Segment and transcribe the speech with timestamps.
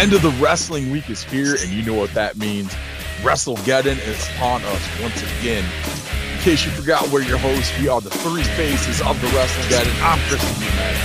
[0.00, 2.72] The end of the wrestling week is here, and you know what that means.
[3.20, 5.62] WrestleGeddon is upon us once again.
[6.32, 7.78] In case you forgot, we're your hosts.
[7.78, 10.02] We are the three faces of the WrestleGeddon.
[10.02, 10.96] I'm Chris Matt.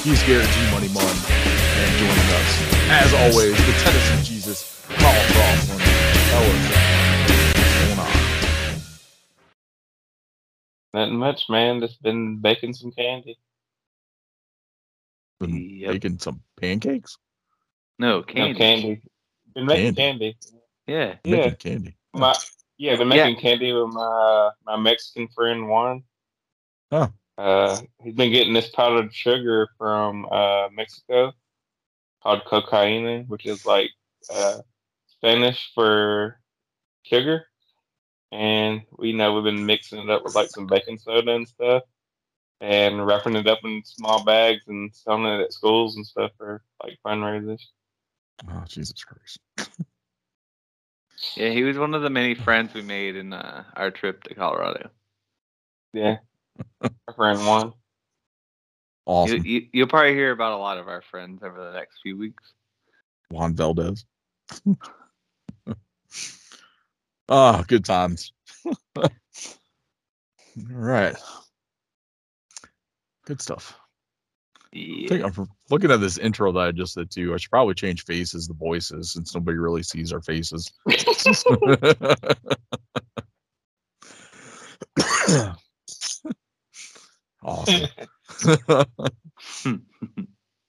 [0.00, 5.82] He's Garrett G Money Mun, and joining us, as always, the Tennessee Jesus, Paul Crossland.
[5.82, 8.80] What's going on?
[10.94, 11.80] Nothing much, man.
[11.80, 13.38] Just been baking some candy.
[15.38, 15.92] Been Yep.
[15.92, 17.18] making some pancakes?
[17.98, 18.54] No, No candy.
[18.58, 19.02] candy.
[19.54, 20.36] Been making candy.
[20.86, 21.16] Yeah.
[21.24, 21.36] Yeah.
[21.36, 21.96] Making candy.
[22.14, 22.34] My
[22.78, 23.24] yeah, been Yeah.
[23.26, 26.04] making candy with my my Mexican friend Juan.
[26.90, 27.12] Oh.
[27.38, 31.32] Uh, he's been getting this powdered sugar from uh Mexico
[32.22, 33.90] called cocaine, which is like
[34.32, 34.58] uh
[35.06, 36.40] Spanish for
[37.02, 37.46] sugar.
[38.32, 41.82] And we know we've been mixing it up with like some baking soda and stuff,
[42.60, 46.62] and wrapping it up in small bags and selling it at schools and stuff for
[46.82, 47.60] like fundraisers.
[48.48, 49.38] Oh, Jesus Christ.
[51.36, 54.34] Yeah, he was one of the many friends we made in uh, our trip to
[54.34, 54.90] Colorado.
[55.92, 56.16] Yeah,
[56.82, 57.66] our friend Juan.
[57.66, 57.72] You,
[59.06, 59.44] Awesome.
[59.44, 62.52] you, you'll probably hear about a lot of our friends over the next few weeks.
[63.30, 64.04] Juan Valdez.
[67.28, 68.32] oh, good times.
[68.96, 69.10] All
[70.56, 71.16] right.
[73.24, 73.76] Good stuff.
[74.74, 75.08] I Yeah.
[75.08, 77.34] think I'm looking at this intro that I just did too.
[77.34, 80.72] I should probably change faces the voices since nobody really sees our faces.
[87.42, 87.88] awesome.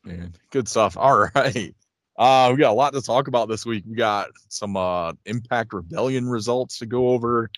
[0.05, 0.97] Man, good stuff.
[0.97, 1.73] All right.
[2.17, 3.83] Uh, we got a lot to talk about this week.
[3.87, 7.49] We got some uh Impact Rebellion results to go over,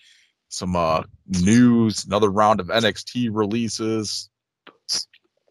[0.48, 4.30] some uh news, another round of NXT releases.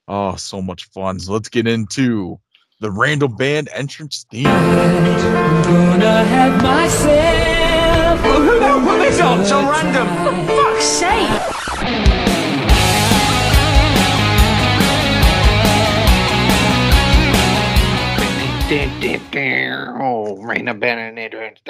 [0.07, 1.19] Oh, so much fun.
[1.19, 2.39] So let's get into
[2.79, 4.43] the Randall Band entrance theme.
[4.43, 8.21] Gonna have myself.
[8.23, 9.45] Well, who the hell put this on?
[9.45, 10.07] So random.
[10.47, 11.41] For fuck's sake!
[19.97, 21.67] Oh, rain a Benedict.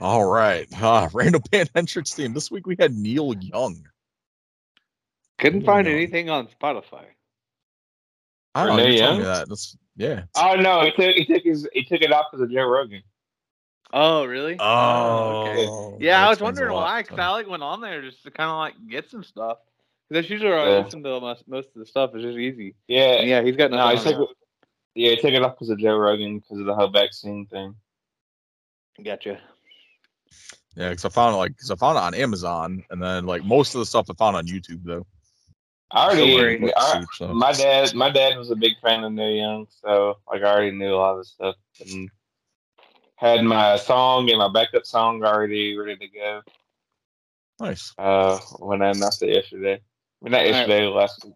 [0.00, 0.66] All right.
[0.82, 2.32] Uh Randall Band entrance theme.
[2.32, 3.84] This week we had Neil Young.
[5.38, 7.04] Couldn't Neil find anything on Spotify.
[8.54, 8.84] I don't know.
[8.84, 9.48] Renee You told me that.
[9.48, 10.22] That's yeah.
[10.36, 13.02] Oh no, he took he took his he took it off because of Joe Rogan.
[13.92, 14.56] Oh, really?
[14.58, 15.66] Oh, oh okay.
[15.68, 16.82] Oh, Yeah, I was wondering lot.
[16.82, 19.58] why, because I like went on there just to kind of like get some stuff.
[20.08, 20.84] Because that's usually where I Yeah.
[20.84, 22.10] listen to most, most of the stuff.
[22.14, 22.74] It's just easy.
[22.88, 24.12] Yeah, And yeah, he's got no, nothing.
[24.12, 24.36] took on it.
[24.96, 27.74] Yeah, he took it off because of Joe Rogan because of the whole vaccine thing.
[28.98, 29.16] there.
[29.16, 29.40] Gotcha.
[30.76, 33.44] Yeah, because I found it like because I found it on Amazon, and then like
[33.44, 35.06] most of the stuff I found on YouTube though.
[35.90, 36.72] I already, worry.
[36.76, 37.28] I- Search, so.
[37.28, 40.72] my dad, my dad was a big fan of Neil Young, so like I already
[40.72, 42.10] knew a lot of the stuff and
[43.16, 46.42] had my song and my backup song already ready to go.
[47.60, 47.94] Nice.
[47.96, 49.80] Uh, when I announced it yesterday,
[50.20, 50.54] well, not All right.
[50.54, 51.34] yesterday, last week.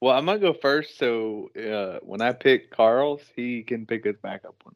[0.00, 0.98] Well, I'm gonna go first.
[0.98, 4.74] So uh, when I pick Carl's, he can pick his backup one.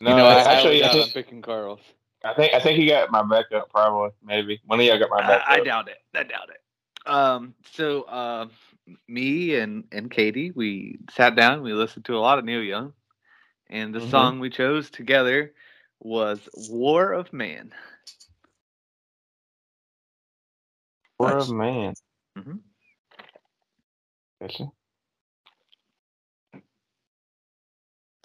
[0.00, 1.80] No, you know, I, actually, I, I I'm think, picking Carl's.
[2.24, 5.18] I think I think he got my backup probably maybe one of y'all got my
[5.18, 5.48] I, backup.
[5.48, 5.98] I doubt it.
[6.14, 6.60] I doubt it.
[7.06, 7.54] Um.
[7.72, 8.48] So, uh,
[9.08, 11.62] me and and Katie, we sat down.
[11.62, 12.92] We listened to a lot of Neil Young,
[13.70, 14.10] and the Mhm.
[14.10, 15.54] song we chose together
[16.00, 17.72] was "War of Man."
[21.18, 21.48] War Nice.
[21.48, 21.94] man.
[22.38, 22.60] Mhm.
[24.40, 24.72] Gotcha.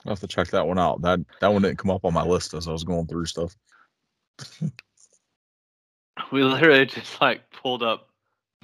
[0.06, 1.02] I'll have to check that one out.
[1.02, 3.56] That that one didn't come up on my list as I was going through stuff.
[6.32, 8.10] We literally just like pulled up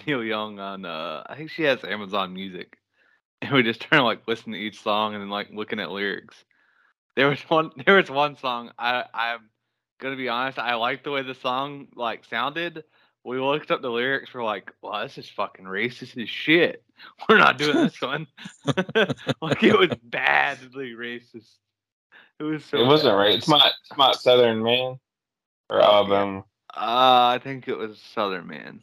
[0.06, 0.86] Neil Young on.
[0.86, 2.78] uh I think she has Amazon Music,
[3.42, 5.92] and we just turned to like listen to each song and then like looking at
[5.92, 6.36] lyrics.
[7.16, 7.72] There was one.
[7.86, 8.72] There was one song.
[8.78, 9.50] I I'm
[10.00, 10.60] gonna be honest.
[10.60, 12.84] I liked the way the song like sounded.
[13.26, 14.34] We looked up the lyrics.
[14.34, 16.84] We're like, "Wow, this is fucking racist as shit.
[17.30, 18.28] We're not doing this one."
[19.42, 21.56] like it was badly racist.
[22.40, 22.80] It was so.
[22.80, 23.34] it wasn't right.
[23.36, 23.72] It's not.
[23.88, 25.00] It's not Southern man
[25.70, 25.84] or Oh.
[25.84, 26.40] Alabama.
[26.76, 28.82] Uh, I think it was Southern Man.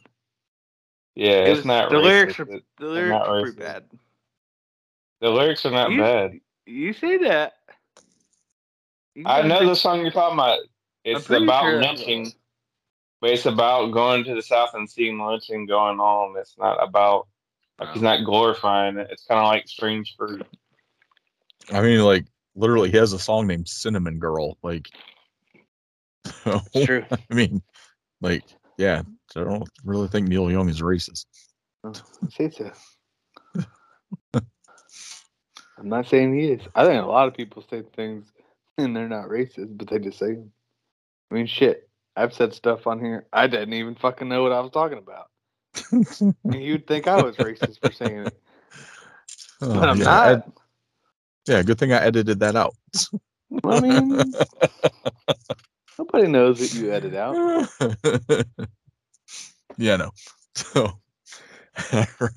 [1.15, 1.89] Yeah, It it's was- not.
[1.89, 2.03] the racist.
[2.03, 3.89] lyrics are It- the lyrics are pretty bad.
[5.19, 6.39] the lyrics are not You- bad.
[6.65, 7.53] You say that.
[9.15, 10.59] You I know the song you're talking about.
[11.03, 12.31] It's about sure- lynching,
[13.19, 16.37] but it's about going to the south and seeing lynching going on.
[16.37, 17.27] It's not about
[17.79, 18.05] like he's Oh.
[18.05, 19.09] not glorifying it.
[19.11, 20.45] It's kind of like Strange Fruit.
[21.73, 22.25] I mean, like
[22.55, 24.87] literally, he has a song named "Cinnamon Girl." Like,
[26.45, 27.03] It's true.
[27.11, 27.61] I mean,
[28.21, 28.43] like,
[28.77, 29.01] yeah.
[29.35, 31.25] I don't really think Neil Young is racist.
[31.83, 31.91] I
[32.29, 32.71] Say so.
[35.77, 36.61] I'm not saying he is.
[36.75, 38.31] I think a lot of people say things
[38.77, 40.51] and they're not racist, but they just say them.
[41.31, 41.89] I mean, shit.
[42.15, 43.25] I've said stuff on here.
[43.31, 45.27] I didn't even fucking know what I was talking about.
[45.91, 48.37] And you'd think I was racist for saying it,
[49.61, 50.27] Oh, but I'm yeah, not.
[50.27, 50.43] Ed-
[51.47, 52.75] yeah, good thing I edited that out.
[53.63, 54.33] I mean,
[55.99, 57.69] nobody knows that you edit out.
[59.77, 60.11] Yeah, no.
[60.53, 60.91] So,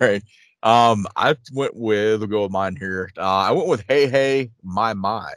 [0.01, 0.23] right.
[0.63, 3.11] Um, I went with we'll go with mine here.
[3.19, 5.33] Uh, I went with Hey Hey My My.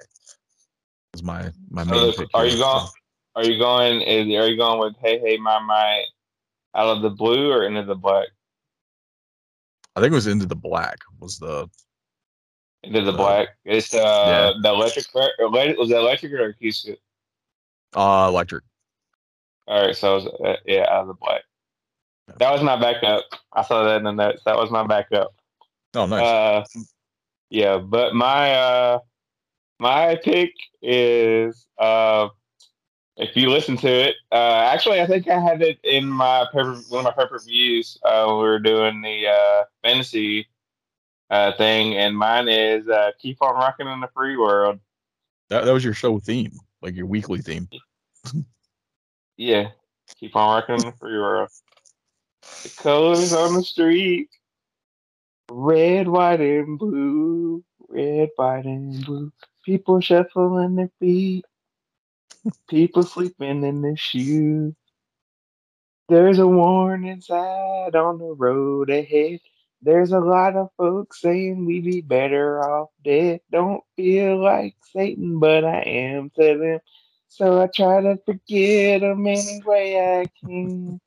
[1.14, 2.30] Is my my main So, pick.
[2.36, 2.88] are you going?
[3.36, 4.02] Are you going?
[4.02, 6.04] Is are you going with Hey Hey My My
[6.76, 8.28] out of the blue or into the black?
[9.96, 11.00] I think it was Into the Black.
[11.20, 11.68] Was the
[12.84, 13.48] Into the Uh, black.
[13.66, 14.52] It's uh yeah.
[14.62, 15.08] the electric.
[15.16, 17.00] Was it electric or acoustic?
[17.96, 18.64] uh electric?
[19.68, 21.42] All right, so was, uh, yeah, out of the black.
[22.38, 23.24] That was my backup.
[23.54, 24.42] I saw that in the notes.
[24.46, 25.34] That was my backup.
[25.96, 26.22] Oh, nice.
[26.22, 26.66] Uh,
[27.50, 29.00] yeah, but my uh,
[29.80, 30.52] my pick
[30.82, 32.28] is uh,
[33.16, 34.16] if you listen to it.
[34.32, 37.98] Uh, actually, I think I had it in my paper, one of my paper views.
[38.04, 40.48] Uh, when we were doing the uh, fantasy
[41.30, 44.80] uh, thing, and mine is uh, "Keep on Rocking in the Free World."
[45.50, 46.52] that, that was your show theme,
[46.82, 47.70] like your weekly theme.
[49.38, 49.70] Yeah,
[50.20, 51.50] keep on rocking in the free world.
[52.64, 54.30] The colors on the street,
[55.50, 57.64] red, white, and blue.
[57.90, 59.32] Red, white, and blue.
[59.66, 61.46] People shuffling their feet.
[62.70, 64.74] People sleeping in their shoes.
[66.10, 69.40] There's a warning sign on the road ahead.
[69.82, 73.42] There's a lot of folks saying we'd be better off dead.
[73.52, 76.80] Don't feel like Satan, but I am to them.
[77.28, 81.00] So I try to forget them any way I can.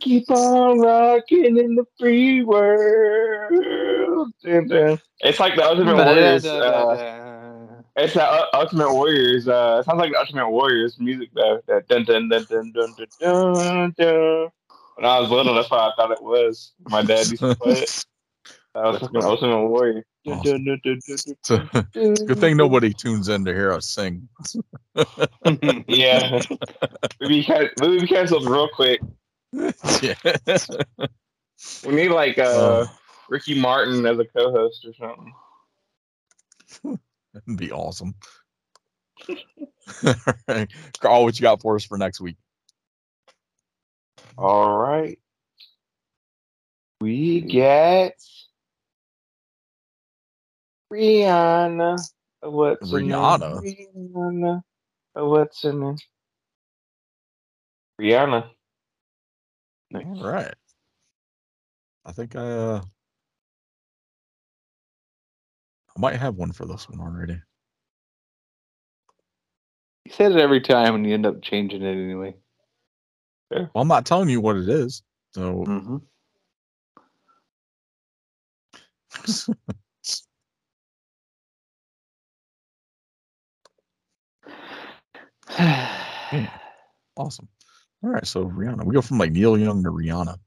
[0.00, 4.32] Keep on rocking in the free world.
[4.44, 6.44] It's like the Ultimate Warriors.
[6.44, 9.48] Uh, it's the Ultimate Warriors.
[9.48, 11.60] Uh, it sounds like the Ultimate Warriors music though.
[11.66, 13.94] That dun dun dun dun dun dun dun.
[13.96, 14.48] dun.
[14.96, 16.72] When I was little, that's what I thought it was.
[16.88, 18.04] My dad used to play it.
[18.74, 20.04] I was fucking Ultimate Warrior.
[20.24, 21.60] It's, a,
[21.94, 24.28] it's a good thing nobody tunes in to hear us sing.
[25.88, 26.40] yeah,
[27.20, 29.00] we be, can- we be canceled real quick
[29.52, 30.14] yeah.
[31.86, 32.86] We need like uh, Uh,
[33.28, 35.34] Ricky Martin as a co-host or something.
[37.34, 38.14] that'd be awesome.
[40.04, 40.14] All
[40.48, 40.70] right.
[41.00, 42.36] Carl, what you got for us for next week?
[44.38, 45.18] All right,
[47.00, 48.20] we get
[50.92, 51.98] Rihanna.
[52.42, 52.92] What's?
[52.92, 53.62] Rihanna?
[53.62, 54.62] Rihanna.
[55.14, 55.96] What's her name?
[58.00, 58.50] Rihanna.
[59.94, 60.54] All right.
[62.04, 62.82] I think I uh
[65.96, 67.40] I might have one for this one already.
[70.04, 72.34] You said it every time, and you end up changing it anyway.
[73.74, 75.02] Well, I'm not telling you what it is.
[75.34, 75.98] So Mm-hmm.
[87.16, 87.48] awesome.
[88.02, 88.84] All right, so Rihanna.
[88.84, 90.38] We go from like Neil Young to Rihanna.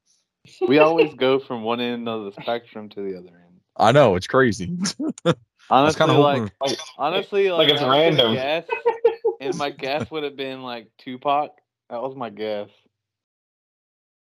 [0.68, 3.62] we always go from one end of the spectrum to the other end.
[3.78, 4.78] I know it's crazy.
[5.70, 6.52] Honestly, kind of like.
[6.62, 8.34] Like, honestly, like like, it's I random.
[8.34, 8.66] Guess,
[9.42, 11.52] and my guess would have been like Tupac.
[11.90, 12.70] That was my guess.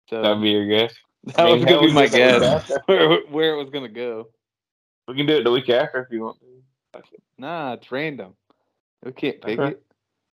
[0.10, 0.96] So that'd be your guess.
[1.26, 3.70] that I mean, was gonna be my can do that guess where, where it was
[3.70, 4.30] gonna go.
[5.08, 7.02] We can do it the week after if you want to.
[7.38, 8.34] Nah, it's random.
[9.04, 9.72] We can't pick Okay.
[9.74, 9.84] it.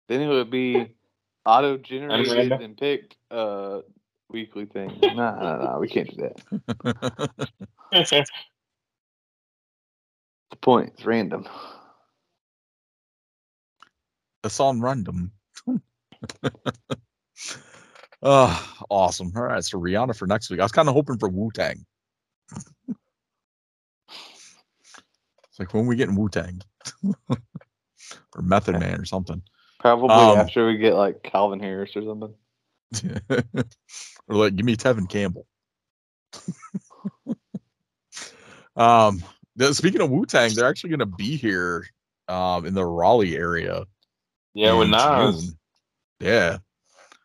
[0.09, 0.95] Then it would be
[1.45, 3.81] auto generated and picked uh
[4.31, 4.99] weekly thing.
[5.01, 7.31] Nah, nah, nah, we can't do that.
[10.51, 11.47] The point is random.
[14.45, 15.33] it's on random.
[18.23, 19.33] uh awesome.
[19.35, 20.61] All right, so Rihanna for next week.
[20.61, 21.85] I was kind of hoping for Wu Tang.
[25.49, 26.61] It's like when we getting Wu Tang
[27.29, 29.43] or Method Man or something.
[29.83, 32.35] Probably Um, after we get like Calvin Harris or something.
[34.29, 35.47] or like give me Tevin Campbell.
[38.77, 39.23] um
[39.59, 41.85] th- speaking of Wu Tang, they're actually gonna be here
[42.29, 43.85] um in the Raleigh area.
[44.55, 45.45] yeah, with Nas.
[45.47, 45.59] June.
[46.21, 46.59] Yeah.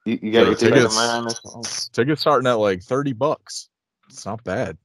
[0.06, 0.96] You, you got your So tickets.
[1.44, 3.70] tickets- Tickets starting at like 30 bucks.
[4.10, 4.78] It's not bad.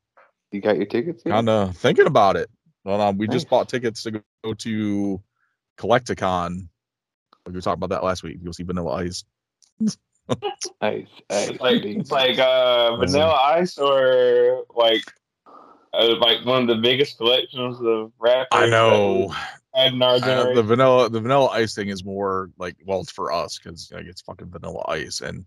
[0.51, 1.23] You got your tickets.
[1.23, 2.51] Kind of thinking about it.
[2.85, 5.23] Well, um, we just bought tickets to go to
[5.79, 6.69] Collecticon.
[7.47, 8.39] Like were talking about that last week.
[8.43, 9.25] You'll see Vanilla Ice.
[9.81, 9.97] Nice,
[10.81, 15.03] nice, It's like it's like uh, Vanilla Ice or like
[15.93, 18.49] uh, like one of the biggest collections of rappers.
[18.53, 19.29] I know.
[19.29, 19.37] that
[19.75, 20.55] Had in our Uh, generation.
[20.57, 24.07] the vanilla the vanilla ice thing is more like well it's for us because like
[24.07, 25.45] it's fucking vanilla ice and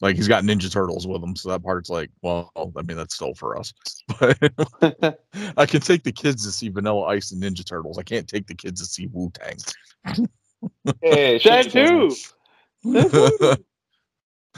[0.00, 3.14] like he's got ninja turtles with him so that part's like well i mean that's
[3.14, 3.72] still for us
[4.20, 4.38] but
[5.56, 8.46] i can take the kids to see vanilla ice and ninja turtles i can't take
[8.46, 9.56] the kids to see wu-tang
[11.02, 12.16] yeah, that shit, too.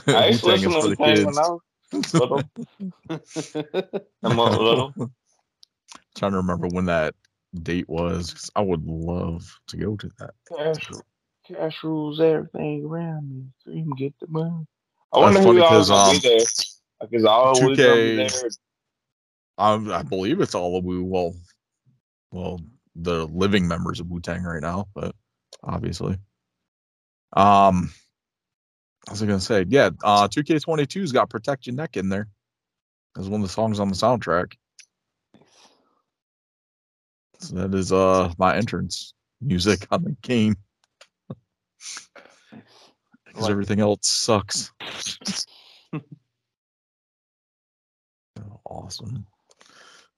[0.09, 1.61] I used to listen to the kids when I was
[2.19, 2.45] little.
[4.25, 4.95] somewhat little.
[6.17, 7.15] trying to remember when that
[7.63, 10.91] date was 'cause i would love to go to that Cash,
[11.47, 13.45] cash rules everything around me.
[13.65, 14.67] So you can get the money.
[15.13, 16.47] I That's wonder funny who all 'cause, gonna um, be there.
[17.01, 18.51] Like, is all gonna be 2K there?
[19.59, 21.05] Um, I believe it's all of Wu.
[21.05, 21.35] Well,
[22.33, 22.61] well,
[22.97, 25.15] the living members of Wu Tang right now, but
[25.63, 26.15] obviously.
[27.37, 27.91] Um,
[29.09, 32.29] I was gonna say, yeah, uh, 2K22's got "Protect Your Neck" in there
[33.19, 34.55] as one of the songs on the soundtrack.
[37.41, 40.57] So that is uh my entrance music on the game
[43.27, 44.73] because Like- everything else sucks.
[48.67, 49.27] Awesome.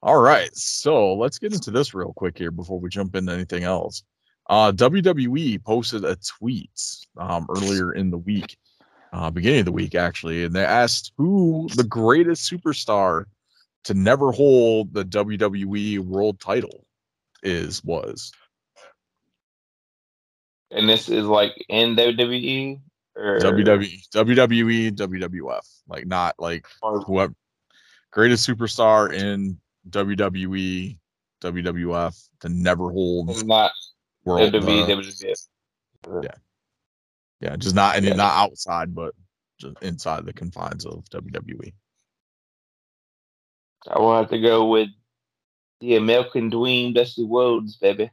[0.02, 3.64] All right, so let's get into this real quick here before we jump into anything
[3.64, 4.02] else.
[4.48, 6.70] Uh, WWE posted a tweet
[7.16, 8.56] um, earlier in the week,
[9.12, 13.24] uh, beginning of the week actually, and they asked who the greatest superstar
[13.84, 16.84] to never hold the WWE World Title
[17.42, 18.32] is was.
[20.70, 22.80] And this is like in WWE
[23.16, 27.34] or WWE, WWE, WWF, like not like whoever
[28.10, 29.58] greatest superstar in
[29.90, 30.98] WWE,
[31.42, 33.70] WWF to never hold not
[34.26, 34.52] world.
[34.52, 35.48] WWE, uh, WWF.
[36.24, 36.30] yeah.
[37.40, 38.14] yeah, just not Yeah.
[38.14, 39.14] not outside, but
[39.58, 41.04] just inside the confines of.
[41.10, 41.72] WWE.
[43.88, 44.88] I will have to go with
[45.80, 48.10] the American Dream, Dusty Rhodes, baby.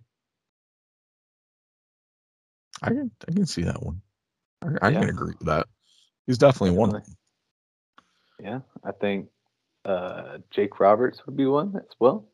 [2.82, 4.02] I can I can see that one.
[4.62, 5.00] I, I Yeah.
[5.02, 5.68] can agree with that.
[6.28, 7.18] He's definitely one of them.
[8.40, 9.30] Yeah, I think
[9.86, 12.28] uh, Jake Roberts would be one as well.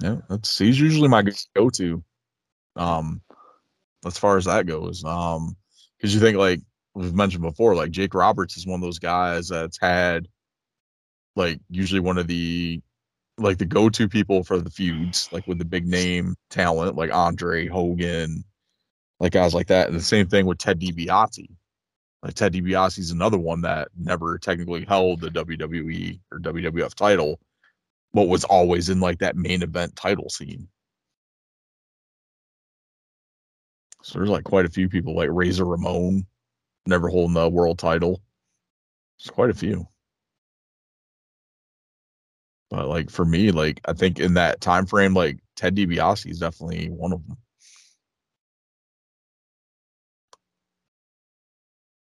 [0.00, 1.22] Yeah, that's he's usually my
[1.54, 2.02] go to.
[2.76, 3.20] Um,
[4.06, 5.56] as far as that goes, um,
[5.96, 6.60] because you think like
[6.94, 10.28] we've mentioned before, like Jake Roberts is one of those guys that's had
[11.36, 12.80] like usually one of the
[13.38, 17.12] like the go to people for the feuds, like with the big name talent, like
[17.12, 18.44] Andre Hogan,
[19.18, 19.88] like guys like that.
[19.88, 21.48] And the same thing with Ted DiBiase.
[22.22, 27.40] Like Ted DiBiase's another one that never technically held the WWE or WWF title,
[28.14, 30.68] but was always in like that main event title scene.
[34.04, 36.26] So there's like quite a few people like Razor Ramon,
[36.84, 38.20] never holding the world title.
[39.18, 39.88] There's quite a few.
[42.68, 46.38] But like for me, like I think in that time frame, like Ted DiBiase is
[46.38, 47.38] definitely one of them.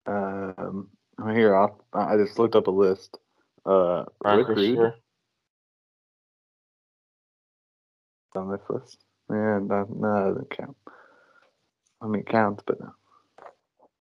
[0.07, 0.89] Um,
[1.35, 3.15] here, I'll, I just looked up a list.
[3.63, 4.95] Uh, Brian Rick Rude Christopher.
[8.35, 8.97] on this list.
[9.29, 10.77] Yeah, no, no, that doesn't count.
[12.01, 12.91] I mean, it counts, but no.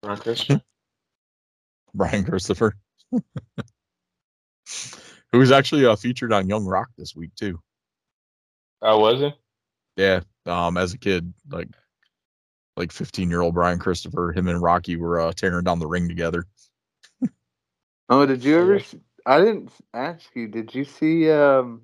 [0.02, 0.62] Brian Christopher.
[1.94, 2.76] Brian Christopher.
[5.32, 7.60] Who was actually uh, featured on Young Rock this week too.
[8.82, 9.32] Oh, was he?
[9.98, 11.68] Yeah, um, as a kid, like
[12.78, 16.08] like 15 year old Brian Christopher, him and Rocky were uh, tearing down the ring
[16.08, 16.46] together.
[18.12, 18.74] Oh, did you ever?
[18.74, 18.80] yeah.
[18.80, 18.96] s-
[19.26, 20.48] I didn't ask you.
[20.48, 21.82] Did you see um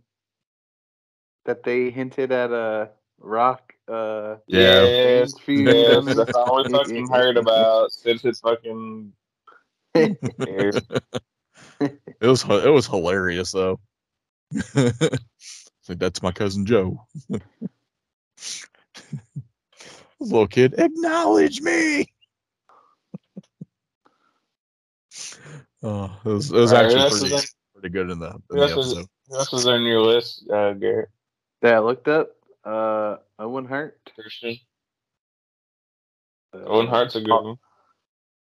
[1.46, 3.65] that they hinted at a Rock?
[3.88, 4.84] Uh, Yeah.
[4.84, 5.34] Yes.
[5.40, 9.14] fans Yes, that's all we fucking heard about since it's fucking.
[12.22, 13.80] It was it was hilarious though.
[14.52, 14.74] it's
[15.90, 17.06] like that's my cousin Joe.
[17.30, 18.66] This
[20.20, 22.08] little kid, acknowledge me.
[25.84, 28.42] oh, it was it was All right, actually that's pretty, pretty good in the, in
[28.50, 29.06] the was- episode.
[29.30, 31.10] Who else was on your list, uh, Garrett?
[31.62, 32.30] that I looked up.
[32.66, 34.00] Uh, Owen Hart.
[34.16, 34.58] Christian.
[36.54, 37.58] Uh, Owen Hart's a good one.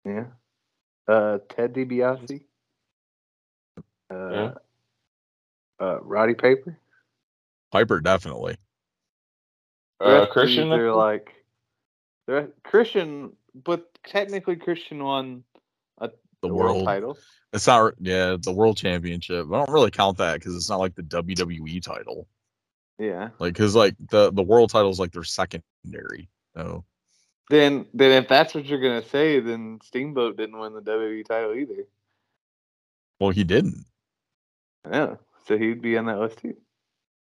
[0.06, 0.26] Yeah.
[1.08, 2.44] Uh, Ted DiBiase.
[3.78, 4.54] Uh, Yeah.
[5.80, 6.78] uh, Roddy Piper.
[7.72, 8.58] Piper definitely.
[10.00, 10.72] The Uh, rest of these Christian.
[10.74, 11.34] are like
[12.28, 15.44] they're Christian, but technically Christian won
[16.00, 16.12] The,
[16.42, 16.76] the world.
[16.78, 17.18] world title.
[17.54, 19.48] It's not yeah, the world championship.
[19.48, 22.28] I don't really count that because it's not like the WWE title.
[23.02, 23.30] Yeah.
[23.40, 26.30] Like because like the the world title is like their secondary.
[26.56, 26.86] So
[27.50, 31.56] Then, then if that's what you're gonna say, then Steamboat didn't win the WWE title
[31.56, 31.86] either.
[33.20, 33.86] well he didn't.
[34.92, 35.16] Yeah,
[35.48, 36.56] so he'd be on that list too.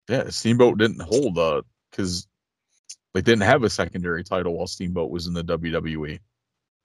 [0.09, 2.27] Yeah, Steamboat didn't hold uh because
[3.13, 5.43] they didn't have a secondary title while Steamboat was in the.
[5.43, 6.19] WWE.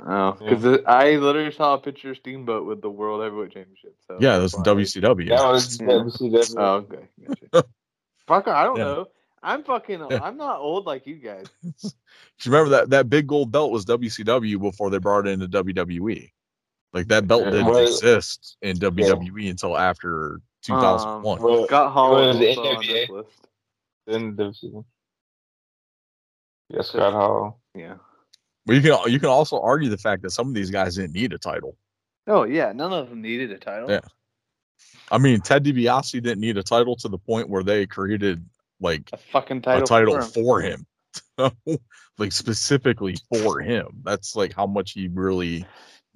[0.07, 3.95] Oh, because I literally saw a picture of Steamboat with the World Heavyweight Championship.
[4.09, 5.29] So Yeah, that's in why- WCW.
[5.29, 5.87] That was Yeah.
[5.89, 6.55] WCW.
[6.57, 7.09] Oh, okay.
[7.53, 7.69] Gotcha.
[8.31, 8.85] Fuck, I don't Yeah.
[8.85, 9.09] know.
[9.43, 10.07] I'm fucking.
[10.11, 10.21] Yeah.
[10.23, 11.47] I'm not old like you guys.
[11.63, 11.69] Do
[12.43, 16.31] you remember that that big gold belt was WCW before they brought it into WWE?
[16.93, 17.51] Like that belt Yeah.
[17.51, 21.43] didn't Well, exist in WWE until after um, 2001.
[21.43, 23.09] Well, Scott Hall was is the also on this NWA.
[23.09, 23.49] list.
[24.07, 24.85] Then WCW.
[26.69, 27.61] Yeah, Scott Hall.
[27.75, 27.95] Yeah.
[28.67, 31.15] But you can you can also argue the fact that some of these guys didn't
[31.15, 31.77] need a title.
[32.27, 33.91] Oh yeah, none of them needed a title.
[33.91, 34.01] Yeah.
[35.11, 38.45] I mean, Ted DiBiase didn't need a title to the point where they created
[38.81, 39.83] like A fucking title.
[39.83, 40.87] a title for him.
[41.37, 41.79] for him,
[42.19, 44.03] like specifically for him.
[44.05, 45.65] That's like how much he really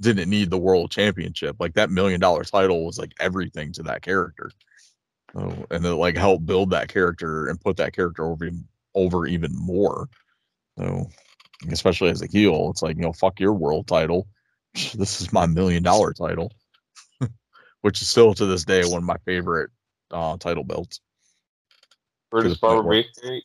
[0.00, 1.56] didn't need the world championship.
[1.58, 4.50] Like that million dollar title was like everything to that character.
[5.32, 8.48] So, and it like helped build that character and put that character over
[8.94, 10.08] over even more.
[10.78, 11.10] So,
[11.70, 14.28] especially as a heel, it's like you know, fuck your world title.
[14.94, 16.52] This is my million dollar title,
[17.84, 19.68] which is still to this day one of my favorite
[20.10, 21.00] uh, title belts.
[22.30, 22.88] Brutus Barber.
[22.88, 23.42] Beefcake.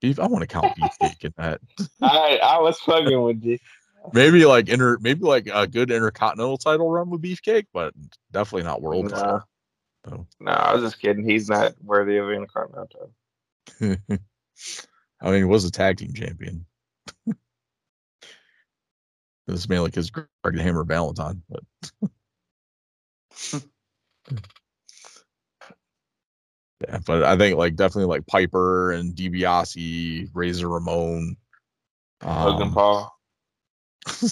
[0.00, 1.60] Beef, I want to count beefcake in that.
[2.02, 3.58] I I was fucking with you.
[4.12, 7.94] maybe like inter maybe like a good intercontinental title run with beefcake but
[8.32, 9.16] definitely not world Nah.
[9.16, 9.48] title
[10.06, 11.28] So, No, I was just kidding.
[11.28, 13.12] He's not worthy of being a Continental.
[15.20, 16.66] i mean he was a tag team champion
[19.46, 22.10] this man like his greg the hammer valentine but
[26.82, 31.36] yeah but i think like definitely like piper and DiBiase, razor ramon
[32.22, 33.16] Logan um, Paul.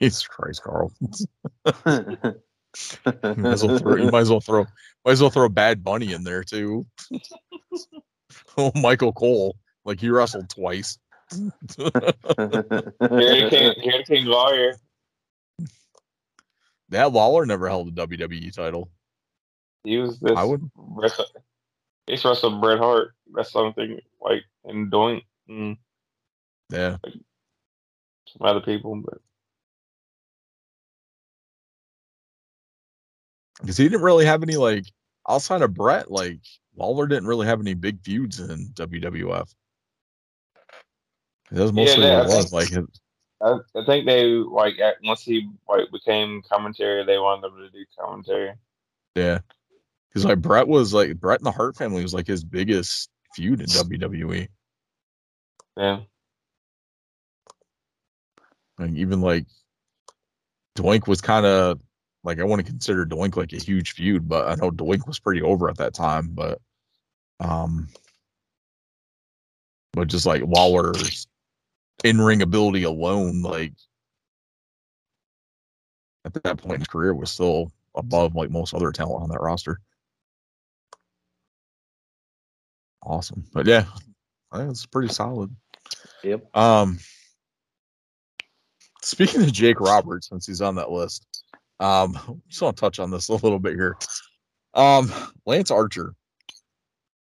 [0.00, 1.12] jesus christ carl You
[3.36, 4.66] might as well throw, you might as well throw
[5.04, 6.86] might as well throw Bad Bunny in there too.
[8.56, 10.98] oh, Michael Cole, like he wrestled twice.
[11.30, 12.14] The
[13.50, 14.76] King, the King Lawler.
[16.92, 18.90] That Lawler never held a WWE title.
[19.82, 20.36] He was this.
[20.36, 20.70] I would.
[20.76, 21.24] wrestle-
[22.06, 23.14] He's wrestled Bret Hart.
[23.32, 25.78] That's something like and Doink and
[26.70, 29.18] Yeah, some other people, but
[33.60, 34.84] because he didn't really have any like
[35.26, 36.10] outside of Bret.
[36.10, 36.40] Like
[36.76, 39.50] Lawler didn't really have any big feuds in WWF.
[41.50, 42.52] That was mostly yeah, what it was.
[42.52, 43.01] Like his-
[43.42, 44.74] I, I think they like
[45.04, 48.54] once he like became commentary, they wanted him to do commentary.
[49.16, 49.40] yeah,
[50.08, 53.60] because like Bret was like Bret and the Hart family was like his biggest feud
[53.60, 53.66] in.
[53.66, 54.48] WWE.
[55.76, 56.00] Yeah,
[58.78, 59.46] Like even like
[60.76, 61.80] Doink was kind of
[62.24, 65.18] like I want to consider Doink like a huge feud, but I know Doink was
[65.18, 66.28] pretty over at that time.
[66.32, 66.60] But
[67.40, 67.88] um,
[69.92, 71.26] but just like Lawler's
[72.04, 73.72] in ring ability alone, like
[76.24, 79.40] at that point in his career, was still above like most other talent on that
[79.40, 79.78] roster.
[83.04, 83.84] Awesome, but yeah,
[84.54, 85.54] it's pretty solid.
[86.22, 86.56] Yep.
[86.56, 86.98] Um,
[89.02, 91.26] speaking of Jake Roberts, since he's on that list,
[91.80, 93.96] um, just want to touch on this a little bit here.
[94.74, 95.12] Um,
[95.46, 96.14] Lance Archer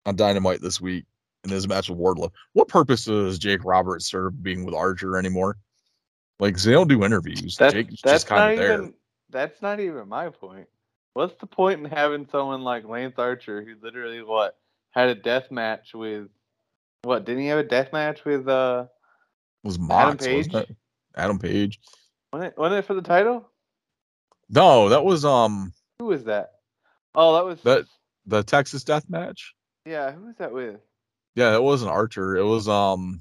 [0.07, 1.05] on Dynamite this week
[1.45, 2.31] in his match with Wardlow.
[2.53, 5.57] What purpose does Jake Roberts serve being with Archer anymore?
[6.39, 7.57] Like they don't do interviews.
[7.57, 8.73] That's Jake's that's just kind of there.
[8.75, 8.95] even
[9.31, 10.67] that's not even my point.
[11.15, 14.57] What's the point in having someone like Lance Archer who literally what
[14.91, 16.29] had a death match with
[17.03, 18.87] what didn't he have a death match with uh
[19.63, 20.53] It was Mox, Page?
[21.17, 21.81] Adam Page.
[22.33, 23.49] wasn't it, wasn't it for the title?
[24.49, 26.53] No, that was um Who was that?
[27.15, 27.87] Oh, that was That-
[28.27, 29.55] the Texas Death Match.
[29.85, 30.13] yeah.
[30.13, 30.77] Who was that with?
[31.35, 32.37] Yeah, it wasn't Archer.
[32.37, 33.21] It was um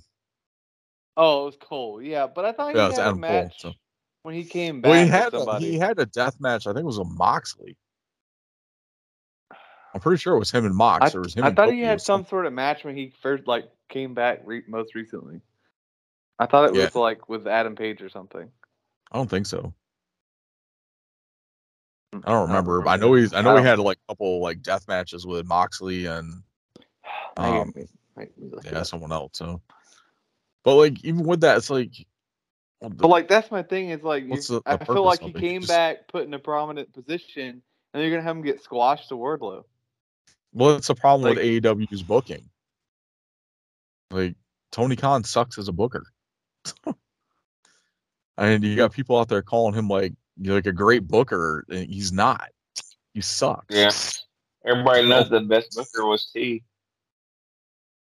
[1.17, 2.01] Oh, it was Cole.
[2.01, 3.73] Yeah, but I thought he Yeah, had it's a Adam Cole, match so-
[4.23, 4.89] when he came back.
[4.89, 6.67] well he had a, he had a death match.
[6.67, 7.77] I think it was a Moxley.
[9.93, 11.13] I'm pretty sure it was him and Mox.
[11.13, 13.13] I, or was him I thought Cody he had some sort of match when he
[13.21, 15.41] first like came back re- most recently.
[16.39, 16.85] I thought it Yeah.
[16.85, 18.49] was like with Adam Page or something.
[19.11, 19.73] I don't think so.
[22.15, 22.81] Mm, I don't remember.
[22.81, 23.33] but I know he's.
[23.33, 26.41] I know I he had like a couple like death matches with Moxley and
[27.37, 27.73] Um,
[28.21, 29.31] Maybe- maybe look yeah someone else.
[29.37, 29.61] So,
[30.63, 31.91] but like even with that, it's like.
[32.79, 35.21] well, the- But like that's my thing is like What's you- the- I feel like
[35.21, 35.35] he it?
[35.35, 37.61] came Just- back put in a prominent position
[37.93, 39.63] and you're gonna have him get squashed to Wardlow.
[40.53, 42.47] well, it's a problem like- with AEW's booking.
[44.11, 44.35] Like
[44.71, 46.03] Tony Khan sucks as a booker.
[48.37, 51.87] and you got people out there calling him like you're like a great booker, and
[51.89, 52.49] he's not.
[53.13, 53.65] He sucks.
[53.75, 53.91] yeah.
[54.65, 56.63] Everybody knows the best booker was T.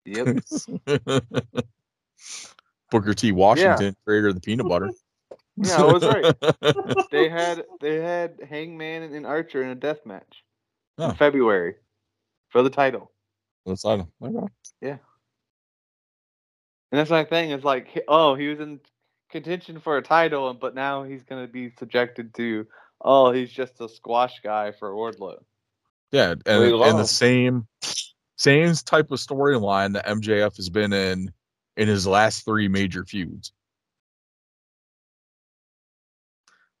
[0.06, 0.38] Yep.
[2.90, 3.32] Booker T.
[3.32, 4.90] Washington, creator of the peanut butter.
[5.58, 6.34] Yeah, I was right.
[7.10, 10.44] they had they had Hangman and Archer in a death match
[10.98, 11.08] Oh.
[11.08, 11.76] in February
[12.50, 13.10] for the title.
[13.64, 14.46] That's not okay.
[14.82, 14.98] And
[16.90, 17.50] that's my thing.
[17.50, 18.80] It's like, oh, he was in
[19.30, 22.66] contention for a title, but now he's going to be subjected to,
[23.00, 25.38] oh, he's just a squash guy for Wardlow.
[26.12, 27.66] Yeah, and, and the same
[28.36, 31.32] same type of storyline that MJF has been in
[31.76, 33.52] in his last three major feuds.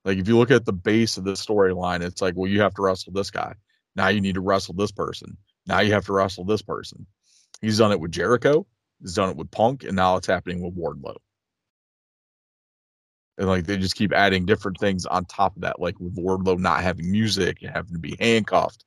[0.04, 2.74] Like if you look at the base of the storyline, it's like, well, you have
[2.74, 3.54] to wrestle this guy.
[3.96, 5.36] Now you need to wrestle this person.
[5.66, 7.06] Now you have to wrestle this person.
[7.60, 8.66] He's done it with Jericho.
[9.00, 11.16] He's done it with Punk, and now it's happening with Wardlow.
[13.38, 16.58] And like they just keep adding different things on top of that, like with Wardlow
[16.58, 18.84] not having music and having to be handcuffed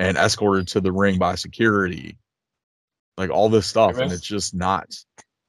[0.00, 2.16] and escorted to the ring by security.
[3.18, 4.86] Like all this stuff, and it's just not.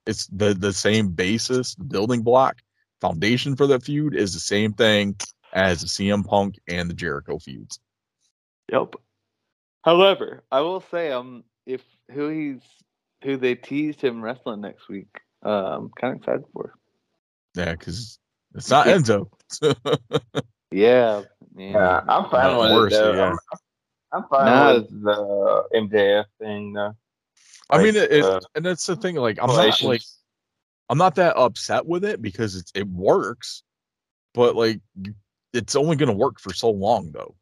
[0.06, 2.58] It's the the same basis, building block,
[3.00, 5.16] foundation for that feud is the same thing
[5.54, 7.80] as the CM Punk and the Jericho feuds.
[8.72, 8.96] Yep.
[9.84, 12.62] However, I will say, um, if who he's
[13.24, 16.74] who they teased him wrestling next week, um, kind of excited for.
[17.56, 18.20] Yeah, because
[18.54, 18.98] it's not Yeah.
[18.98, 19.28] Enzo.
[20.74, 21.24] Yeah,
[21.58, 22.96] Yeah, I'm fine with it.
[22.96, 23.14] Though.
[23.14, 23.32] yeah.
[23.32, 23.38] I'm,
[24.14, 24.74] I'm fine Nah.
[24.74, 26.74] with the MJF thing.
[26.74, 26.96] Though.
[27.70, 29.16] I mean, Like, it, it- uh, and that's the thing.
[29.16, 30.02] Like, I'm not like
[30.90, 33.64] I'm not that upset with it because it's it works,
[34.34, 34.82] but like
[35.54, 37.36] it's only going to work for so long though.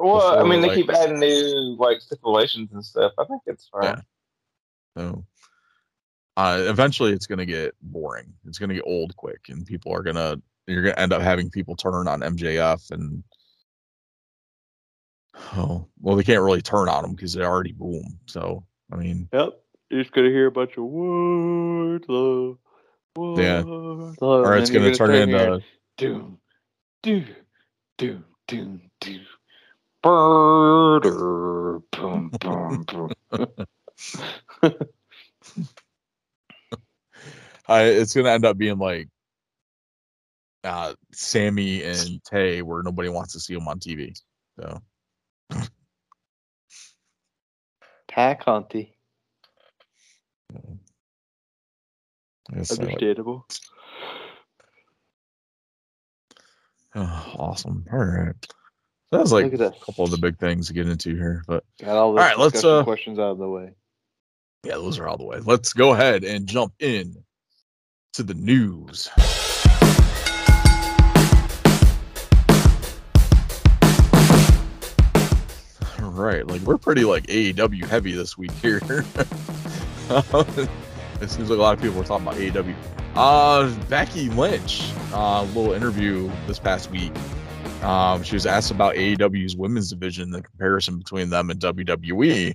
[0.00, 3.12] Well, I before, mean, they like- keep adding new like stipulations and stuff.
[3.18, 3.82] I think it's fine.
[3.84, 4.00] Yeah.
[4.96, 5.24] So
[6.36, 8.32] uh, eventually it's going to get boring.
[8.46, 11.12] It's going to get old quick, and people are going to you're going to end
[11.12, 13.22] up having people turn on MJF and
[15.34, 18.18] oh well, they can't really turn on them because they already boom.
[18.26, 19.58] So I mean, Yep.
[19.90, 22.56] You're just gonna hear a bunch of Wardlow.
[23.16, 23.62] Yeah.
[23.62, 25.62] Wardlow, or it's going to you're turn start hearing into
[25.98, 26.38] doom,
[27.02, 27.26] doom,
[27.98, 29.26] doom, doom, doom.
[30.02, 33.10] Brrrr, boom, boom, boom.
[37.68, 39.08] I, it's going to end up being like
[40.64, 44.18] uh Sammy and Tay, where nobody wants to see them on TV.
[44.58, 44.80] So
[48.08, 48.92] Tack Hunty.
[52.50, 53.46] Understandable.
[56.94, 57.86] oh, awesome.
[57.92, 58.34] All right.
[59.10, 61.96] That was like a couple of the big things to get into here, but Got
[61.96, 63.74] all All right, let's, uh, questions out of the way.
[64.64, 65.38] yeah, those are all the way.
[65.40, 67.22] Let's go ahead and jump in
[68.14, 69.10] to the news.
[76.20, 78.78] Right, like we're pretty like AEW heavy this week here.
[80.10, 82.74] it seems like a lot of people were talking about AEW.
[83.14, 87.12] Uh, Becky Lynch, uh, little interview this past week.
[87.82, 92.54] Um, she was asked about AEW's women's division, the comparison between them and WWE,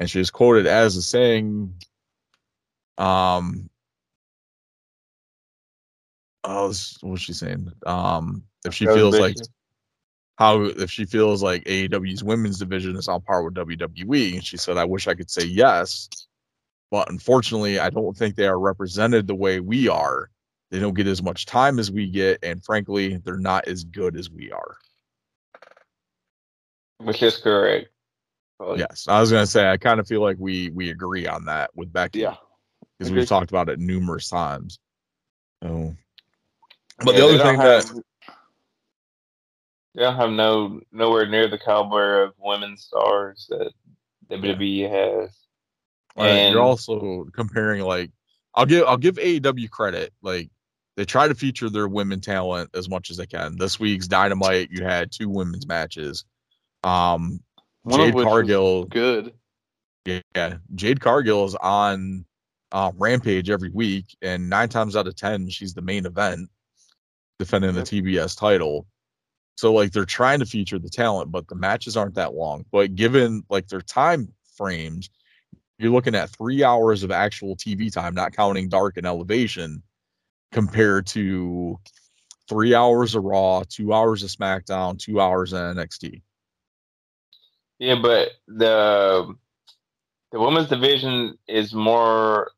[0.00, 1.74] and she was quoted as saying,
[2.98, 3.68] um,
[6.44, 7.70] oh, this- what was she saying?
[7.86, 9.36] Um, if she feels like.
[10.36, 14.56] How if she feels like AEW's women's division is on par with WWE, and she
[14.56, 16.08] said, "I wish I could say yes,
[16.90, 20.30] but unfortunately, I don't think they are represented the way we are.
[20.70, 24.16] They don't get as much time as we get, and frankly, they're not as good
[24.16, 24.76] as we are."
[26.98, 27.88] which is correct.
[28.58, 31.44] Well, Yes, I was gonna say I kind of feel like we we agree on
[31.46, 32.20] that with Becky.
[32.20, 32.36] Yeah.
[32.98, 34.78] because we've talked about it numerous times.
[35.62, 35.94] So,
[37.04, 38.02] but yeah, the other thing have, that
[39.94, 43.72] they don't have no nowhere near the caliber of women stars that
[44.30, 45.30] WWE has.
[46.16, 48.10] Right, And you're also comparing like
[48.54, 50.12] I'll give I'll give AEW credit.
[50.22, 50.50] Like
[50.96, 53.56] they try to feature their women talent as much as they can.
[53.56, 56.24] This week's Dynamite, you had two women's matches.
[56.82, 57.40] Um
[57.82, 59.32] One Jade Cargill, Good.
[60.04, 62.24] yeah, Jade Cargill is on
[62.72, 66.50] uh, Rampage every week, and nine times out of ten, she's the main event
[67.38, 68.86] defending the TBS title.
[69.56, 72.64] So like they're trying to feature the talent, but the matches aren't that long.
[72.72, 75.10] But given like their time frames,
[75.78, 79.82] you're looking at three hours of actual TV time, not counting dark and elevation,
[80.52, 81.78] compared to
[82.48, 86.22] three hours of Raw, two hours of SmackDown, two hours of NXT.
[87.78, 89.34] Yeah, but the
[90.32, 92.50] the women's division is more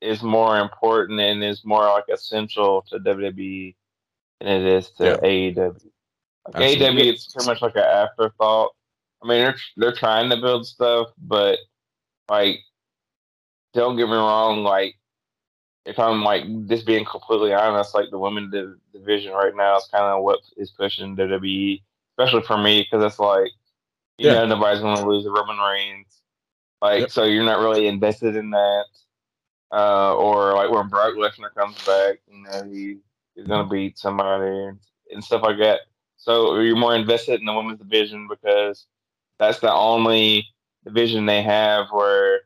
[0.00, 3.74] is more important and is more like essential to WWE
[4.40, 5.16] than it is to Yeah.
[5.16, 5.89] AEW.
[6.48, 8.72] AEW, it's pretty much like an afterthought.
[9.22, 11.58] I mean, they're they're trying to build stuff, but
[12.28, 12.60] like,
[13.74, 14.62] don't get me wrong.
[14.64, 14.96] Like,
[15.84, 19.88] if I'm like just being completely honest, like the women div- division right now is
[19.92, 21.82] kind of what is pushing WWE,
[22.18, 23.50] especially for me, because it's like,
[24.18, 24.34] you Yeah.
[24.34, 26.22] know, nobody's going to lose the Roman Reigns.
[26.82, 27.10] Like, Yep.
[27.10, 28.84] so you're not really invested in that.
[29.72, 32.98] Uh, or like when Brock Lesnar comes back, you know, he
[33.36, 34.78] is going to beat somebody and,
[35.12, 35.80] and stuff like that.
[36.20, 38.84] So you're more invested in the women's division because
[39.38, 40.46] that's the only
[40.84, 42.40] division they have where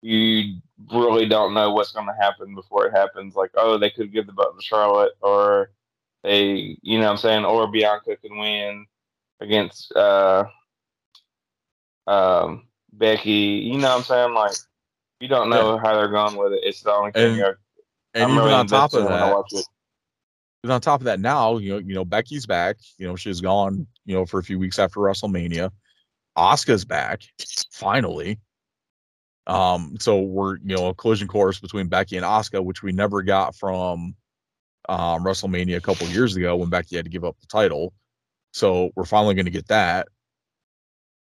[0.00, 0.56] you
[0.90, 3.34] really don't know what's going to happen before it happens.
[3.36, 5.70] Like, oh, they could give the belt to Charlotte, or
[6.22, 8.86] they, you know, what I'm saying, or Bianca can win
[9.40, 10.44] against uh,
[12.06, 13.30] um, Becky.
[13.70, 14.56] You know, what I'm saying, like,
[15.20, 16.60] you don't know how they're going with it.
[16.62, 17.22] It's the only thing.
[17.32, 17.40] And-
[18.14, 19.32] And I'm even really on top of that.
[20.62, 22.76] And on top of that, now you know, you know, Becky's back.
[22.98, 23.86] You know, she's gone.
[24.04, 25.70] You know, for a few weeks after WrestleMania.
[26.38, 27.22] Asuka's back
[27.72, 28.38] finally.
[29.46, 33.22] Um, so we're you know a collision course between Becky and Asuka, which we never
[33.22, 34.14] got from
[34.88, 37.92] um, WrestleMania a couple years ago when Becky had to give up the title.
[38.52, 40.08] So we're finally going to get that.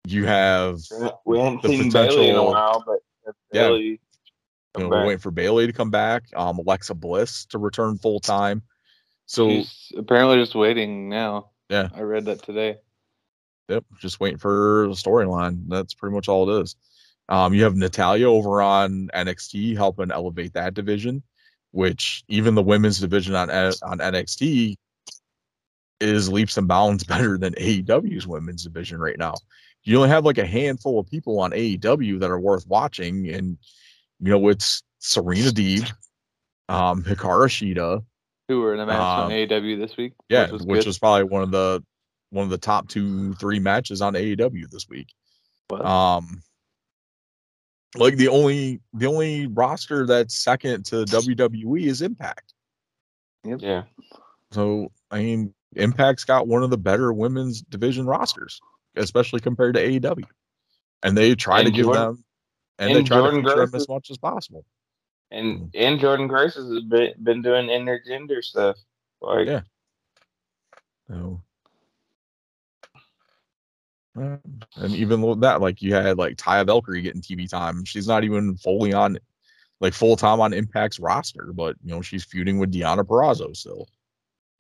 [0.07, 0.79] You have
[1.25, 2.99] We haven't the seen Bayley in a while, but
[3.53, 3.67] Yeah.
[3.67, 3.83] Bayley.
[3.83, 3.99] you
[4.77, 6.23] know, we're waiting for Bayley to come back.
[6.35, 8.61] Um, Alexa Bliss to return full time.
[9.29, 11.51] So She's apparently just waiting now.
[11.69, 11.89] Yeah.
[11.93, 12.77] I read that today.
[13.67, 15.65] Yep, just waiting for the storyline.
[15.67, 16.75] That's pretty much all it is.
[17.29, 21.21] Um, you have Natalya over on NXT helping elevate that division,
[21.69, 24.77] which even the women's division on on NXT
[25.99, 29.35] is leaps and bounds better than AEW's women's division right now.
[29.83, 33.59] You only have like a handful of people on AEW that are worth watching, and
[34.19, 35.87] you know it's Serena Deeb,
[36.67, 38.03] um, Hikaru Shida,
[38.49, 40.13] Who were in a match on Um, AEW this week?
[40.27, 41.81] yeah, which was which was probably one of the
[42.31, 45.07] one of the top two three matches on AEW this week.
[45.67, 45.85] What?
[45.85, 46.41] Um,
[47.95, 52.53] like the only the only roster that's second to WWE is Impact.
[53.45, 53.83] Yeah.
[54.51, 58.59] So I mean, Impact's got one of the better women's division rosters,
[58.95, 60.23] especially compared to AEW,
[61.03, 62.23] and they try to And give Jordynne- them
[62.79, 64.65] and, they try Jordynne to feature them as much as possible.
[65.31, 68.77] And and Jordynne Grace has been, been doing intergender stuff.
[69.21, 69.61] Like Yeah.
[71.07, 71.41] So,
[74.15, 77.85] and even with that, like you had like Taya Valkyrie getting TV time.
[77.85, 79.17] She's not even fully on,
[79.81, 83.87] like full time on Impact's roster, but you know she's feuding with Deonna Purrazzo still.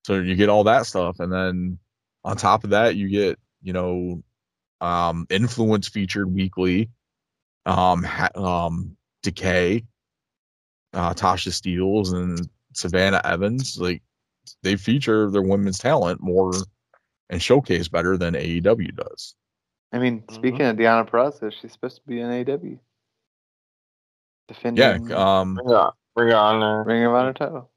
[0.05, 1.77] So you get all that stuff, and then
[2.23, 4.23] on top of that, you get you know,
[4.81, 6.89] um, influence featured weekly,
[7.65, 9.83] um, ha- um, Decay,
[10.93, 13.77] uh, Tasha Steelz, and Savannah Evans.
[13.79, 14.01] Like
[14.63, 16.51] they feature their women's talent more
[17.29, 19.35] and showcase better than AEW does.
[19.91, 20.35] I mean, Mm-hmm.
[20.35, 22.71] speaking of Deonna Purrazzo, she's supposed to be in AEW.
[22.71, 22.77] Yeah,
[24.47, 26.83] Defending um, bring on, bring on there.
[26.83, 27.69] Ring of Honor title.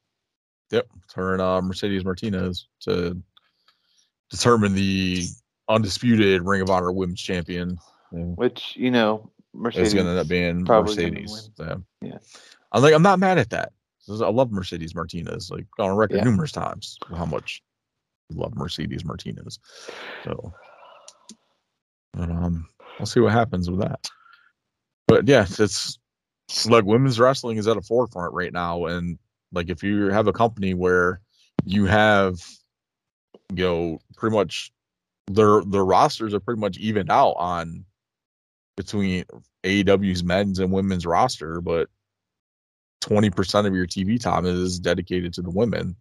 [0.70, 3.20] yep, it's her and uh, Mercedes Martinez to
[4.30, 5.24] determine the
[5.68, 7.76] undisputed Ring of Honor Women's Champion.
[8.10, 11.50] Yeah, Which, you know, Mercedes is gonna end up being Mercedes.
[11.56, 11.82] So.
[12.00, 12.18] Yeah.
[12.72, 13.72] I'm like, I'm not mad at that.
[14.10, 15.50] I love Mercedes Martinez.
[15.50, 16.24] Like on record Yeah.
[16.24, 17.62] numerous times how much
[18.32, 19.58] I love Mercedes Martinez.
[20.24, 20.52] So,
[22.12, 22.66] but, um,
[22.98, 24.08] we'll see what happens with that.
[25.06, 25.98] But yeah, it's
[26.66, 29.18] like women's wrestling is at a forefront right now, and
[29.52, 31.20] like if you have a company where
[31.64, 32.40] you have,
[33.54, 34.72] you know, pretty much
[35.28, 37.84] their their rosters are pretty much evened out on
[38.76, 39.24] between
[39.64, 41.88] AEW's men's and women's roster, but
[43.02, 45.96] 20% of your TV time is dedicated to the women,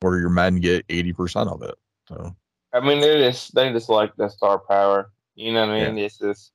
[0.00, 1.74] where your men get 80% of it.
[2.08, 2.34] So,
[2.72, 5.10] I mean, they just they just like the star power.
[5.34, 5.98] You know what I mean?
[5.98, 6.52] It's just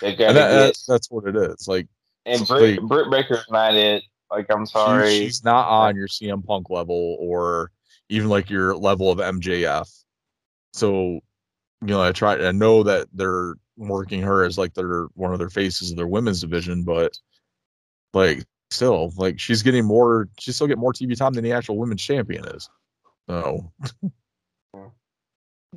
[0.00, 1.66] they got that, that's, that's what it is.
[1.68, 1.86] Like,
[2.26, 4.02] And like- Britt, Britt Baker's not it.
[4.30, 5.10] Like I'm she- sorry.
[5.10, 7.70] she's not on your CM Punk level or
[8.08, 9.88] even like your level of MJF.
[10.72, 11.20] So,
[11.80, 15.38] you know, I try, I know that they're working her as like their one of
[15.38, 17.16] their faces of their women's division, but
[18.12, 21.76] like, still, like, she's getting more, she still get more TV time than the actual
[21.78, 22.68] women's champion is.
[23.28, 23.72] So,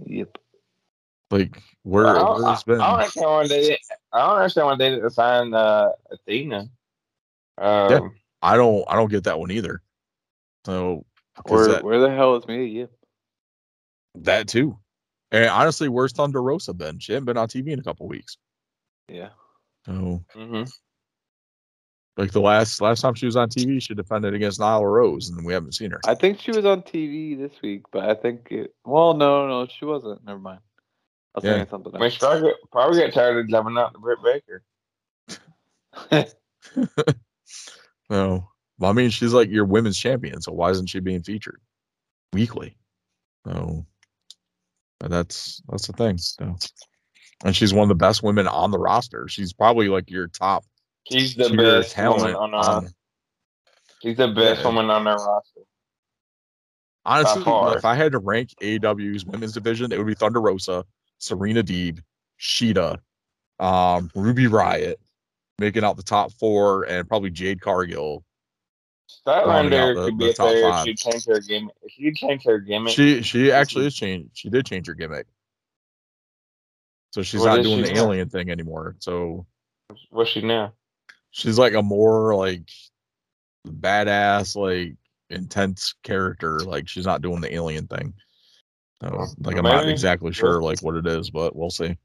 [0.05, 0.37] Yep.
[1.31, 2.81] like, where, I, don't- where's been?
[2.81, 3.61] I don't understand why they.
[3.61, 3.79] didn't-
[4.13, 6.69] I don't understand why they didn't uh, Athena.
[7.57, 7.99] Um, Yeah.
[8.41, 9.81] I don't I don't get that one either.
[10.65, 11.05] so
[11.45, 12.65] Where, that, where the hell is me?
[12.67, 12.91] Yep.
[14.15, 14.77] that too.
[15.31, 16.99] And honestly, where's Thunder Rosa been?
[16.99, 18.37] She hasn't been on TV in a couple weeks.
[19.09, 19.29] Yeah.
[19.85, 20.71] So mhm.
[22.19, 25.45] Like the last last time she was on TV, she defended against Nyla Rose, and
[25.45, 26.01] we haven't seen her.
[26.05, 28.75] I think she was on TV this week, but I think it.
[28.83, 30.25] Well, no, no, she wasn't.
[30.25, 30.59] Never mind.
[31.33, 31.53] I was Yeah.
[31.53, 32.13] thinking something I mean, else.
[32.13, 34.63] she probably get, probably get tired of jumping out to Britt Baker.
[38.11, 41.61] No, well, I mean, she's like your women's champion, so why isn't she being featured
[42.33, 42.75] weekly?
[43.45, 43.85] So
[44.99, 46.17] but that's that's the thing.
[46.17, 46.55] So,
[47.45, 49.27] and she's one of the best women on the roster.
[49.27, 50.65] She's probably like your top
[51.11, 52.69] She's the tier best woman on our.
[52.69, 52.89] on-
[54.01, 54.67] she's the best Yeah.
[54.67, 55.61] woman on our roster.
[57.05, 57.43] Honestly,
[57.77, 60.85] if I had to rank AEW's women's division, it would be Thunder Rosa,
[61.17, 62.03] Serena Deeb,
[62.39, 62.99] Shida,
[63.59, 64.95] um, Ruby Riott,
[65.57, 68.23] making out the top four, and probably Jade Cargill.
[69.09, 70.85] Statlander the- could be the top there five.
[70.85, 71.75] she changed her gimmick.
[71.89, 74.37] She changed her gimmick, She she actually is changed.
[74.37, 75.25] She did change her gimmick,
[77.11, 78.03] so she's What not doing she the now?
[78.05, 78.95] alien thing anymore.
[78.99, 79.47] So
[80.11, 80.73] what's she now?
[81.31, 82.69] She's like a more like
[83.67, 84.95] badass, like
[85.29, 86.59] intense character.
[86.59, 88.13] Like she's not doing the alien thing.
[89.01, 91.97] So like I'm not exactly sure like what it is, but we'll see.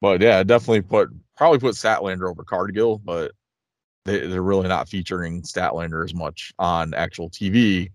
[0.00, 3.32] But yeah, definitely put probably put Statlander over Cargill, but
[4.04, 7.90] they they're really not featuring Statlander as much on actual TV.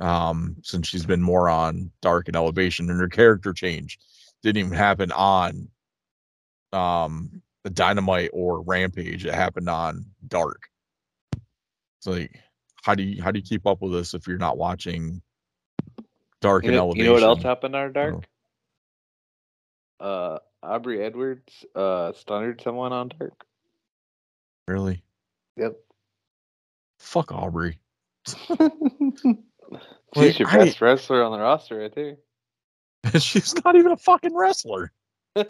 [0.00, 3.98] Um, since she's been more on Dark and Elevation, and her character change
[4.42, 5.68] didn't even happen on
[6.72, 9.24] um the Dynamite or Rampage.
[9.24, 10.68] that happened on Dark.
[11.98, 12.40] It's like
[12.82, 15.22] how do you how do you keep up with this if you're not watching
[16.40, 16.98] Dark You and know, Elevation?
[16.98, 18.24] you know what else happened on dark?
[20.00, 20.04] Oh.
[20.04, 23.44] Uh, Aubrey Edwards uh stunned someone on dark.
[24.66, 25.04] Really?
[25.56, 25.76] Yep.
[26.98, 27.78] Fuck Aubrey.
[28.26, 28.38] She's
[30.38, 32.16] your I- best wrestler on the roster right there.
[33.20, 34.92] She's not even a fucking wrestler.
[35.36, 35.46] I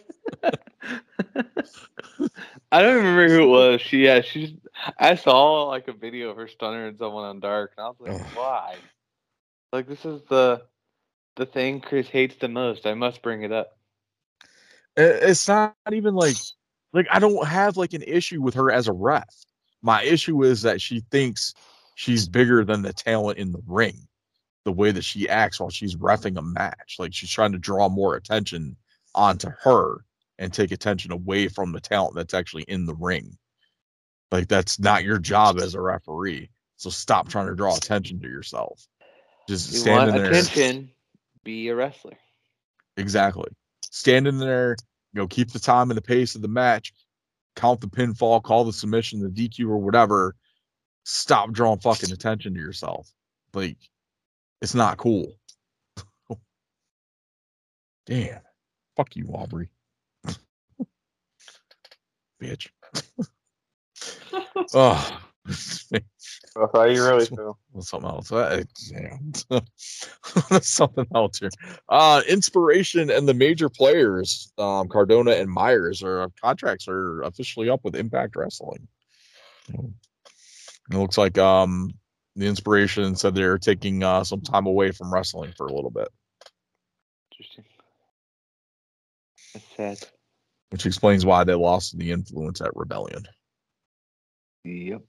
[2.82, 3.80] don't remember who it was.
[3.80, 4.54] She yeah, she's
[4.98, 8.20] I saw like a video of her stunning someone on dark and I was like,
[8.20, 8.26] Ugh.
[8.36, 8.76] why?
[9.72, 10.62] Like this is the
[11.36, 12.86] the thing Chris hates the most.
[12.86, 13.76] I must bring it up.
[14.96, 16.36] It's not even like
[16.92, 19.34] like I don't have like an issue with her as a ref.
[19.82, 21.54] My issue is that she thinks
[21.96, 24.06] she's bigger than the talent in the ring.
[24.64, 27.88] The way that she acts while she's refing a match, like she's trying to draw
[27.88, 28.76] more attention
[29.14, 30.04] onto her
[30.38, 33.36] and take attention away from the talent that's actually in the ring.
[34.30, 36.50] Like that's not your job as a referee.
[36.76, 38.86] So stop trying to draw attention to yourself.
[39.48, 40.30] Just You standing want there.
[40.32, 40.90] attention,
[41.44, 42.16] be a wrestler.
[42.96, 43.50] Exactly.
[43.90, 44.76] Standing there,
[45.12, 46.92] you know, keep the time and the pace of the match,
[47.56, 50.34] count the pinfall, call the submission, the DQ or whatever.
[51.04, 53.12] Stop drawing fucking attention to yourself.
[53.54, 53.76] Like,
[54.62, 55.34] it's not cool.
[58.06, 58.40] Damn.
[58.96, 59.68] Fuck you, Aubrey.
[62.42, 62.68] Bitch.
[64.74, 65.20] oh.
[66.54, 67.58] That's how you really feel.
[67.80, 68.30] Something else.
[68.30, 69.32] Uh, damn.
[70.50, 71.50] That's something else here.
[71.88, 77.80] Uh, inspiration and the major players, um, Cardona and Myers, are contracts are officially up
[77.84, 78.86] with Impact Wrestling.
[79.70, 79.92] So,
[80.90, 81.92] It looks like um
[82.36, 86.08] the inspiration said they're taking uh some time away from wrestling for a little bit,
[87.32, 87.64] Interesting.
[89.54, 89.98] That's sad.
[90.70, 93.26] which explains why they lost the influence at Rebellion.
[94.64, 95.02] Yep.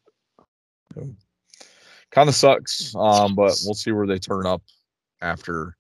[2.12, 4.62] Kind of sucks, um, but we'll see where they turn up
[5.22, 5.76] after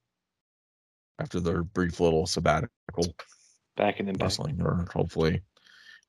[1.20, 3.14] after their brief little sabbatical.
[3.76, 4.24] Back in Impact.
[4.24, 5.42] wrestling, or hopefully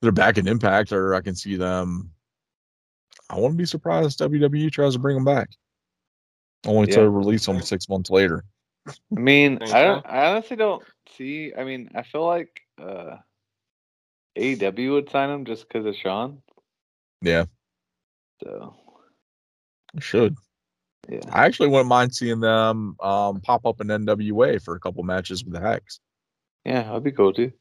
[0.00, 2.10] they're back in Impact, or I can see them.
[3.30, 5.48] I wouldn't be surprised if WWE tries to bring them back,
[6.66, 6.96] only Yeah.
[7.00, 8.44] to release them six months later.
[8.86, 10.04] I mean, I don't.
[10.06, 11.52] I honestly don't see.
[11.56, 13.16] I mean, I feel like uh,
[14.36, 16.42] AEW would sign him just because of Shawn.
[17.22, 17.46] Yeah,
[18.42, 18.74] So
[19.94, 20.36] they should.
[21.08, 25.02] yeah, I actually wouldn't mind seeing them um, pop up in NWA for a couple
[25.04, 26.00] matches with the Hex.
[26.64, 27.52] yeah, that'd be cool too.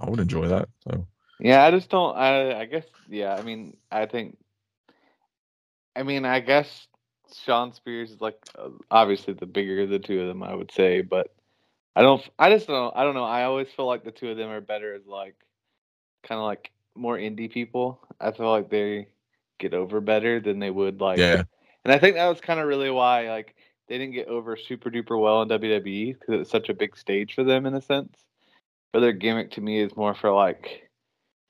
[0.00, 0.68] I would enjoy that.
[0.84, 1.06] So
[1.38, 2.16] Yeah, I just don't.
[2.16, 2.86] I I guess.
[3.08, 4.36] Yeah, I mean, I think.
[5.96, 6.86] I mean, I guess
[7.34, 10.42] Shawn Spears is like uh, obviously the bigger of the two of them.
[10.42, 11.34] I would say, but
[11.96, 12.22] I don't.
[12.38, 12.94] I just don't.
[12.96, 13.24] I don't know.
[13.24, 15.34] I always feel like the two of them are better as like,
[16.22, 18.00] kind of like more indie people.
[18.20, 19.08] I feel like they
[19.58, 21.18] get over better than they would like.
[21.18, 21.42] yeah,
[21.84, 23.54] And I think that was kind of really why like
[23.88, 27.34] they didn't get over super duper well in WWE because it's such a big stage
[27.34, 28.24] for them in a sense.
[28.92, 30.90] But their gimmick to me is more for like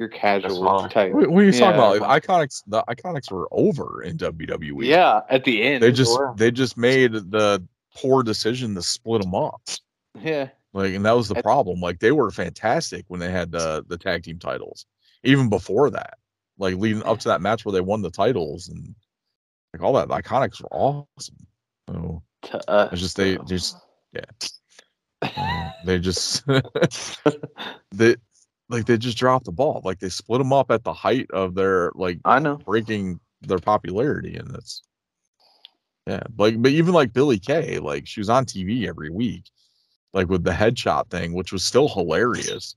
[0.02, 1.12] your casual type.
[1.12, 2.00] what, what are you talking about?
[2.00, 4.84] Like, iconics, the iconics were over in WWE.
[4.84, 5.82] Yeah, at the end.
[5.82, 6.34] they just were.
[6.36, 7.62] they just made the
[7.96, 9.60] poor decision to split them up.
[10.20, 10.48] yeah.
[10.74, 11.80] Like, and that was the And- problem.
[11.80, 14.86] Like, they were fantastic when they had the the tag team titles.
[15.22, 16.14] Even before that,
[16.58, 18.94] like leading up to that match where they won the titles and
[19.72, 21.46] like all that, the iconics were awesome.
[21.88, 23.76] So To us, it's just they just
[24.12, 24.24] yeah.
[25.36, 26.42] Uh, They just
[27.92, 28.16] they
[28.72, 29.82] like they just dropped the ball.
[29.84, 32.56] Like they split them up at the height of their like I know.
[32.56, 34.82] breaking their popularity, and it's
[36.06, 36.22] yeah.
[36.38, 39.44] Like, but even like Billy Kay, like she was on TV every week,
[40.14, 42.74] like with the headshot thing, which was still hilarious.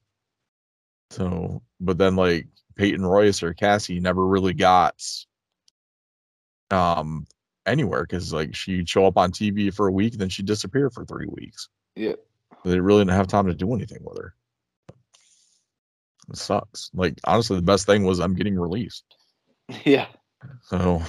[1.11, 5.01] So, but then like Peyton Royce or Cassie never really got
[6.71, 7.25] um
[7.65, 10.89] anywhere because like she'd show up on TV for a week and then she'd disappear
[10.89, 11.69] for three weeks.
[11.95, 12.15] Yeah.
[12.65, 14.35] They really didn't have time to do anything with her.
[16.29, 16.89] It sucks.
[16.93, 19.03] Like honestly, the best thing was I'm getting released.
[19.83, 20.05] Yeah.
[20.61, 21.01] So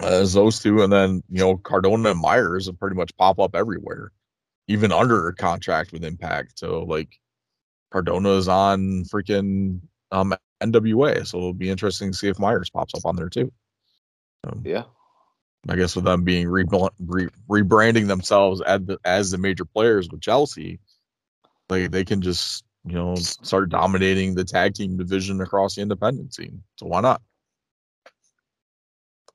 [0.00, 3.54] as those two, and then you know Cardona and Myers will pretty much pop up
[3.54, 4.10] everywhere,
[4.66, 6.58] even under contract with Impact.
[6.58, 7.08] So like
[7.92, 12.94] Cardona is on freaking um NWA, so it'll be interesting to see if Myers pops
[12.94, 13.52] up on there too.
[14.44, 14.84] So, Yeah.
[15.68, 16.66] I guess with them being re-
[16.98, 20.78] re- rebranding themselves as the, as the major players with Chelsea,
[21.70, 26.34] like they can just you know start dominating the tag team division across the independent
[26.34, 26.62] scene.
[26.76, 27.22] So why not?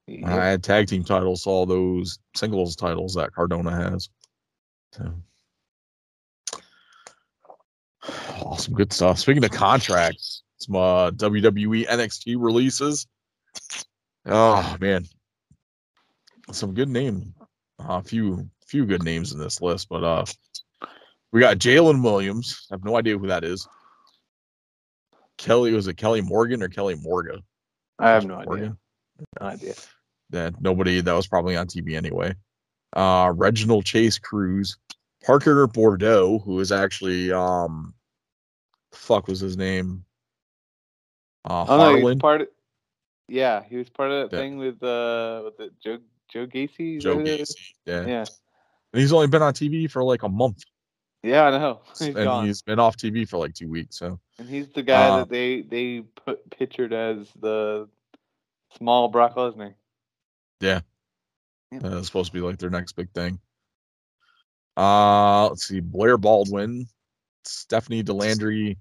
[0.06, 4.10] When I add tag team titles all those singles titles that Cardona has.
[4.94, 5.14] So
[8.42, 9.20] awesome, good stuff.
[9.20, 13.08] Speaking of contracts, some uh, WWE NXT releases.
[14.26, 15.06] Oh man,
[16.52, 17.34] some good name.
[17.80, 20.26] A uh, few few good names in this list, but uh,
[21.32, 22.68] we got Jalen Williams.
[22.72, 23.68] I have no idea who that is.
[25.38, 27.40] Kelly was it Kelly Morgan or Kelly Morga?
[27.98, 28.76] I have no idea.
[29.40, 29.74] No idea.
[30.32, 32.34] that nobody that was probably on TV anyway.
[32.96, 34.78] Uh Reginald Chase Cruz,
[35.24, 37.94] Parker Boudreaux, who is actually um
[38.92, 40.04] fuck was his name?
[41.46, 42.48] Uh Oh Harland, part of.
[43.28, 44.42] Yeah, he was part of that Yeah.
[44.42, 46.00] thing with uh with the Joe
[46.32, 47.00] Joe Gacy.
[47.00, 47.56] Joe that who it is?
[47.56, 47.74] Gacy.
[47.86, 48.06] Yeah.
[48.06, 48.26] Yeah.
[48.94, 50.64] And he's only been on TV for like a month.
[51.24, 51.82] Yeah, I know.
[51.90, 52.46] He's and gone.
[52.46, 53.98] he's been off TV for like two weeks.
[53.98, 57.90] So And he's the guy Uh, that they they put pictured as the
[58.78, 59.74] small Brock Lesnar.
[60.62, 60.80] Yeah.
[61.72, 61.80] Yeah.
[61.84, 63.40] it's supposed to be like their next big thing.
[64.78, 66.88] Uh let's see, Blair Baldwin,
[67.44, 68.78] Stephanie Delandry,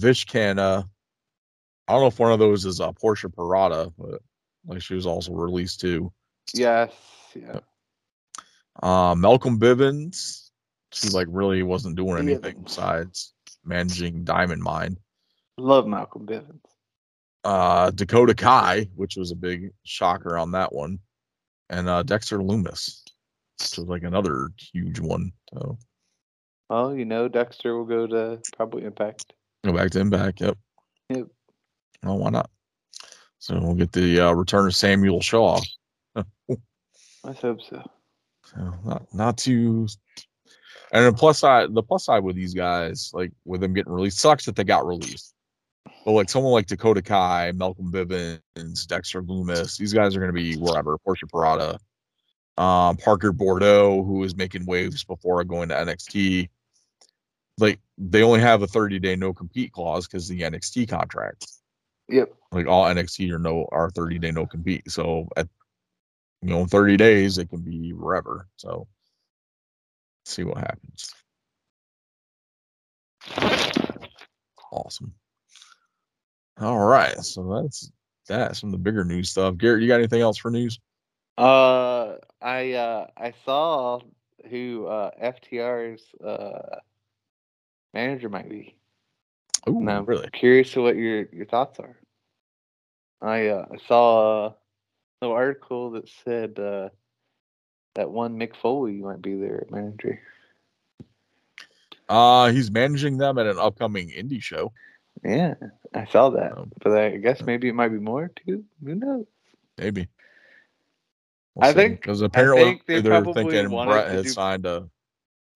[0.00, 0.88] Vish Khanna.
[1.88, 4.22] I don't know if one of those is uh, Persia Pirotta, but
[4.64, 6.12] like she was also released too.
[6.54, 6.92] Yes.
[7.34, 7.58] Yeah.
[8.80, 10.49] Uh, Malcolm Bivens,
[10.92, 12.34] she like really wasn't doing Yeah.
[12.34, 13.32] anything besides
[13.64, 14.96] managing Diamond Mine.
[15.58, 16.60] Love Malcolm Bivens.
[17.44, 20.98] Uh, Dakota Kai, which was a big shocker on that one,
[21.70, 23.02] and uh, Dexter Lumis,
[23.58, 25.32] which was like another huge one.
[25.54, 25.78] So
[26.68, 29.32] Well, you know, Dexter will go to probably Impact.
[29.64, 30.40] go back to Impact.
[30.40, 30.58] Yep.
[31.10, 31.26] Yep.
[32.02, 32.50] Well, why not?
[33.38, 35.60] So we'll get the uh, return of Samuel Shaw.
[36.16, 37.82] I hope so.
[38.44, 39.86] So not not too.
[40.92, 44.18] And the plus side, the plus side with these guys, like with them getting released,
[44.18, 45.34] sucks that they got released.
[46.04, 50.40] But like someone like Dakota Kai, Malcolm Bivens, Dexter Lumis, these guys are going to
[50.40, 50.98] be wherever.
[50.98, 51.78] Persia Pirotta,
[52.56, 56.48] um, Parker Boudreaux, who is making waves before going to NXT.
[57.58, 61.46] Like they only have a 30 day no compete clause because the NXT contract.
[62.08, 62.32] Yep.
[62.52, 64.90] Like all NXT are no are 30 day no compete.
[64.90, 65.48] So at
[66.42, 68.48] you know 30 days it can be wherever.
[68.56, 68.88] So
[70.24, 71.14] see what happens.
[74.72, 75.12] Awesome.
[76.60, 77.90] All right, so that's
[78.28, 78.56] that.
[78.56, 79.56] some of the bigger news stuff.
[79.56, 80.78] Garrett, you got anything else for news?
[81.38, 84.00] Uh, I uh I saw
[84.50, 86.76] who uh FTR's uh
[87.94, 88.76] manager might be.
[89.66, 90.28] Oh, And I'm really?
[90.32, 91.96] curious to what your your thoughts are.
[93.22, 94.54] I uh, I saw a
[95.20, 96.88] little article that said uh,
[98.00, 100.22] that one Mick Foley might be there their manager.
[102.08, 104.72] Uh, he's managing them at an upcoming indie show.
[105.22, 105.54] Yeah,
[105.92, 108.64] I saw that, Um, but I guess maybe it might be more too.
[108.82, 109.26] Who knows?
[109.76, 110.08] Maybe.
[111.60, 114.88] I think- because apparently think they they're thinking Bret has do- signed a.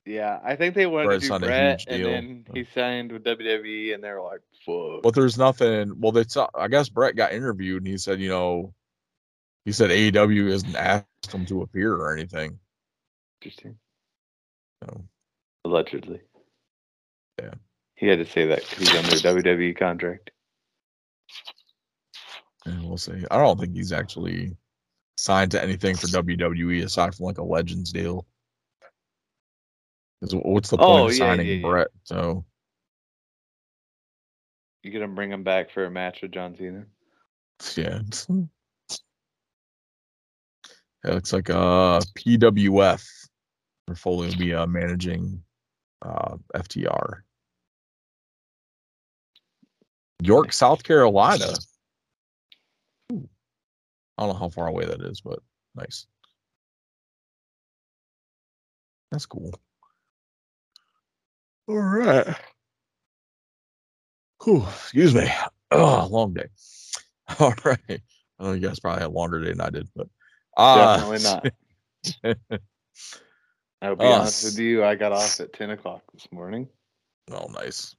[0.05, 2.11] Yeah, I think they wanted Bret to do Bret, and deal.
[2.11, 5.99] then he signed with WWE, and they're like, "Fuck." But there's nothing.
[5.99, 6.51] Well, they saw.
[6.55, 8.75] I guess Bret got interviewed and he said, you know,
[9.65, 12.59] he said AEW hasn't asked him to appear or anything.
[13.41, 13.77] Interesting.
[14.83, 15.05] So
[15.65, 16.21] Allegedly.
[17.41, 17.55] Yeah.
[17.97, 20.31] He had to say that because he's under a WWE contract.
[22.67, 23.25] and we'll see.
[23.31, 24.57] I don't think he's actually
[25.17, 28.27] signed to anything for WWE aside from like a Legends deal.
[30.21, 31.67] What's the point Oh, of yeah, signing yeah, yeah.
[31.69, 31.89] Bret?
[32.05, 32.45] So
[34.83, 36.87] You gonna bring him back for a match with John Cena?
[37.77, 38.01] yeah.
[41.05, 43.07] It looks like uh PWF.
[43.87, 45.43] portfolio will be uh, managing
[46.03, 47.21] uh, FTR.
[50.23, 51.53] York, South Carolina.
[53.13, 53.29] Ooh.
[54.17, 55.41] I don't know how far away that is, but
[55.75, 56.07] nice.
[59.11, 59.53] That's cool.
[61.69, 62.35] All right.
[64.43, 65.31] Whew, excuse me.
[65.71, 66.47] Oh, long day.
[67.39, 67.79] All right.
[68.39, 70.09] I know you guys probably had a longer day than I did, but
[70.57, 71.23] uh, Definitely
[72.25, 72.39] not.
[73.83, 74.85] I'll be Oh, honest with you.
[74.85, 76.69] I got off at ten o'clock this morning.
[77.31, 77.95] Oh, nice.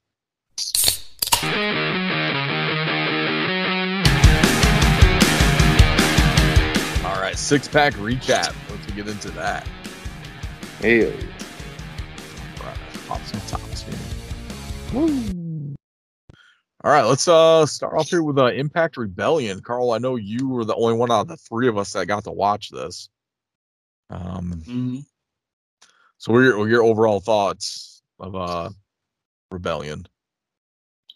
[7.05, 8.55] All right, six pack recap.
[8.69, 9.67] Let's get into that.
[10.79, 12.77] Hey, right,
[13.07, 13.95] pop some tops here.
[14.93, 15.44] Woo.
[16.85, 19.59] All right, let's uh start off here with uh, Impact Rebellion.
[19.59, 22.05] Carl, I know you were the only one out of the three of us that
[22.05, 23.09] got to watch this.
[24.11, 25.03] Um,
[26.19, 28.69] so what are your, what are your overall thoughts of uh
[29.49, 30.05] Rebellion?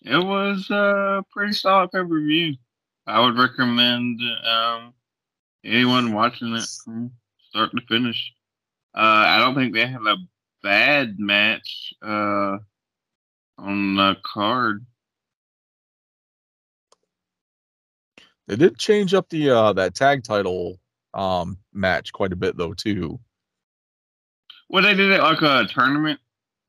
[0.02, 2.56] It was a pretty solid pay per view.
[3.06, 4.96] I would recommend um,
[5.64, 7.12] anyone watching it from
[7.48, 8.34] start to finish.
[8.96, 10.18] Uh, I don't think they had a
[10.64, 12.58] bad match uh,
[13.60, 14.84] on the card.
[18.50, 20.80] They did change up the uh that tag title
[21.14, 23.20] um match quite a bit though too.
[24.70, 26.20] Well, they did it like a tournament.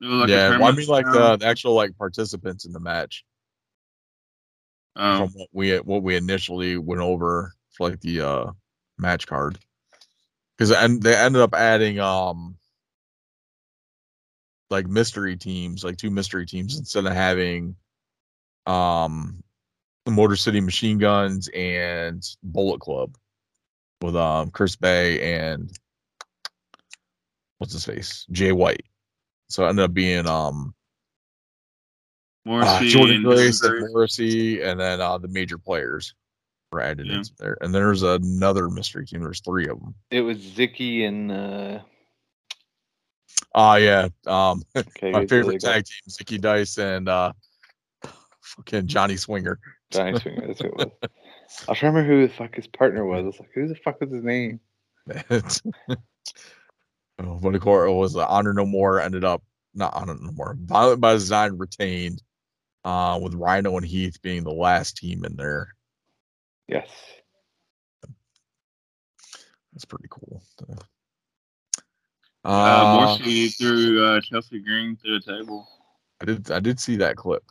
[0.02, 3.24] Like a yeah, well, I mean like the, the actual like participants in the match
[4.94, 8.52] Um, from what we what we initially went over for like the uh
[8.98, 9.58] match card.
[10.56, 12.56] Because and they ended up adding um
[14.68, 17.74] like mystery teams, like two mystery teams instead of having
[18.66, 19.42] um
[20.10, 23.16] Motor City Machine Guns and Bullet Club
[24.02, 25.70] with um Chris Bey and
[27.58, 28.26] what's his face?
[28.30, 28.84] Jay White.
[29.48, 30.74] So it ended up being um
[32.46, 36.14] uh, Morrissey Jordan and Grace and Morrissey and then uh the major players
[36.72, 37.16] were added Yeah.
[37.16, 37.58] into there.
[37.60, 39.22] And there's another mystery team.
[39.22, 39.94] There's three of them.
[40.10, 41.80] it was Zicky and uh,
[43.54, 44.08] Ah yeah.
[44.26, 47.32] Um okay, my who's the other favorite tag team, Zicky Dice and uh
[48.42, 49.58] fucking Johnny Swinger.
[49.90, 50.46] Johnny Swinger.
[50.46, 50.88] That's who it was.
[51.02, 53.22] I was trying remember who the fuck his partner was.
[53.22, 54.60] I was like, who the fuck was his name?
[57.18, 59.42] oh, but of course it was uh, Honor No More ended up
[59.74, 60.56] not Honor No More.
[60.58, 62.22] Violent by Design retained
[62.84, 65.74] uh with Rhino and Heath being the last team in there.
[66.68, 66.88] Yes.
[69.72, 70.42] That's pretty cool.
[70.68, 70.74] Uh,
[72.44, 75.68] Uh, Morrissey threw uh, Chelsea Green through a table.
[76.20, 77.42] I did I did see that clip.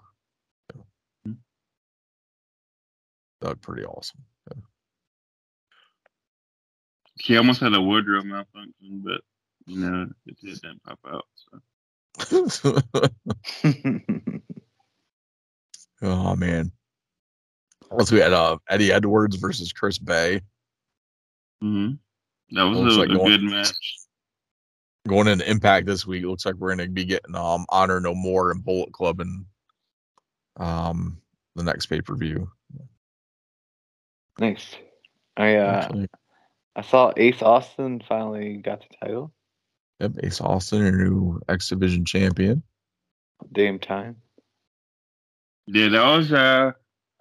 [1.25, 1.33] Hmm.
[3.41, 4.21] That looked pretty awesome.
[4.47, 4.61] Yeah.
[7.19, 9.21] She almost had a wardrobe malfunction, but
[9.65, 11.25] you know it didn't pop out.
[11.35, 12.77] So.
[16.01, 16.71] oh man.
[17.91, 20.41] Once we had uh, Eddie Edwards versus Chris Bey
[21.61, 21.91] hmm
[22.51, 23.95] That was a, like a going- good match.
[25.07, 26.23] going into Impact this week.
[26.23, 29.45] Looks like we're gonna be getting um Honor No More and Bullet Club and
[30.57, 31.21] um
[31.55, 32.49] the next pay per view.
[34.39, 34.75] Nice.
[35.37, 36.05] I uh,
[36.75, 39.33] I saw Ace Austin finally got the title.
[39.99, 42.63] Yep, Ace Austin, your new X Division champion.
[43.51, 44.17] Damn time.
[45.67, 46.71] Yeah, that was uh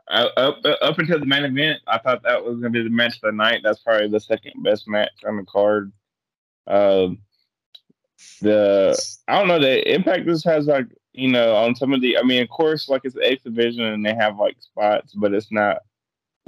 [0.08, 1.80] I- up up until the main event.
[1.86, 3.60] I thought that was gonna be the match of the night.
[3.62, 5.92] That's probably the second best match on the card.
[6.66, 7.18] Um,
[8.40, 12.16] the I don't know the Impact this has like you know on some of the.
[12.16, 15.34] I mean, of course, like it's the X Division and they have like spots, but
[15.34, 15.78] it's not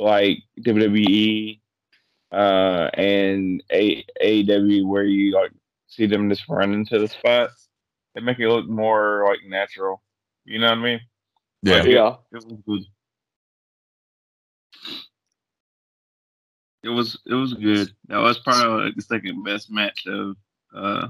[0.02, 1.60] like WWE
[2.32, 5.50] uh and A AEW where you like
[5.88, 7.68] see them just run into the spots.
[8.14, 10.02] They make it look more like natural.
[10.44, 11.00] You know what I mean?
[11.62, 12.14] Yeah, Like, Yeah.
[12.32, 12.84] it was good.
[16.82, 17.90] It was it was good.
[18.08, 20.36] That was probably like the second best match of
[20.74, 21.08] uh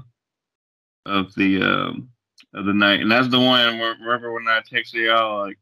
[1.05, 2.09] of the um
[2.53, 3.79] of the night, and that's the one.
[3.79, 5.57] where- Remember when I texted y'all like,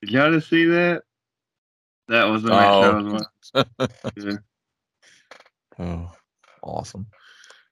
[0.00, 1.02] did y'all just see that?
[2.10, 3.20] That was the match I Oh.
[3.54, 3.90] was.
[4.16, 4.36] Yeah.
[5.78, 6.10] Oh,
[6.62, 7.06] awesome.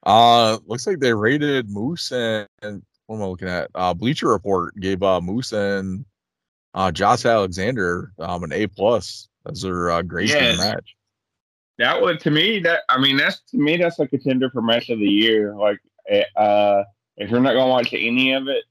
[0.07, 3.68] Uh, looks like they rated Moose and, and what am I looking at?
[3.74, 6.05] Uh, Bleacher Report gave uh Moose and
[6.74, 10.95] uh Josh Alexander um an A plus as their uh, grade for the match.
[11.78, 14.89] That would to me that I mean that's to me that's a contender for match
[14.89, 15.55] of the year.
[15.57, 16.84] Like eh, uh
[17.16, 18.64] if you're not gonna watch any of it,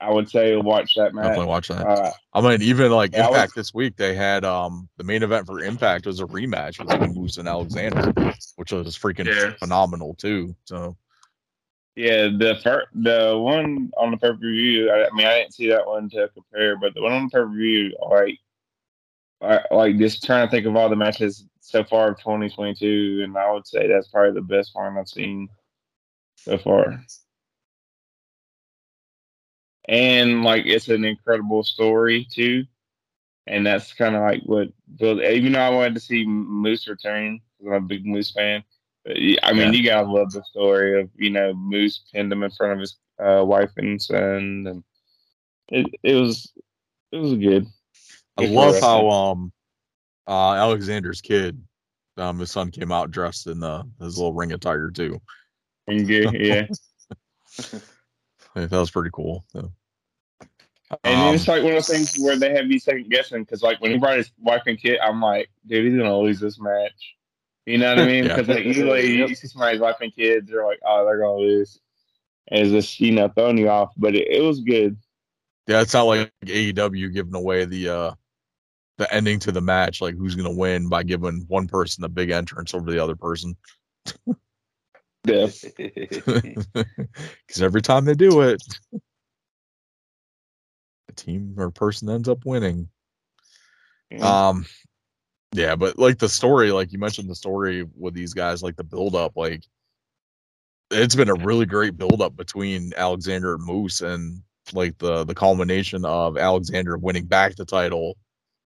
[0.00, 1.24] I would say watch that match.
[1.24, 1.86] Definitely watch that.
[1.86, 5.04] Uh, I mean, even like Yeah, I was- Impact this week, they had um the
[5.04, 8.12] main event for Impact was a rematch between Moose and Alexander,
[8.56, 9.52] which was freaking Yeah.
[9.58, 10.54] phenomenal too.
[10.64, 10.96] So
[11.96, 14.90] Yeah, the fir- the one on the pay per view.
[14.90, 17.28] I, I mean, I didn't see that one to compare, but the one on the
[17.30, 18.38] pay per view, like,
[19.42, 23.36] I, like just trying to think of all the matches so far of 2022, and
[23.36, 25.48] I would say that's probably the best one I've seen
[26.36, 27.02] so far.
[29.88, 32.64] And like, it's an incredible story too,
[33.46, 34.68] and that's kind of like what
[34.98, 35.22] built.
[35.22, 38.62] Even though I wanted to see Moose return, 'cause I'm a big Moose fan.
[39.04, 42.50] But I mean, you gotta love the story of you know Moose pinned him in
[42.50, 44.84] front of his uh, wife and son, and
[45.68, 46.52] it it was
[47.12, 47.66] it was good.
[48.36, 49.52] I Good love how um
[50.28, 51.62] uh Alexander's kid,
[52.18, 55.20] um his son came out dressed in the his little ring attire too.
[55.88, 56.66] Yeah.
[58.54, 59.44] I think that was pretty cool.
[59.52, 59.70] So,
[61.04, 63.62] And um, it's like one of those things where they have you second guessing because,
[63.62, 66.58] like, when he brought his wife and kid, I'm like, dude, he's gonna lose this
[66.60, 67.16] match.
[67.66, 68.24] You know what I mean?
[68.24, 68.36] Yeah.
[68.36, 71.78] Because like usually you see somebody's wife and kids, they're like, oh, they're gonna lose,
[72.48, 73.92] and it's just you know throwing you off.
[73.96, 74.96] But it, it was good.
[75.68, 78.14] yeah, it's not like AEW giving away the uh
[78.98, 82.30] the ending to the match, like who's gonna win by giving one person a big
[82.30, 83.56] entrance over the other person.
[85.24, 85.46] Yeah.
[87.46, 88.62] Because every time they do it,
[91.08, 92.88] the team or person ends up winning.
[94.20, 94.66] Um,
[95.52, 98.84] yeah, but like the story, like you mentioned, the story with these guys, like the
[98.84, 99.64] build up, like
[100.90, 104.42] it's been a really great build up between Alexander and Moose, and
[104.72, 108.16] like the the culmination of Alexander winning back the title,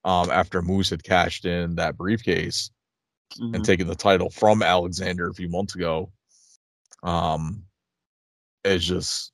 [0.06, 2.72] um, after Moose had cashed in that briefcase
[3.40, 3.56] Mhm.
[3.56, 6.12] and taken the title from Alexander a few months ago.
[7.04, 7.64] Um,
[8.64, 9.32] it's just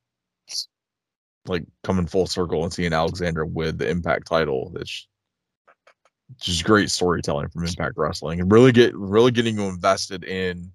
[1.45, 4.73] like coming full circle and seeing Alexander with the Impact title.
[4.79, 5.07] It's
[6.39, 10.71] just great storytelling from Impact Wrestling and really get really getting you invested in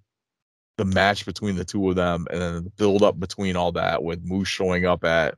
[0.78, 4.03] the match between the two of them and then the build up between all that
[4.03, 5.34] with Moose showing up at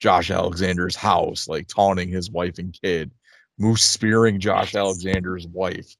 [0.00, 3.10] Josh Alexander's house, like taunting his wife and kid,
[3.58, 5.96] Moose spearing Josh Alexander's wife,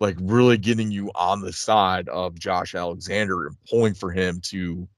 [0.00, 4.88] like really getting you on the side of Josh Alexander and pulling for him to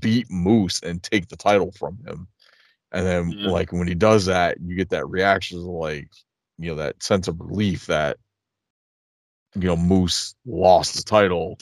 [0.00, 2.28] beat Moose and take the title from him.
[2.92, 3.50] And then Yeah.
[3.50, 6.08] like when he does that, you get that reaction of like,
[6.58, 8.18] you know, that sense of relief that
[9.54, 11.58] you know Moose lost the title.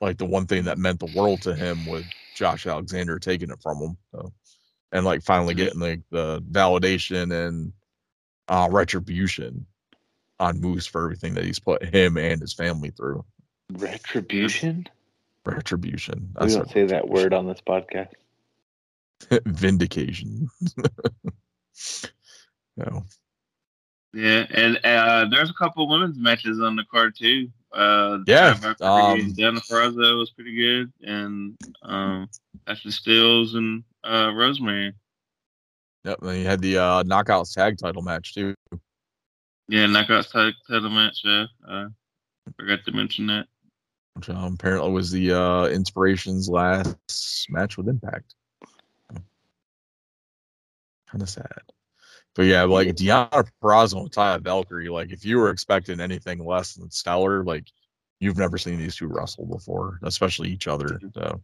[0.00, 3.60] Like the one thing that meant the world to him with Josh Alexander taking it
[3.62, 3.96] from him.
[4.12, 4.32] So,
[4.92, 7.72] and like finally getting like the validation and
[8.48, 9.66] uh retribution
[10.40, 13.24] on Moose for everything that he's put him and his family through.
[13.72, 14.86] Retribution?
[15.44, 16.30] Retribution.
[16.40, 18.12] We That's don't say that word on this podcast.
[19.46, 20.48] Vindication.
[22.76, 23.04] no.
[24.12, 27.48] Yeah, and uh, there's a couple women's matches on the card too.
[27.72, 32.28] Uh, Yeah, um, and Deonna Purrazzo was pretty good, and um,
[32.66, 34.94] Tasha Steelz and uh, Rosemary.
[36.04, 36.22] Yep.
[36.22, 38.54] And you had the uh knockouts tag title match too.
[39.68, 41.20] Yeah, knockouts tag title match.
[41.24, 41.88] Yeah, uh,
[42.56, 43.46] forgot to mention that.
[44.14, 48.34] Which um, apparently was the uh inspiration's last match with Impact.
[49.10, 49.22] Kind
[51.22, 51.62] of sad.
[52.34, 56.74] But yeah, like Deonna Purrazzo and Taya Valkyrie, like if you were expecting anything less
[56.74, 57.68] than stellar, like
[58.18, 61.00] you've never seen these two wrestle before, especially each other.
[61.14, 61.40] So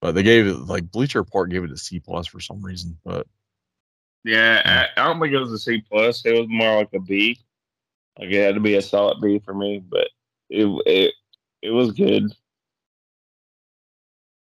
[0.00, 2.98] but they gave it like Bleacher Report gave it a C plus for some reason.
[3.04, 3.26] But
[4.24, 6.24] Yeah, I, I don't think it was a C plus.
[6.26, 7.38] It was more like a B.
[8.18, 10.08] Like it had to be a solid B for me, but
[10.50, 11.14] it it
[11.62, 12.24] it was good.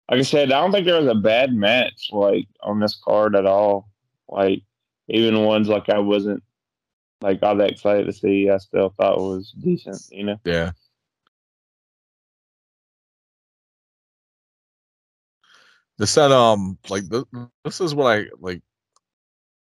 [0.09, 3.36] Like I said, I don't think there was a bad match like on this card
[3.36, 3.89] at all.
[4.30, 4.61] Like
[5.07, 6.43] even ones like I wasn't
[7.22, 10.01] like all that excited to see, I still thought was decent.
[10.11, 10.38] You know.
[10.45, 10.72] yeah.
[15.97, 17.26] This said um like th-
[17.63, 18.61] this is what I like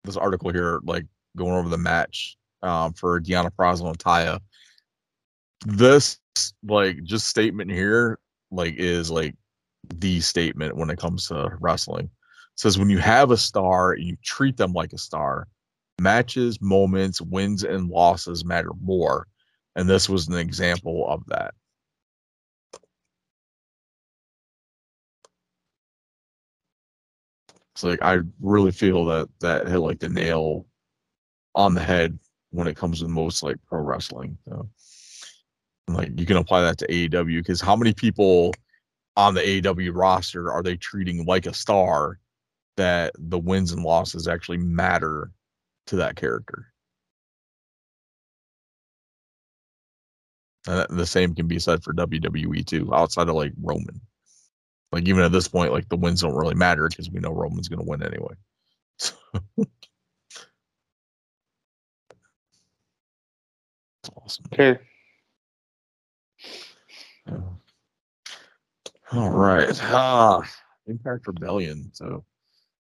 [0.04, 4.40] this article here, like going over the match um for Deonna Purrazzo and Taya.
[5.66, 6.18] This
[6.62, 8.18] like just statement here
[8.50, 9.34] like is like
[9.96, 12.06] the statement when it comes to wrestling.
[12.06, 15.48] It says when you have a star and you treat them like a star,
[16.00, 19.26] matches, moments, wins and losses matter more.
[19.76, 21.54] And this was an example of that.
[27.76, 30.66] So like I really feel that that hit like the nail
[31.54, 32.18] on the head
[32.50, 34.38] when it comes to most like pro wrestling.
[34.48, 34.68] So,
[35.88, 38.52] like you can apply that to AEW because how many people
[39.16, 42.18] on the AEW roster are they treating like a star
[42.76, 45.32] that the wins and losses actually matter
[45.86, 46.72] to that character?
[50.66, 54.00] And the same can be said for WWE too, outside of like Roman.
[54.94, 57.68] Like even at this point, like the wins don't really matter because we know Roman's
[57.68, 58.34] going to win anyway.
[64.04, 64.44] It's awesome.
[64.52, 64.78] Okay.
[67.26, 67.40] Yeah.
[69.12, 69.70] All right.
[69.82, 70.42] Ah,
[70.86, 71.90] Impact Rebellion.
[71.94, 72.22] So,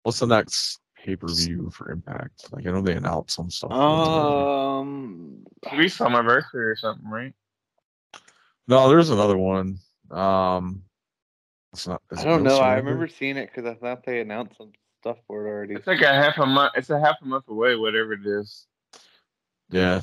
[0.02, 2.50] what's the next pay per view for Impact?
[2.52, 3.70] Like, I know they announced some stuff.
[3.70, 7.34] Um, Three anniversary or something, right?
[8.66, 9.76] no, there's another one.
[10.10, 10.84] Um,
[11.72, 12.02] it's not.
[12.10, 12.58] is I don't No know.
[12.60, 15.74] I remember seeing it because I thought they announced some stuff for it already.
[15.74, 16.72] It's like a half a month.
[16.76, 18.66] It's a half a month away, whatever it is.
[19.70, 20.00] Yeah.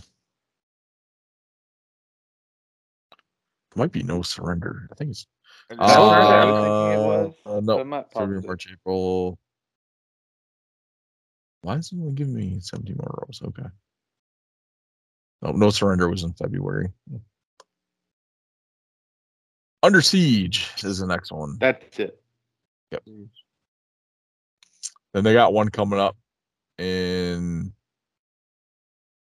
[3.75, 4.87] Might be no surrender.
[4.91, 5.27] I think it's
[5.69, 6.45] I just That's heard what I
[6.87, 6.93] that.
[6.93, 7.33] it was.
[7.45, 8.41] uh, no it might pop February.
[8.45, 9.37] March, April.
[11.61, 13.41] Why is it only giving me 70 more rows?
[13.43, 13.67] Okay.
[15.41, 16.87] No, no surrender was in February.
[19.83, 21.57] Under siege is the next one.
[21.59, 22.19] That's it.
[22.91, 23.03] Yep.
[25.13, 26.17] Then they got one coming up
[26.77, 27.73] in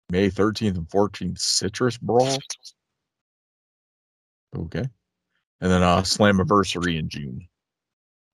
[0.10, 2.38] May 13th and 14th, Citrus Brawl.
[4.56, 4.86] Okay.
[5.60, 7.48] And then uh Slammiversary in June.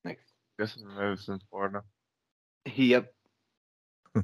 [0.04, 0.34] Next.
[0.58, 1.84] This is Madison, Florida.
[2.76, 3.14] Yep.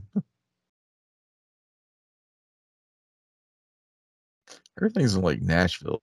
[4.78, 6.02] Everything's in like Nashville.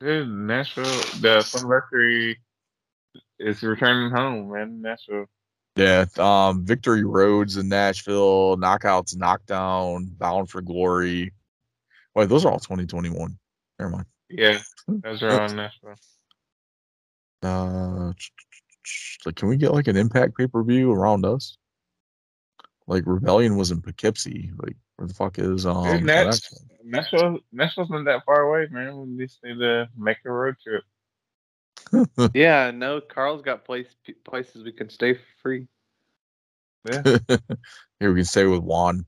[0.00, 0.84] Dude, Nashville,
[1.20, 2.38] the anniversary
[3.38, 4.80] is returning home, man.
[4.80, 5.26] Nashville.
[5.76, 11.32] Yeah, um, Victory Roads in Nashville, Knockouts, Knockdown, Bound for Glory.
[12.14, 13.38] Wait, those are all 2021.
[13.78, 14.06] Never mind.
[14.28, 15.94] Yeah, those are on Nashville.
[17.42, 18.12] Uh,
[19.24, 21.56] like, can we get like an Impact pay per view around us?
[22.86, 24.50] Like Rebellion was in Poughkeepsie.
[24.56, 25.82] Like, where the fuck is um?
[25.84, 26.70] Dude, the Nash- next one?
[26.84, 29.16] Nashville, Nashville's not that far away, man.
[29.16, 30.84] We just need to make a road trip.
[32.34, 33.86] Yeah, no, Carl's got place
[34.24, 35.66] places we can stay for free.
[36.84, 37.02] Yeah.
[37.98, 39.06] Here we can stay with Juan.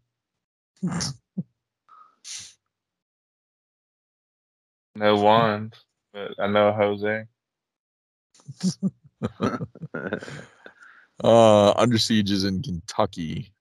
[4.95, 7.25] No wands, but I know Jose.
[11.23, 13.53] Uh, Under Siege is in Kentucky.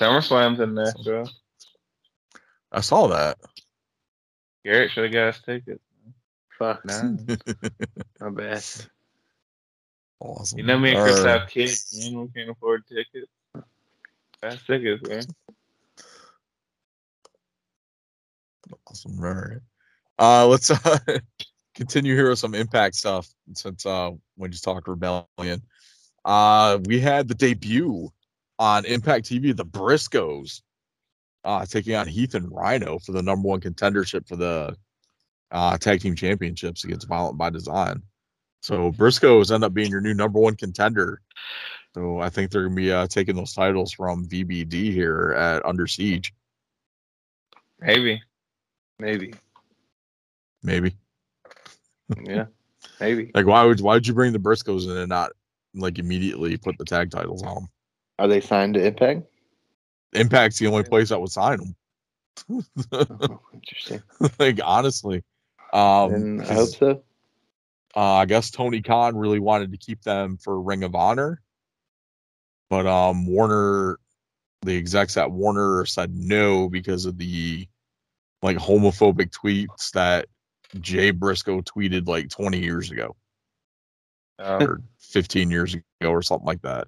[0.00, 1.28] SummerSlam's in Nashville.
[2.72, 3.38] I saw that.
[4.64, 5.82] Garrett should have got us tickets.
[6.58, 7.02] Fuck, Nah.
[8.20, 8.64] my bad.
[10.20, 10.58] awesome.
[10.58, 11.40] You know me and Chris All right.
[11.40, 12.20] have kids, man.
[12.22, 13.30] We can't afford tickets.
[14.42, 15.24] That's tickets, man.
[18.86, 19.18] Awesome.
[19.24, 19.58] All right.
[20.18, 20.98] Uh, let's uh,
[21.74, 25.62] continue here with some impact stuff since uh, we just talked rebellion.
[26.24, 28.10] Uh, we had the debut
[28.60, 30.60] on Impact TV, the Briscoes,
[31.44, 34.76] uh, taking on Heath and Rhino for the number one contendership for the
[35.50, 38.02] uh, tag team championships against Violent by Design.
[38.60, 41.22] So Briscoes end up being your new number one contender.
[41.94, 45.86] So I think they're gonna be uh, taking those titles from VBD here at Under
[45.86, 46.34] Siege,
[47.80, 48.22] Maybe.
[48.98, 49.32] Maybe.
[50.62, 50.94] maybe.
[52.22, 52.44] Yeah.
[53.00, 53.30] Maybe.
[53.34, 55.32] Like, why would why would you bring the Briscoes in and not
[55.74, 57.68] like immediately put the tag titles on them?
[58.20, 59.22] Are they signed to Impact?
[60.12, 62.64] Impact's the only place that would sign them.
[62.92, 64.02] Oh, interesting.
[64.38, 65.24] like honestly,
[65.72, 67.02] um, I hope so.
[67.96, 71.40] uh, I guess Tony Khan really wanted to keep them for Ring of Honor,
[72.68, 73.98] but um, Warner,
[74.62, 77.66] the execs at Warner said no because of the
[78.42, 80.26] like homophobic tweets that
[80.78, 83.16] Jay Briscoe tweeted like 20 years ago.
[84.38, 86.86] Um, or 15 years ago or something like that.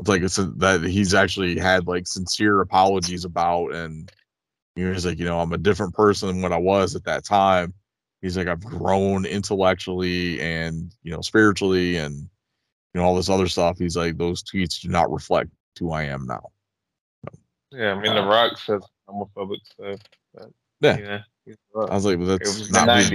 [0.00, 4.10] It's like it's a, that he's actually had like sincere apologies about, and
[4.74, 7.24] he was like, you know, I'm a different person than what I was at that
[7.24, 7.72] time.
[8.20, 13.46] He's like, I've grown intellectually and you know spiritually, and you know all this other
[13.46, 13.78] stuff.
[13.78, 16.50] He's like, those tweets do not reflect who I am now.
[17.70, 20.00] yeah, I mean, The um, Rock says homophobic stuff.
[20.34, 20.96] But, Yeah.
[20.96, 23.14] You know, he's I was like, well, that's not who,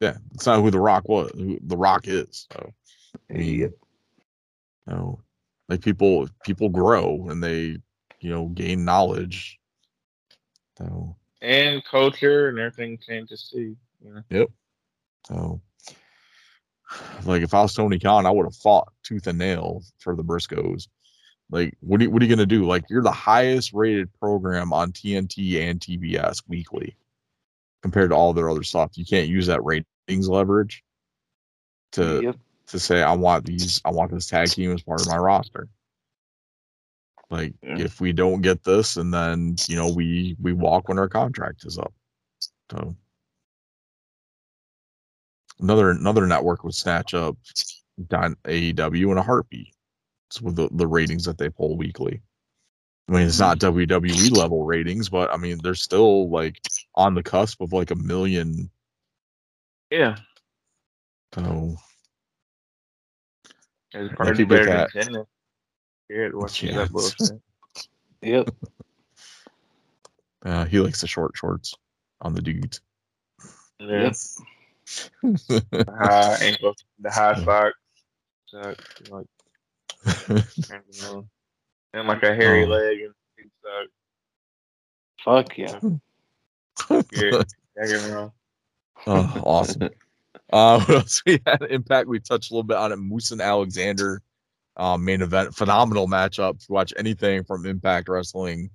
[0.00, 1.30] yeah, it's not who the Rock was.
[1.34, 2.46] Who the Rock is.
[2.52, 2.72] So
[3.30, 3.70] I mean, Yep.
[4.88, 5.20] you know
[5.68, 7.78] like people people grow and they
[8.20, 9.58] you know gain knowledge
[10.78, 13.76] so And culture and everything changes too.
[14.04, 14.22] You know?
[14.30, 14.48] Yep.
[15.26, 15.60] So
[17.24, 20.24] like if i was tony khan i would have fought tooth and nail for the
[20.24, 20.88] briscoes
[21.50, 24.12] like what are you, what are you going to do like you're the highest rated
[24.18, 26.96] program on tnt and tbs weekly
[27.82, 30.82] compared to all their other stuff you can't use that ratings leverage
[31.92, 32.36] to Yep.
[32.68, 35.68] To say I want these I want this tag team as part of my roster.
[37.30, 37.78] Like Yeah.
[37.78, 41.64] if we don't get this and then you know we we walk when our contract
[41.64, 41.92] is up.
[42.70, 42.96] So
[45.60, 47.36] another another network would snatch up
[47.98, 49.74] AEW in a heartbeat
[50.28, 52.20] It's with the, the ratings that they pull weekly.
[53.08, 53.78] I mean, it's not mm-hmm.
[53.78, 56.60] WWE level ratings, but I mean, they're still like
[56.96, 58.70] on the cusp of like a million.
[59.90, 60.16] Yeah.
[61.34, 61.76] So
[63.96, 65.26] It's Yeah, probably better than tennis.
[66.04, 66.76] Scared watching Yeah.
[66.78, 67.30] that bullshit.
[68.22, 68.48] Yep.
[70.44, 71.74] uh, he likes the short shorts
[72.20, 72.80] on the dudes.
[73.78, 74.02] Yeah.
[74.04, 74.14] Yep.
[75.22, 77.74] The high ankle, the high sock.
[78.46, 78.76] Sock,
[79.10, 79.26] like,
[80.06, 81.26] I don't know.
[81.94, 82.68] and like a hairy Oh.
[82.68, 83.88] leg and big sock.
[85.24, 85.78] Fuck yeah.
[87.12, 87.42] Yeah.
[87.82, 88.30] I get me
[89.06, 89.90] oh, awesome.
[90.52, 91.62] Uh, what else we had?
[91.70, 92.08] Impact.
[92.08, 92.96] We touched a little bit on it.
[92.96, 94.22] Moose and Alexander,
[94.76, 95.54] um, main event.
[95.54, 96.68] Phenomenal matchup.
[96.68, 98.70] Watch anything from Impact Wrestling,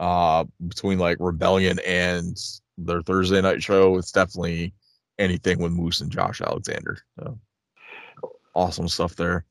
[0.00, 2.36] uh, between like Rebellion and
[2.78, 4.72] their Thursday night show, it's definitely
[5.18, 6.98] anything with Moose and Josh Alexander.
[7.18, 7.38] So
[8.54, 9.44] awesome stuff there.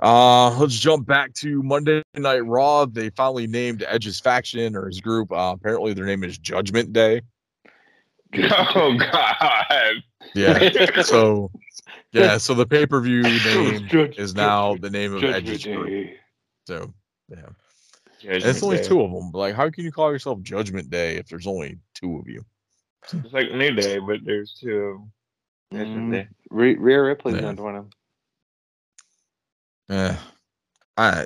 [0.00, 2.84] Uh, let's jump back to Monday Night Raw.
[2.84, 5.32] They finally named Edge's faction or his group.
[5.32, 7.22] Uh, apparently, their name is Judgment Day.
[8.74, 9.94] Oh God!
[10.34, 11.02] Yeah.
[11.02, 11.50] so
[12.12, 15.64] yeah, so the pay per view name Judge- is now the name of Judgment Edge's
[15.64, 15.88] group.
[15.88, 16.14] Day.
[16.66, 16.92] So
[17.30, 17.54] yeah, and
[18.20, 18.82] Judgment it's only Day.
[18.84, 19.30] two of them.
[19.32, 22.44] Like, how can you call yourself Judgment Day if there's only two of you?
[23.12, 25.12] It's like New Day, but there's two of them.
[25.72, 26.28] Judgment Mm, Day.
[26.50, 27.40] Rhea Rhea Ripley's Yeah.
[27.42, 27.90] gonna join him.
[29.90, 30.16] Eh,
[30.98, 31.24] I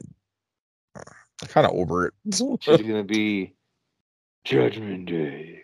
[0.97, 2.15] I kind of over it.
[2.61, 3.55] She's gonna be
[4.45, 5.62] Judgment Day.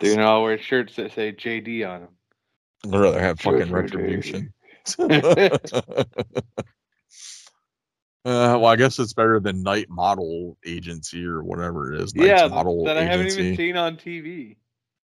[0.00, 2.10] They're gonna all wear shirts that say JD on them.
[2.86, 4.52] I'd rather have fucking Judgment retribution.
[4.98, 6.04] uh,
[8.24, 12.14] well, I guess it's better than Night Model Agency or whatever it is.
[12.14, 13.42] Knight's yeah, Model that I haven't Agency.
[13.42, 14.56] even seen on TV.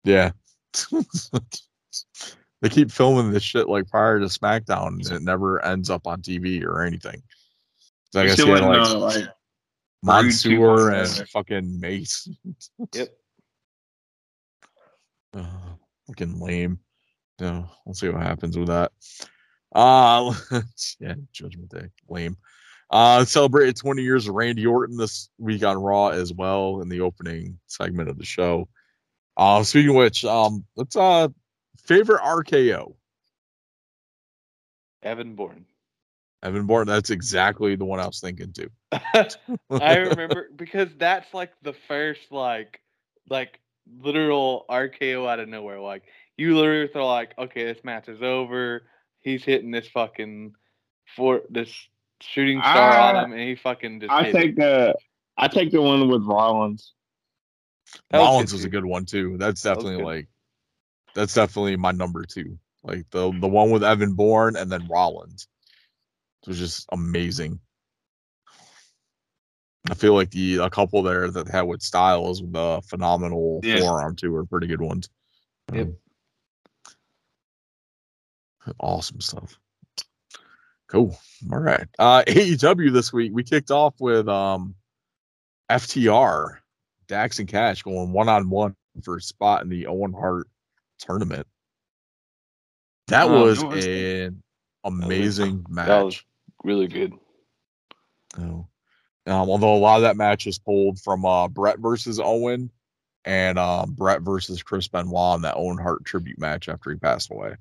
[0.05, 0.31] Yeah.
[2.63, 6.23] they keep filming this shit like prior to SmackDown and it never ends up on
[6.23, 7.23] TV or anything.
[8.13, 9.29] So I guess still he had like know, like,
[10.03, 11.29] Mansoor and 2.0.
[11.31, 12.29] fucking Mace.
[12.95, 13.09] Yep.
[15.37, 15.75] Uh,
[16.07, 16.79] fucking lame.
[17.41, 18.93] No, we'll see what happens with that.
[19.75, 20.33] Uh
[21.01, 21.89] yeah, Judgment Day.
[22.09, 22.37] Lame.
[22.91, 27.01] Uh celebrated 20 years of Randy Orton this week on Raw as well in the
[27.01, 28.69] opening segment of the show.
[29.37, 31.29] Uh speaking of which, um let's uh
[31.77, 32.95] favorite RKO.
[35.03, 35.67] Evan Bourne.
[36.43, 38.71] Evan Bourne, that's exactly the one I was thinking too.
[38.93, 42.81] I remember because that's like the first like
[43.29, 43.61] like
[44.01, 45.81] literal RKO out of nowhere.
[45.81, 46.05] Like
[46.37, 48.83] you literally are like, okay, this match is over.
[49.21, 50.55] He's hitting this fucking
[51.17, 51.71] for this
[52.21, 54.13] shooting star on him, and he fucking just.
[54.13, 54.39] I hit it.
[54.39, 54.95] take the
[55.37, 56.93] I take the one with Rollins.
[58.11, 59.37] That Rollins good was a good one too.
[59.39, 60.05] That's definitely good.
[60.05, 60.29] like
[61.15, 62.59] that's definitely my number two.
[62.83, 65.49] Like the the one with Evan Bourne and then Rollins.
[66.43, 67.59] It was just amazing.
[69.91, 73.79] I feel like the a couple there that had with Styles with the phenomenal Yeah.
[73.81, 75.09] forearm too are pretty good ones.
[75.73, 75.89] Yep.
[78.67, 79.59] Um, awesome stuff.
[80.89, 81.17] Cool.
[81.53, 81.87] All right.
[81.99, 84.75] Uh AEW this week we kicked off with um
[85.71, 86.59] FTR,
[87.09, 90.49] Dax and Cash going one on one for a spot in the Owen Hart
[90.99, 91.47] tournament.
[93.09, 94.43] That Oh, was that was- an
[94.85, 95.87] amazing match.
[95.89, 96.25] That was
[96.65, 97.13] really good.
[98.39, 98.67] Oh.
[99.27, 102.71] Um, although a lot of that match is pulled from uh, Bret versus Owen
[103.25, 107.31] and um, Bret versus Chris Benoit in that Owen Hart tribute match after he passed
[107.33, 107.57] away.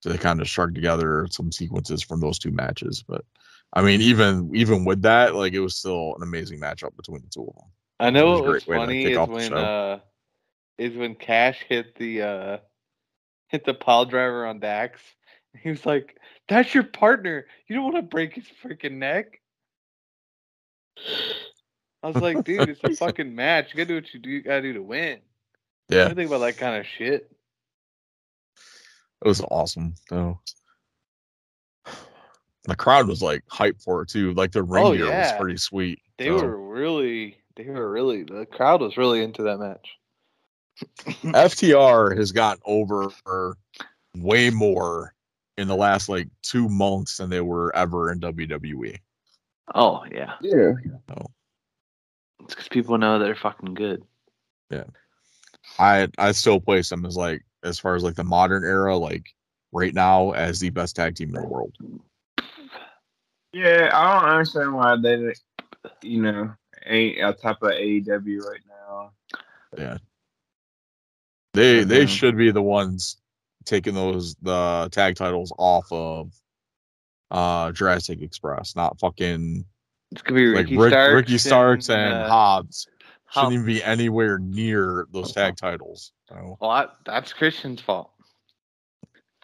[0.00, 3.02] So they kind of strung together some sequences from those two matches.
[3.06, 3.24] But
[3.72, 7.28] I mean, even even with that, like it was still an amazing matchup between the
[7.28, 7.70] two of them.
[7.98, 9.98] I know It was what was to funny is when uh
[10.78, 12.58] is when Cash hit the uh
[13.48, 15.00] hit the pile driver on Dax.
[15.62, 17.46] He was like, "That's your partner.
[17.66, 19.40] You don't want to break his freaking neck."
[22.02, 23.68] I was like, "Dude, it's a fucking match.
[23.72, 24.30] You gotta do what you do.
[24.30, 25.20] You gotta do to win."
[25.88, 27.30] Yeah, I think about that kind of shit.
[29.24, 29.94] it was awesome.
[30.08, 30.38] So
[32.64, 34.32] the crowd was like hyped for it too.
[34.34, 36.00] Like the ring Oh, gear was pretty sweet.
[36.18, 38.22] They So, were really, they were really.
[38.22, 39.88] The crowd was really into that match.
[41.22, 43.10] FTR has gotten over
[44.16, 45.14] way more
[45.56, 48.98] in the last like two months than they were ever in WWE.
[49.72, 50.72] Oh yeah, Yeah.
[51.10, 51.26] Oh.
[52.40, 54.02] it's because people know they're fucking good.
[54.70, 54.84] Yeah.
[55.78, 59.34] I I still place them as like as far as like the modern era, like
[59.72, 61.74] right now as the best tag team in the world.
[63.52, 65.32] Yeah, I don't understand why they,
[66.02, 66.54] you know,
[66.84, 69.12] ain't on top of AEW right now.
[69.78, 69.98] Yeah,
[71.54, 73.16] they they should be the ones
[73.64, 76.32] taking those the tag titles off of
[77.30, 79.64] uh Jurassic Express, not fucking
[80.12, 82.86] It's gonna be like Ricky Rick, Starks, Ricky Starks and, uh, Hobbs
[83.32, 83.54] shouldn't Hobbs.
[83.54, 86.12] even be anywhere near those tag titles.
[86.28, 88.10] So Well, I, that's Christian's fault.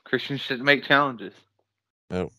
[0.05, 1.33] Christian shouldn't make challenges.
[2.11, 2.31] No.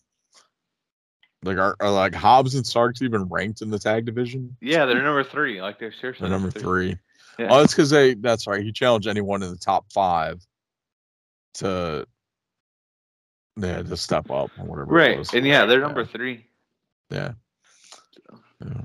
[1.44, 4.56] Like are, are like Hobbs and Starks even ranked in the tag division?
[4.60, 5.60] Yeah, they're number three.
[5.60, 6.96] Like they're seriously They're number three.
[7.38, 7.48] Yeah.
[7.50, 8.14] Oh, that's because they.
[8.14, 8.62] That's right.
[8.62, 10.46] He challenged anyone in the top five
[11.54, 12.06] to,
[13.56, 14.82] yeah, to step up or whatever.
[14.90, 15.32] it Right, was.
[15.34, 15.86] and yeah, they're Yeah.
[15.86, 16.46] number three.
[17.10, 17.32] Yeah.
[18.64, 18.84] Yeah.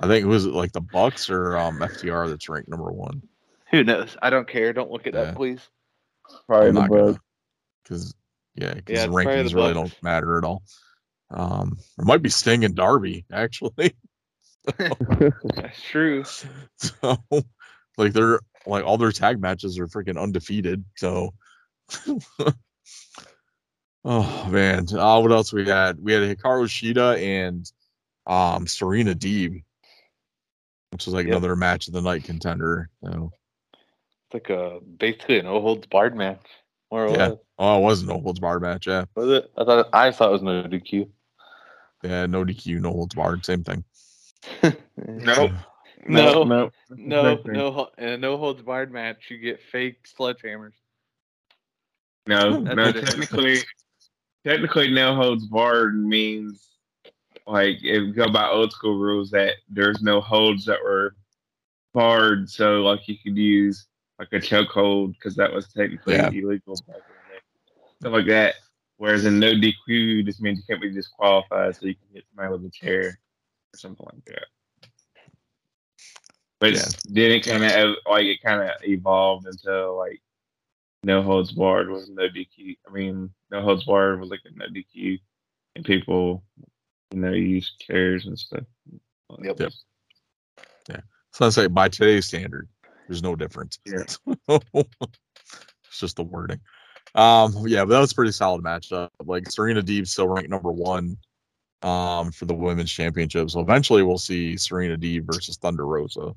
[0.00, 3.22] I think it was like the Bucks or um, FTR that's ranked number one.
[3.70, 4.16] Who knows?
[4.22, 4.72] I don't care.
[4.72, 5.20] Don't look it Yeah.
[5.22, 5.60] up, please.
[6.46, 7.18] Probably I'm the not gonna Bucks.
[7.82, 8.14] because
[8.54, 9.90] yeah, because Yeah, the it's probably rankings the really Bucks.
[9.92, 10.62] don't matter at all.
[11.30, 13.94] Um, it might be Sting and Darby actually.
[14.78, 16.24] That's true.
[16.76, 17.18] so,
[17.98, 20.84] like they're like all their tag matches are freaking undefeated.
[20.96, 21.34] So,
[24.04, 26.00] oh man, uh, what else we had?
[26.02, 27.70] We had Hikaru Shida and
[28.26, 29.62] um Serena Deeb,
[30.92, 31.32] which was like Yep.
[31.32, 32.88] another match of the night contender.
[33.02, 33.32] So,
[34.26, 36.46] It's like a basically an no holds barred match.
[36.90, 37.28] More or Yeah.
[37.28, 37.38] less.
[37.58, 38.86] oh, it was a no holds barred match.
[38.86, 39.50] Yeah, Was it?
[39.56, 41.08] I thought I thought it was no DQ.
[42.02, 43.84] yeah, no DQ, no holds barred, same thing.
[44.96, 45.52] Nope.
[46.06, 46.44] No.
[46.44, 46.60] no,
[46.96, 50.74] No, no, ho- in a no holds barred match, you get fake sledgehammers.
[52.26, 52.82] no, That's no.
[52.84, 53.08] what it is.
[53.08, 53.58] Technically,
[54.46, 56.68] technically, no holds barred means
[57.46, 61.14] like if we go by old school rules that there's no holds that were
[61.92, 63.86] barred, so like you could use
[64.18, 66.28] like a chokehold because that was technically Yeah.
[66.28, 66.76] illegal.
[66.86, 67.40] back in the day.
[68.00, 68.54] Stuff like that.
[68.96, 72.52] Whereas in no DQ, just means you can't be disqualified, so you can hit somebody
[72.52, 73.18] with a chair
[73.74, 74.46] or something like that.
[76.60, 76.88] But Yeah.
[77.10, 80.22] then it kind of like it kind of evolved into like
[81.04, 82.76] no holds barred was no DQ.
[82.88, 85.20] I mean, no holds barred was like a no DQ,
[85.76, 86.44] and people,
[87.12, 88.64] you know, use chairs and stuff.
[89.42, 89.60] Yep.
[89.60, 89.72] Yep.
[91.34, 92.68] So I say by today's standard,
[93.08, 93.80] there's no difference.
[93.84, 94.04] Yeah.
[94.74, 96.60] it's just the wording.
[97.16, 99.08] Um, yeah, but that was a pretty solid matchup.
[99.24, 101.16] Like Serena Deeb still ranked number one
[101.82, 103.50] um for the women's championship.
[103.50, 106.36] So eventually we'll see Serena Deeb versus Thunder Rosa,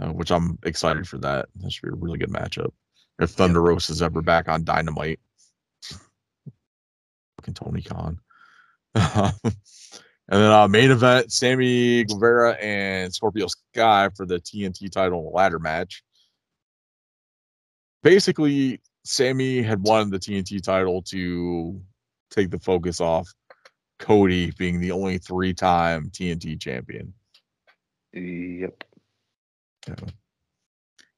[0.00, 1.50] uh, which I'm excited for that.
[1.56, 2.72] That should be a really good matchup.
[3.18, 5.20] If Thunder Rosa is ever back on Dynamite.
[7.36, 8.20] Fucking Tony Khan.
[10.28, 15.60] And then uh, main event, Sammy Guevara and Scorpio Sky for the TNT title ladder
[15.60, 16.02] match.
[18.02, 21.80] Basically, Sammy had won the TNT title to
[22.30, 23.32] take the focus off
[24.00, 27.14] Cody being the only three-time TNT champion.
[28.12, 28.82] Yep.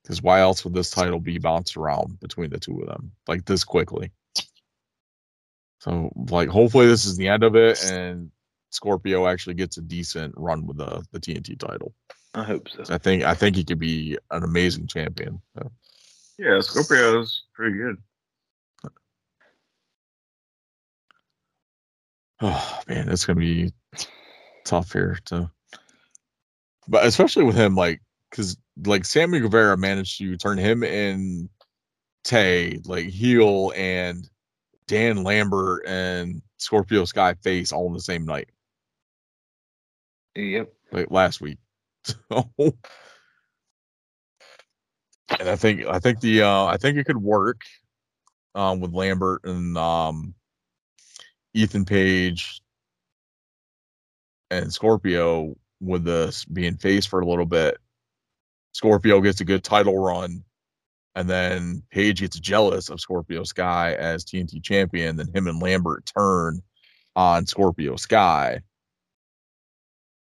[0.08, 3.44] Because why else would this title be bounced around between the two of them like
[3.44, 4.10] this quickly?
[5.80, 8.30] So, like, hopefully, this is the end of it, and
[8.70, 11.92] Scorpio actually gets a decent run with the the TNT title.
[12.32, 12.84] I hope so.
[12.88, 15.42] I think I think he could be an amazing champion.
[15.54, 15.70] So,
[16.38, 17.98] Yeah, Scorpio's pretty good.
[22.40, 23.74] oh man, it's gonna be
[24.64, 25.50] tough here to,
[26.88, 28.00] but especially with him, like,
[28.30, 31.48] because like Sammy Guevara managed to turn him and
[32.24, 34.28] Tay like heel and
[34.86, 38.48] Dan Lambert and Scorpio Sky face all in the same night,
[40.34, 40.72] Yep.
[40.92, 41.58] like last week.
[42.04, 42.50] So,
[45.38, 47.62] and I think I think the uh I think it could work
[48.54, 50.34] um with Lambert and um
[51.54, 52.62] Ethan Page
[54.50, 57.76] and Scorpio with this being face for a little bit.
[58.78, 60.44] Scorpio gets a good title run
[61.16, 66.08] and then Page gets jealous of Scorpio Sky as TNT champion, then him and Lambert
[66.16, 66.62] turn
[67.16, 68.60] on Scorpio Sky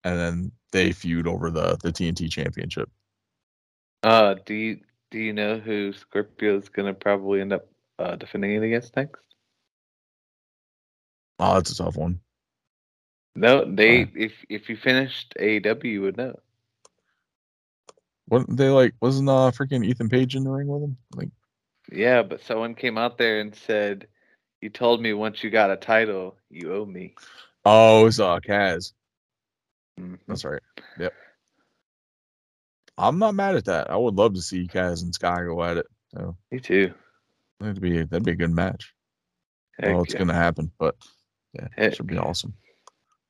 [0.03, 2.89] and then they feud over the the TNT championship.
[4.01, 4.79] Uh, do you
[5.11, 7.67] do you know who Scorpio is gonna probably end up
[7.99, 9.21] uh, defending it against next?
[11.37, 12.21] Oh, that's a tough one.
[13.35, 14.07] No, they Uh.
[14.15, 16.39] if if you finished AEW, you would know.
[18.27, 18.93] What they like?
[19.01, 20.97] Wasn't uh freaking Ethan Page in the ring with him?
[21.15, 21.29] Like,
[21.91, 24.07] Yeah, but someone came out there and said,
[24.61, 27.15] "You told me once you got a title, you owe me."
[27.65, 28.93] oh, it's uh Kaz.
[29.99, 30.19] Mhm.
[30.27, 30.61] That's right.
[30.99, 31.13] Yep.
[32.97, 33.91] I'm not mad at that.
[33.91, 35.87] I would love to see Kaz and Sky go at it.
[36.13, 36.93] So Me too.
[37.59, 38.93] that'd be that'd be a good match.
[39.79, 40.19] Heck well, it's yeah.
[40.19, 40.95] gonna happen, but
[41.53, 42.53] yeah, it should be awesome.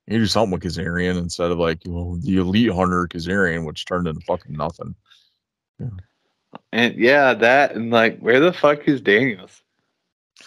[0.08, 4.08] You do something with Kazarian instead of like well, the elite hunter Kazarian, which turned
[4.08, 4.94] into fucking nothing.
[5.78, 5.88] Yeah.
[6.72, 9.62] And yeah, that and like, where the fuck is Daniels?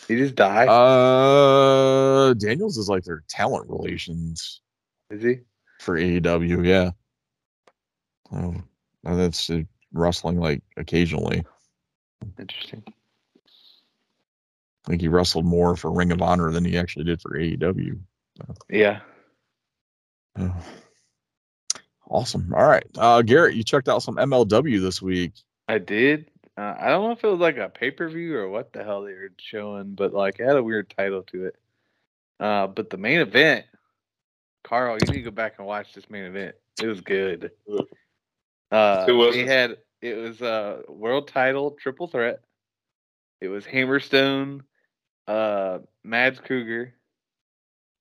[0.07, 0.67] He just died.
[0.67, 4.61] Uh, Daniels is like their talent relations
[5.11, 5.39] is he?
[5.79, 6.65] for AEW.
[6.65, 6.89] Yeah.
[8.31, 8.55] Oh,
[9.03, 9.61] and that's uh,
[9.93, 11.45] wrestling like occasionally.
[12.39, 12.81] Interesting.
[12.87, 12.91] I
[14.89, 17.99] think he wrestled more for Ring of Honor than he actually did for AEW.
[18.69, 19.01] Yeah.
[20.37, 20.55] Oh.
[22.09, 22.53] Awesome.
[22.53, 22.85] All right.
[22.97, 25.31] Uh, Garrett, you checked out some MLW this week.
[25.67, 26.29] I did.
[26.57, 28.83] Uh, I don't know if it was like a pay per view or what the
[28.83, 31.55] hell they were showing, but like it had a weird title to it.
[32.39, 33.65] Uh, but the main event,
[34.63, 36.55] Carl, you need to go back and watch this main event.
[36.81, 37.51] It was good.
[38.71, 42.41] Uh, Who was they had it was a world title triple threat.
[43.39, 44.61] It was Hammerstone,
[45.27, 46.93] uh, Mads Kruger,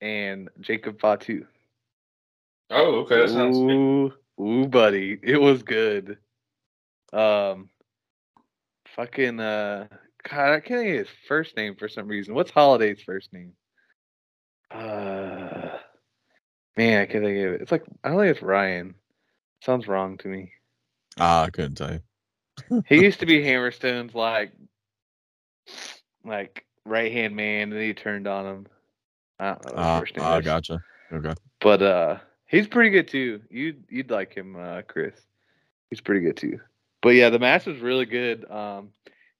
[0.00, 1.46] and Jacob Fatu.
[2.70, 3.16] Oh, okay.
[3.20, 3.70] That sounds good.
[3.72, 6.18] Ooh, ooh, buddy, it was good.
[7.12, 7.68] Um,
[8.94, 9.88] fucking uh,
[10.28, 12.34] God, I can't think of his first name for some reason.
[12.34, 13.52] What's Holliday's first name?
[14.70, 15.78] Uh,
[16.76, 17.62] man, I can't think of it.
[17.62, 18.94] It's like I don't think it's Ryan.
[19.64, 20.52] Sounds wrong to me.
[21.18, 22.82] Ah, I couldn't tell you.
[22.86, 24.52] He used to be Hammerstone's like,
[26.24, 28.66] like right hand man, and he turned on him.
[29.38, 30.44] I don't know what Ah, first name ah, is.
[30.44, 30.82] gotcha.
[31.12, 31.34] Okay.
[31.60, 32.18] But uh
[32.50, 33.40] he's pretty good too.
[33.48, 35.14] You'd you'd like him, uh Chris.
[35.88, 36.60] He's pretty good too.
[37.00, 38.50] But yeah, the match was really good.
[38.50, 38.90] Um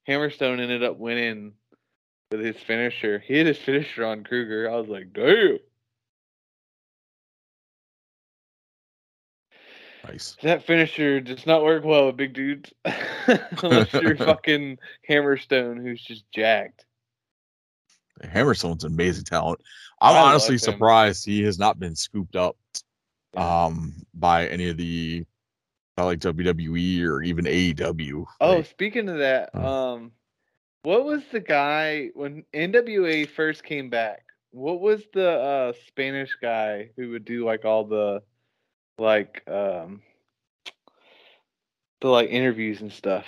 [0.07, 1.53] Hammerstone ended up winning
[2.31, 3.19] with his finisher.
[3.19, 4.69] He hit his finisher on Kruger.
[4.71, 5.59] I was like, damn.
[10.07, 10.35] Nice.
[10.41, 12.73] That finisher does not work well with big dudes.
[13.61, 16.85] Unless you're fucking Hammerstone who's just jacked.
[18.23, 19.61] Hammerstone's an amazing talent.
[20.01, 20.59] I'm I honestly him.
[20.59, 22.57] surprised he has not been scooped up
[23.35, 25.25] um by any of the
[25.95, 28.25] by like WWE or even AEW.
[28.39, 29.65] Oh, Like, speaking of that, Oh.
[29.65, 30.11] um,
[30.83, 34.23] what was the guy when NWA first came back?
[34.51, 38.21] What was the uh, Spanish guy who would do like all the
[38.97, 40.01] like um
[42.01, 43.25] the like interviews and stuff?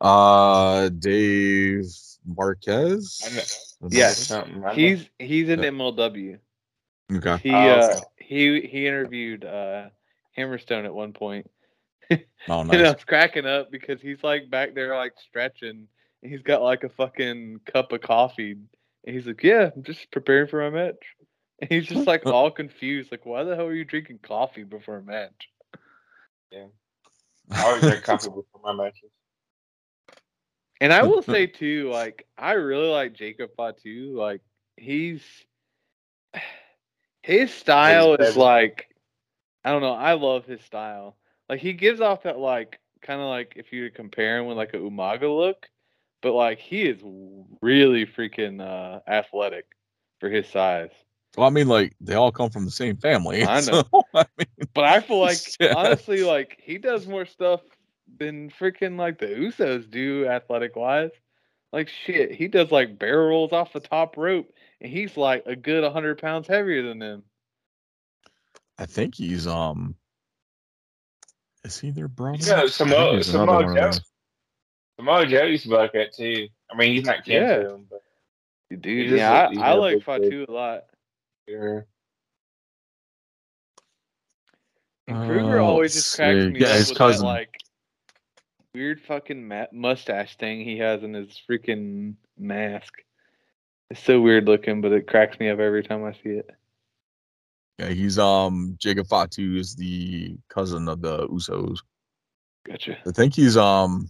[0.00, 1.84] uh Dave
[2.26, 3.20] Marquez.
[3.90, 4.18] Yes.
[4.18, 4.74] Something, I know.
[4.74, 5.60] He's he's in.
[5.60, 6.38] MLW.
[7.10, 7.38] Okay.
[7.38, 8.00] He Oh, uh okay.
[8.18, 9.88] he he interviewed uh
[10.36, 11.50] Hammerstone at one point.
[12.48, 15.86] Oh, And I was cracking up because he's like back there like stretching
[16.22, 20.10] and he's got like a fucking cup of coffee and he's like, Yeah, I'm just
[20.10, 21.16] preparing for my match.
[21.60, 24.98] And he's just like all confused, like, why the hell are you drinking coffee before
[24.98, 25.48] a match?
[26.50, 26.66] Yeah,
[27.56, 29.10] I always drink coffee before my matches.
[30.80, 34.14] And I will say too, like, I really like Jacob Fatu.
[34.18, 34.42] Like,
[34.76, 35.22] he's
[37.22, 38.88] his style is like
[39.64, 41.16] I don't know, I love his style.
[41.48, 44.74] Like he gives off that like kind of like if you compare him with like
[44.74, 45.68] a Umaga look,
[46.22, 47.00] but like he is
[47.60, 49.66] really freaking uh athletic
[50.18, 50.90] for his size.
[51.36, 53.44] Well, I mean, like they all come from the same family.
[53.44, 53.82] I know.
[53.92, 55.74] so, I mean, But I feel like Yeah.
[55.76, 57.60] honestly, like he does more stuff
[58.18, 61.12] than freaking like the Usos do athletic wise.
[61.72, 65.54] Like shit, he does like barrel rolls off the top rope, and he's like a
[65.56, 67.22] good hundred pounds heavier than them.
[68.78, 69.94] I think he's um.
[71.64, 72.38] Is he their brother?
[72.40, 73.82] Yeah, I think Samoa, he's Samoa of Joe.
[73.82, 74.00] those.
[74.98, 76.48] Samoa Joe used to like that too.
[76.72, 77.56] I mean, he's not kin Yeah.
[77.58, 78.02] to him, but
[78.80, 80.84] Dude, yeah, look- he's I, I a like Fatu a lot.
[81.46, 81.80] yeah.
[85.08, 86.48] And Kruger Uh, always just cracks see.
[86.50, 87.26] me Yeah, up his with cousin.
[87.26, 87.56] that like
[88.74, 92.92] weird fucking ma- mustache thing he has in his freaking mask.
[93.90, 96.50] It's so weird looking, but it cracks me up every time I see it.
[97.78, 101.78] Yeah, he's um Jacob Fatu is the cousin of the Usos.
[102.66, 102.98] Gotcha.
[103.06, 104.08] I think he's um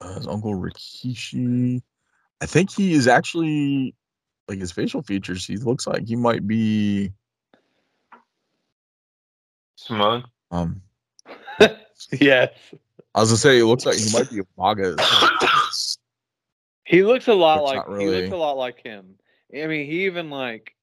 [0.00, 1.82] uh, his uncle Rikishi.
[2.40, 3.94] I think he is actually
[4.48, 5.46] like his facial features.
[5.46, 7.12] He looks like he might be
[9.76, 10.24] Samoan.
[10.50, 10.82] um.
[12.12, 12.50] yes.
[13.14, 14.96] I was gonna say it looks like he might be a MAGA.
[16.86, 19.16] He looks a lot But like not he looks a lot like him.
[19.52, 20.74] I mean, he even like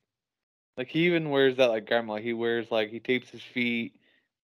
[0.78, 2.18] like he even wears that like grandma.
[2.18, 3.96] He wears like he tapes his feet,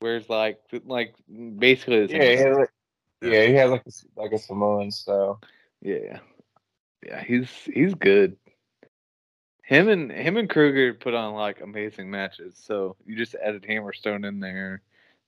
[0.02, 1.16] wears like like
[1.58, 2.48] basically the same Yeah, he stuff.
[2.48, 2.70] has like,
[3.22, 5.42] yeah, he has like a, like a Samoan style.
[5.82, 6.20] yeah,
[7.06, 7.24] yeah.
[7.24, 8.38] He's he's good.
[9.64, 12.56] Him and him and Kruger put on like amazing matches.
[12.64, 14.82] So you just added Hammerstone in there,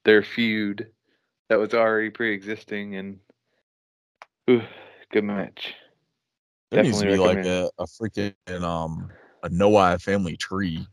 [0.05, 0.91] their feud
[1.49, 3.19] that was already pre-existing, and
[4.49, 4.61] ooh,
[5.11, 5.73] good match.
[6.71, 9.09] There needs to be like a, a freaking um
[9.43, 10.85] Anoa'i family tree.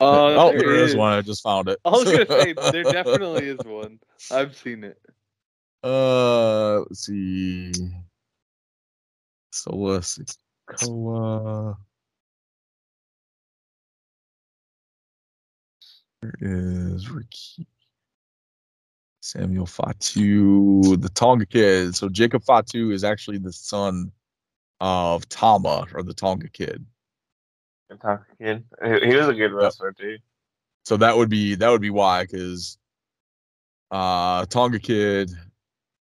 [0.00, 0.96] Uh, oh, there there is is.
[0.96, 1.12] one.
[1.12, 1.78] I just found it.
[1.84, 3.98] I was gonna say there definitely is one.
[4.30, 4.98] I've seen it.
[5.82, 7.72] Uh, let's see.
[9.52, 11.76] Solo Sikoa.
[16.22, 17.66] There is Ricky.
[19.20, 21.94] Samuel Fatu, the Tonga kid.
[21.94, 24.12] So Jacob Fatu is actually the son
[24.84, 26.84] of Tama or the Tonga kid.
[27.88, 28.64] Tonga kid.
[28.84, 30.18] He he was a good wrestler too.
[30.84, 32.76] So that would be that would be why because
[33.90, 35.30] uh Tonga kid,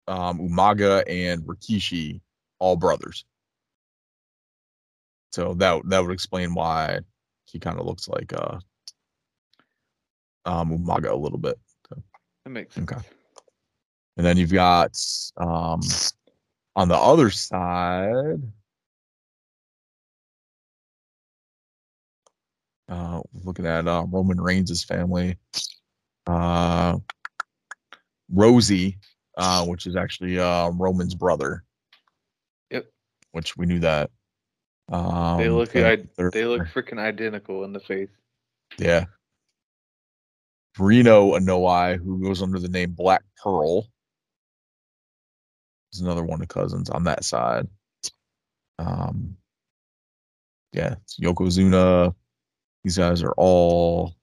[0.06, 2.20] um Umaga and Rikishi
[2.60, 3.24] all brothers.
[5.32, 7.00] So that that would explain why
[7.46, 8.60] he kind of looks like uh
[10.44, 11.58] um Umaga a little bit.
[12.44, 12.92] That makes sense.
[12.92, 13.02] Okay.
[14.16, 14.96] And then you've got
[15.36, 15.80] um
[16.76, 18.40] on the other side.
[22.88, 25.36] Uh looking at uh, Roman Reigns' family.
[26.26, 26.98] Uh
[28.34, 28.96] Rosey,
[29.36, 31.64] uh, which is actually uh Roman's brother.
[32.70, 32.86] Yep.
[33.32, 34.10] Which we knew that.
[34.90, 38.08] Um, They look I, they're- they look freaking identical in the face.
[38.78, 39.04] Yeah.
[40.78, 43.88] Reno Anoa'i, who goes under the name Black Pearl,
[45.92, 47.66] is another one of cousins on that side.
[48.78, 49.36] Um,
[50.72, 52.14] yeah, it's Yokozuna.
[52.88, 54.14] These guys are all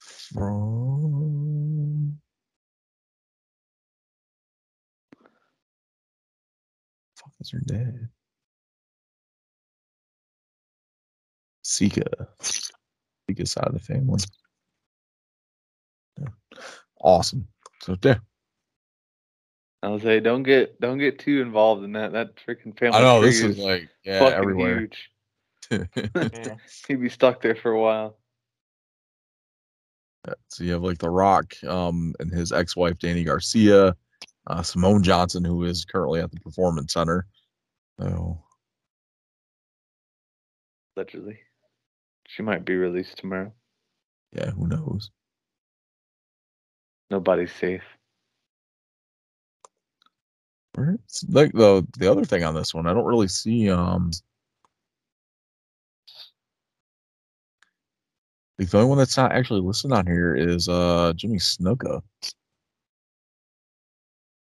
[0.00, 2.16] from.
[7.14, 8.08] Fuck is her dad?
[11.60, 12.04] Sika.
[12.40, 14.18] Sika side of the family.
[16.18, 16.28] Yeah.
[17.02, 17.46] Awesome.
[17.82, 18.16] So yeah,
[19.82, 22.12] I was say don't get don't get too involved in that.
[22.12, 24.80] That freaking family I know tree this is like yeah fucking everywhere.
[24.80, 25.10] huge.
[26.88, 28.18] He'd be stuck there for a while.
[30.48, 33.94] So you have like The Rock, um, and his ex-wife Dany Garcia,
[34.46, 37.26] uh, Simone Johnson, who is currently at the Performance Center.
[38.00, 38.42] So
[40.96, 41.38] literally,
[42.26, 43.52] she might be released tomorrow.
[44.32, 45.10] yeah, who knows?
[47.10, 47.84] Nobody's safe.
[51.28, 53.70] Like the the other thing on this one, I don't really see.
[53.70, 54.10] Um,
[58.58, 62.02] the only one that's not actually listed on here is uh Jimmy Snuka.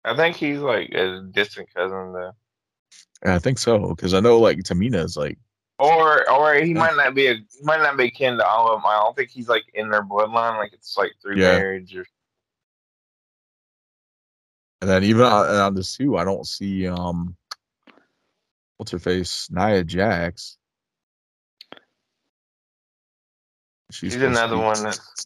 [0.05, 2.31] I think he's like a distant cousin though.
[3.26, 5.38] Yeah, I think so because I know like Tamina is like
[5.80, 8.85] Or or he might not be a might not be kin to all of them.
[8.85, 11.57] I don't think he's like in their bloodline, like it's like through Yeah.
[11.57, 12.05] marriage or
[14.81, 17.35] And then even on, on this too, I don't see um
[18.77, 19.49] what's her face?
[19.51, 20.59] Nia Jax.
[23.91, 25.26] She's, another be- one that's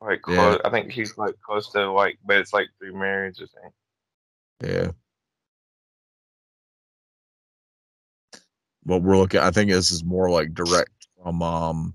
[0.00, 0.34] like Yeah.
[0.36, 0.60] close.
[0.64, 3.40] I think she's like close to like, but it's like through marriage.
[3.40, 3.74] I think.
[4.62, 4.90] Yeah.
[8.84, 11.94] What we're looking I think this is more like direct from um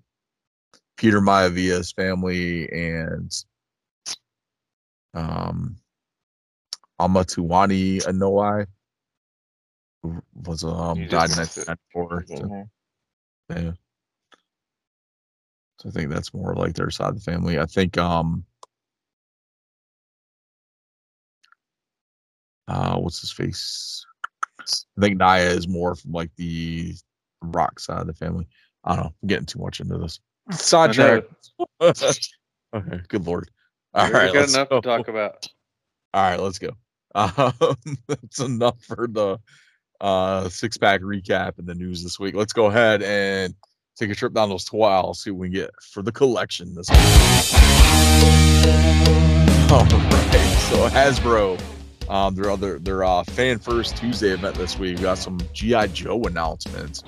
[0.98, 3.32] Peter Maivia's family and
[5.14, 5.78] um
[7.00, 8.68] Amituanai Anoa'i
[10.36, 12.24] was um died in just- 1994.
[12.28, 12.70] Mhm.
[13.50, 13.72] yeah.
[15.82, 17.58] So I think that's more like their side of the family.
[17.60, 18.46] I think um
[22.68, 24.06] uh what's his face?
[24.62, 26.94] I think Nia is more from like the
[27.42, 28.48] rock side of the family.
[28.84, 29.14] I don't know.
[29.24, 30.20] I'm getting too much into this.
[30.52, 31.24] Sidetrack.
[31.82, 32.12] okay,
[33.08, 33.50] good lord.
[33.96, 34.82] All We right, got enough go.
[34.82, 35.48] to talk about.
[36.14, 36.72] All right, let's go.
[37.16, 37.54] Um,
[38.08, 39.40] that's enough for the
[40.00, 42.36] uh, six pack recap and the news this week.
[42.36, 43.56] Let's go ahead and
[44.02, 46.98] take a trip down those twelve, see what we get for the collection this week.
[49.72, 51.62] All right, so Hasbro,
[52.10, 54.98] um, their other their uh, fan first Tuesday event this week.
[54.98, 57.04] We got some GI Joe announcements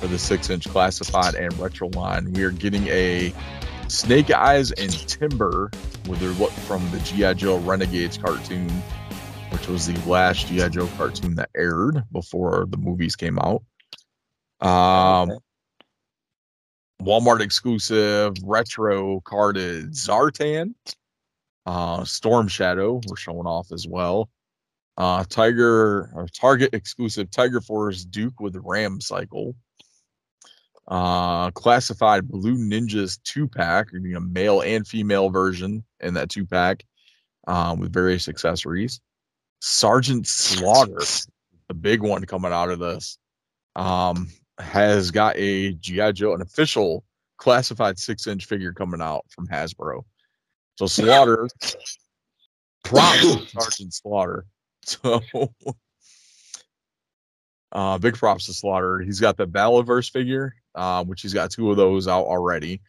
[0.00, 2.32] for the six inch classified and retro line.
[2.32, 3.34] We are getting a
[3.88, 5.70] Snake Eyes and Timber
[6.08, 8.70] with their what from the GI Joe Renegades cartoon,
[9.50, 13.62] which was the last GI Joe cartoon that aired before the movies came out.
[14.66, 15.38] Um,
[17.02, 20.74] Walmart exclusive retro carded Zartan,
[21.66, 24.30] uh, Storm Shadow we're showing off as well.
[24.96, 29.54] Uh, Tiger or Target exclusive Tiger Force Duke with Ram Cycle.
[30.88, 36.44] Uh classified blue ninjas two pack getting a male and female version in that two
[36.44, 36.84] pack
[37.46, 39.00] um with various accessories.
[39.60, 41.00] Sergeant slaughter
[41.68, 43.16] the big one coming out of this.
[43.76, 44.28] Um
[44.62, 47.04] has got a gi joe an official
[47.38, 50.02] classified six inch figure coming out from hasbro
[50.78, 51.48] so slaughter
[52.84, 54.46] props sergeant slaughter
[54.84, 55.20] so
[57.72, 58.98] Uh, big props to Slaughter.
[59.00, 62.82] He's got the Battleverse figure, uh, which he's got two of those out already.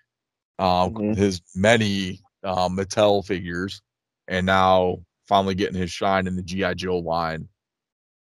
[0.60, 1.16] Um, Mhm.
[1.16, 3.82] His many uh, Mattel figures,
[4.28, 7.48] and now finally getting his shine in the GI Joe line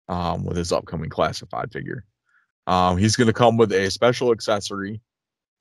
[0.08, 2.06] um, with his upcoming classified figure.
[2.68, 5.02] Um, he's going to come with a special accessory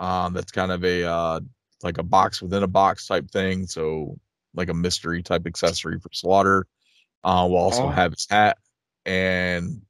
[0.01, 1.41] um, that's kind of a uh,
[1.83, 3.67] like a box within a box type thing.
[3.67, 4.19] So
[4.55, 6.67] like a mystery type accessory for Slaughter.
[7.25, 7.89] Uh, we'll also Oh.
[7.89, 8.59] have his hat
[9.07, 9.83] and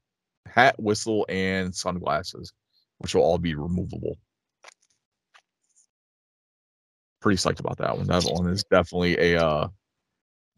[0.47, 2.53] hat, whistle, and sunglasses,
[2.99, 4.17] which will all be removable.
[7.21, 8.07] Pretty psyched about that one.
[8.07, 9.69] That one is definitely a uh,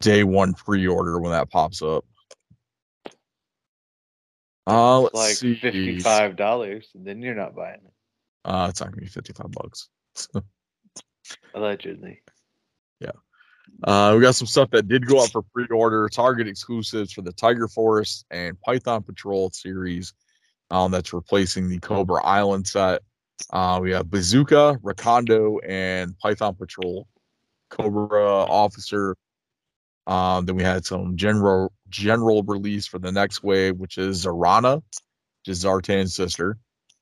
[0.01, 2.05] day one pre-order when that pops up.
[4.67, 5.55] Uh, It's like see.
[5.55, 7.93] fifty-five dollars, and then you're not buying it.
[8.43, 9.89] Uh, it's not gonna be fifty-five bucks.
[11.53, 12.21] Allegedly.
[12.99, 13.11] Yeah.
[13.83, 17.33] Uh, we got some stuff that did go up for pre-order, Target exclusives for the
[17.33, 20.13] Tiger Force and Python Patrol series.
[20.71, 23.01] Um, that's replacing the Cobra Island set.
[23.51, 27.07] Uh, we have Bazooka, Recondo, and Python Patrol.
[27.69, 29.15] Cobra Officer.
[30.07, 34.75] Um, then we had some general general release for the next wave, which is Zarana,
[34.75, 36.57] which is Zartan's sister.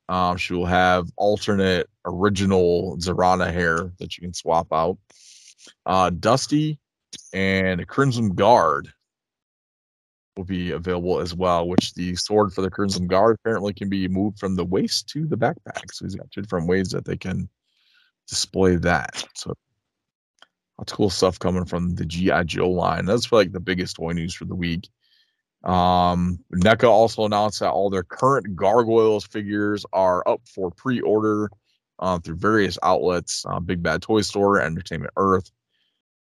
[0.10, 4.98] Um, she will have alternate original Zarana hair that you can swap out
[5.86, 6.80] uh, Dusty
[7.34, 8.92] and a Crimson Guard
[10.36, 14.08] will be available as well, which the sword for the Crimson Guard apparently can be
[14.08, 15.92] moved from the waist to the backpack.
[15.92, 17.48] So he's got two different ways that they can
[18.28, 19.24] display that.
[19.36, 19.54] So
[20.84, 23.06] lots of cool stuff coming from the GI Joe line.
[23.06, 24.90] That's like the biggest toy news for the week.
[25.64, 31.50] Um, NECA also announced that all their current Gargoyles figures are up for pre-order
[32.00, 35.50] uh, through various outlets, uh, Big Bad Toy Store, Entertainment Earth.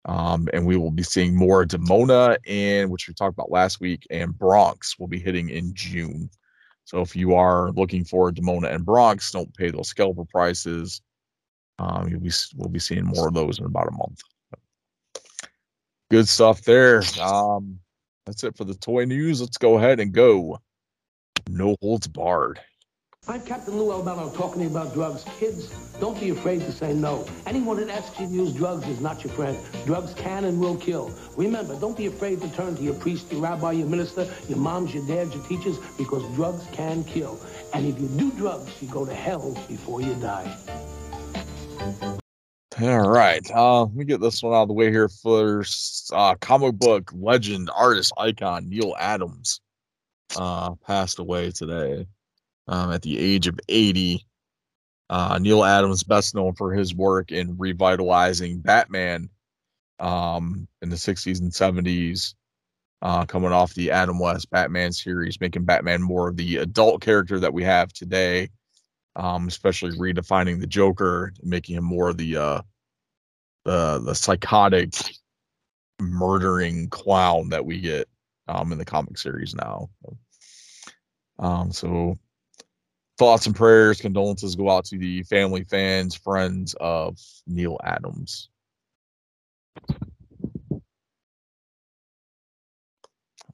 [0.05, 4.07] Um, and we will be seeing more Demona and which we talked about last week,
[4.09, 6.29] and Bronx will be hitting in June.
[6.85, 11.01] So if you are looking for Demona and Bronx, don't pay those scalper prices.
[11.77, 14.21] Um, you'll be we'll be seeing more of those in about a month.
[16.11, 17.01] Good stuff there.
[17.21, 17.79] Um,
[18.25, 19.41] that's it for the toy news.
[19.41, 20.59] Let's go ahead and go.
[21.49, 22.59] No holds barred.
[23.27, 25.25] I'm Captain Lou Albano talking to you about drugs.
[25.39, 25.69] Kids,
[25.99, 27.27] don't be afraid to say no.
[27.47, 29.57] Anyone that asks you to use drugs is not your friend.
[29.87, 31.11] Drugs can and will kill.
[31.35, 34.93] Remember, don't be afraid to turn to your priest, your rabbi, your minister, your moms,
[34.93, 37.39] your dads, your teachers, because drugs can kill.
[37.73, 40.55] And if you do drugs, you go to hell before you die.
[42.81, 43.49] All right.
[43.51, 46.11] Uh, let me get this one out of the way here first.
[46.11, 49.61] Uh, comic book legend, artist, icon Neal Adams
[50.35, 52.05] uh, passed away today
[52.67, 54.25] um, at the age of 80.
[55.09, 59.29] Uh, Neal Adams, best known for his work in revitalizing Batman
[60.01, 62.33] um, in the 60s and 70s,
[63.01, 67.39] uh, coming off the Adam West Batman series, making Batman more of the adult character
[67.39, 68.49] that we have today
[69.15, 72.61] um, especially redefining the Joker, making him more the uh,
[73.63, 74.93] the the psychotic,
[75.99, 78.07] murdering clown that we get
[78.47, 79.89] um, in the comic series now.
[81.39, 82.17] Um, so
[83.17, 87.17] thoughts and prayers, condolences go out to the family, fans, friends of
[87.47, 88.49] Neal Adams.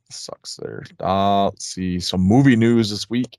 [0.10, 0.84] Sucks there.
[1.00, 3.38] Uh, let's see some movie news this week.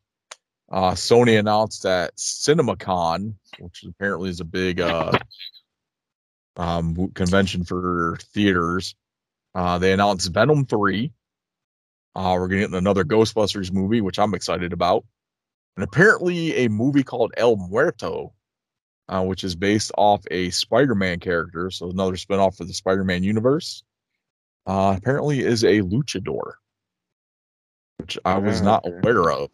[0.72, 5.12] Uh, Sony announced that CinemaCon, which apparently is a big uh,
[6.56, 8.94] um, convention for theaters,
[9.54, 11.12] uh, they announced Venom 3.
[12.14, 15.04] Uh, we're getting another Ghostbusters movie, which I'm excited about.
[15.76, 18.32] And apparently, a movie called El Muerto,
[19.08, 21.70] uh, which is based off a Spider Man character.
[21.70, 23.82] So, another spinoff for the Spider Man universe.
[24.66, 26.52] Uh, apparently, is a luchador,
[27.98, 29.50] which I was Ah, not aware of.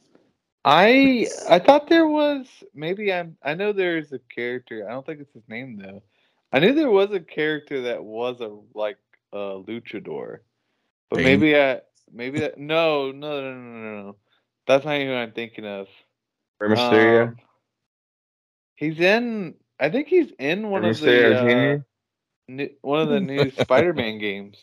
[0.64, 4.86] I I thought there was maybe I'm I know there's a character.
[4.88, 6.02] I don't think it's his name though.
[6.52, 8.98] I knew there was a character that was a like
[9.32, 10.38] a luchador,
[11.10, 11.22] but Bane?
[11.22, 11.80] maybe I
[12.12, 14.16] maybe that no no no no no no.
[14.66, 15.88] That's not even who I'm thinking of.
[16.60, 17.32] Rey Mysterio.
[17.32, 17.36] Um,
[18.76, 19.54] he's in.
[19.80, 21.78] I think he's in one Rey of the uh,
[22.48, 24.58] new, one of the new Spider-Man games.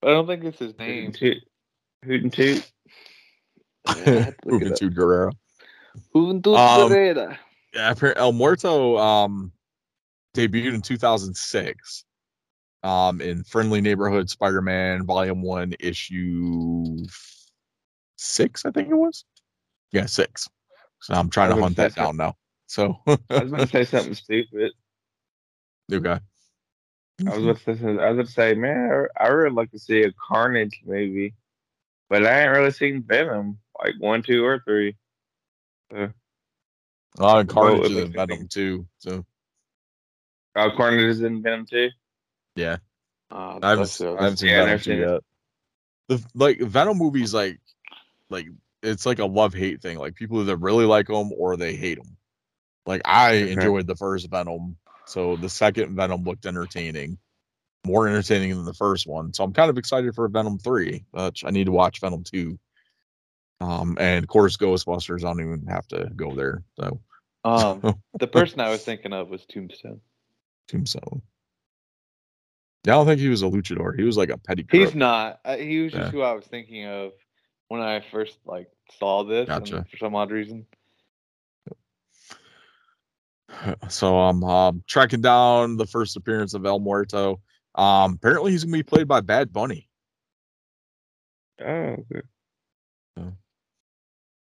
[0.00, 1.04] But I don't think it's his Hoot name.
[1.04, 1.38] and toot.
[2.04, 2.70] Hoot and toot.
[3.88, 4.78] Yeah, I have to look it up.
[4.78, 5.32] Juventud Guerrero.
[6.14, 7.38] Juventud Um, Guerrera.
[7.74, 9.52] Yeah, El Muerto um,
[10.34, 12.04] debuted in 2006
[12.82, 16.96] um, in Friendly Neighborhood Spider-Man Volume One, Issue
[18.16, 19.24] Six, I think it was.
[19.92, 20.48] Yeah, six.
[21.02, 22.36] So I'm trying to hunt that down now.
[22.68, 24.72] So, I was going to say something stupid.
[25.88, 26.18] new guy.
[27.24, 29.78] I was about to say, I was to say, man, I, I really like to
[29.78, 31.34] see a Carnage movie,
[32.10, 34.96] but I ain't really seen Venom like one, two, or three.
[35.94, 36.08] Uh,
[37.18, 38.86] and Carnage Well, is it in looks Venom too.
[38.98, 39.24] So
[40.56, 41.90] Oh, Carnage is in Venom too.
[42.56, 42.78] yeah,
[43.30, 45.10] Uh, I haven't, that's the- I haven't seen Yeah, I've Venom two seen it.
[45.12, 45.20] yet.
[46.08, 47.60] The like Venom movies, like
[48.30, 48.46] like
[48.82, 49.98] it's like a love hate thing.
[49.98, 52.16] Like people either really like them or they hate them.
[52.86, 53.52] Like I Okay.
[53.52, 54.76] enjoyed the first Venom,
[55.06, 57.18] so the second Venom looked entertaining,
[57.84, 59.32] more entertaining than the first one.
[59.34, 62.58] So I'm kind of excited for Venom three, which I need to watch Venom two.
[63.60, 65.24] Um, and of course Ghostbusters.
[65.24, 66.62] I don't even have to go there.
[66.78, 67.00] So
[67.44, 67.80] um,
[68.18, 70.00] the person I was thinking of was Tombstone.
[70.68, 71.22] Tombstone.
[72.84, 73.96] Yeah, I don't think he was a luchador.
[73.96, 74.64] He was like a petty.
[74.70, 75.40] He's not.
[75.44, 76.10] Uh, he was just Yeah.
[76.10, 77.12] who I was thinking of
[77.68, 78.68] when I first like
[78.98, 79.48] saw this.
[79.48, 79.84] Gotcha.
[79.90, 80.66] for some odd reason.
[83.88, 87.40] So I'm um, tracking down the first appearance of El Muerto.
[87.74, 89.88] Um, apparently he's gonna be played by Bad Bunny.
[91.60, 92.20] Oh, okay.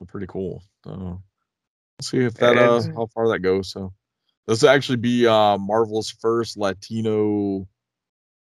[0.07, 0.63] Pretty cool.
[0.83, 1.21] So
[1.97, 3.71] let's see if that uh how far that goes.
[3.71, 3.93] So
[4.47, 7.67] this will actually be uh Marvel's first Latino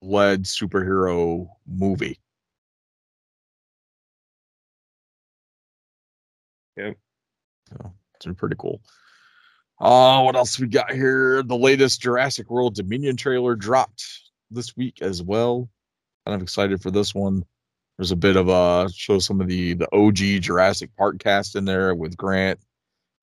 [0.01, 2.19] led superhero movie.
[6.77, 6.97] Yep.
[7.73, 8.81] So it's pretty cool.
[9.81, 11.43] Uh what else we got here?
[11.43, 14.05] The latest Jurassic World Dominion trailer dropped
[14.51, 15.69] this week as well.
[16.27, 17.45] Kind of excited for this one.
[17.99, 21.65] There's a bit of a show some of the the OG Jurassic Park cast in
[21.65, 22.61] there with Grant,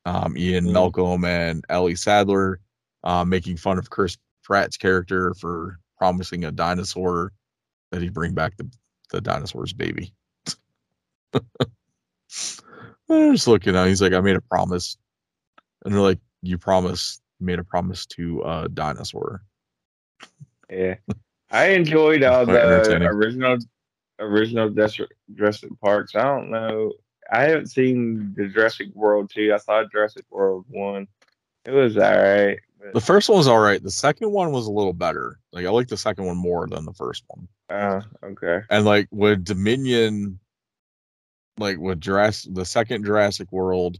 [0.06, 0.74] um, Ian Mhm.
[0.74, 2.60] Malcolm, and Ellie Sattler,
[3.04, 7.32] uh, making fun of Chris Pratt's character for promising a dinosaur
[7.92, 8.70] that he'd bring back the
[9.12, 10.14] the dinosaur's baby.
[13.10, 13.88] I'm just looking at.
[13.88, 14.98] He's like, I made a promise,
[15.86, 19.44] and they're like, you promised, made a promise to a dinosaur.
[20.70, 20.96] Yeah,
[21.52, 23.60] I enjoyed all Quite the original
[24.20, 26.16] original Jurassic, Jurassic Parks.
[26.16, 26.94] I don't know.
[27.32, 29.54] I haven't seen the Jurassic World two.
[29.54, 31.08] I saw Jurassic World one.
[31.66, 32.60] It was alright.
[32.94, 33.82] The first one was all right.
[33.82, 35.40] The second one was a little better.
[35.52, 37.48] Like I like the second one more than the first one.
[37.72, 38.62] Oh, okay.
[38.70, 40.40] And like with Dominion,
[41.58, 44.00] like with Jurassic, the second Jurassic World,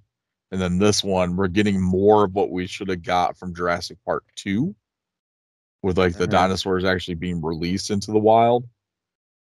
[0.52, 3.98] and then this one, we're getting more of what we should have got from Jurassic
[4.06, 4.76] Park two,
[5.82, 6.32] with like the Mhm.
[6.32, 8.68] dinosaurs actually being released into the wild.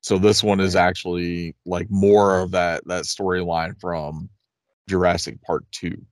[0.05, 4.29] So this one is actually like more of that that storyline from
[4.87, 6.05] Jurassic Park two.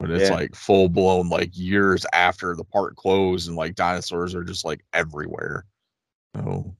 [0.00, 0.36] But it's Yeah.
[0.36, 4.82] like full blown like years after the park closed and like dinosaurs are just like
[4.94, 5.66] everywhere.
[6.34, 6.74] So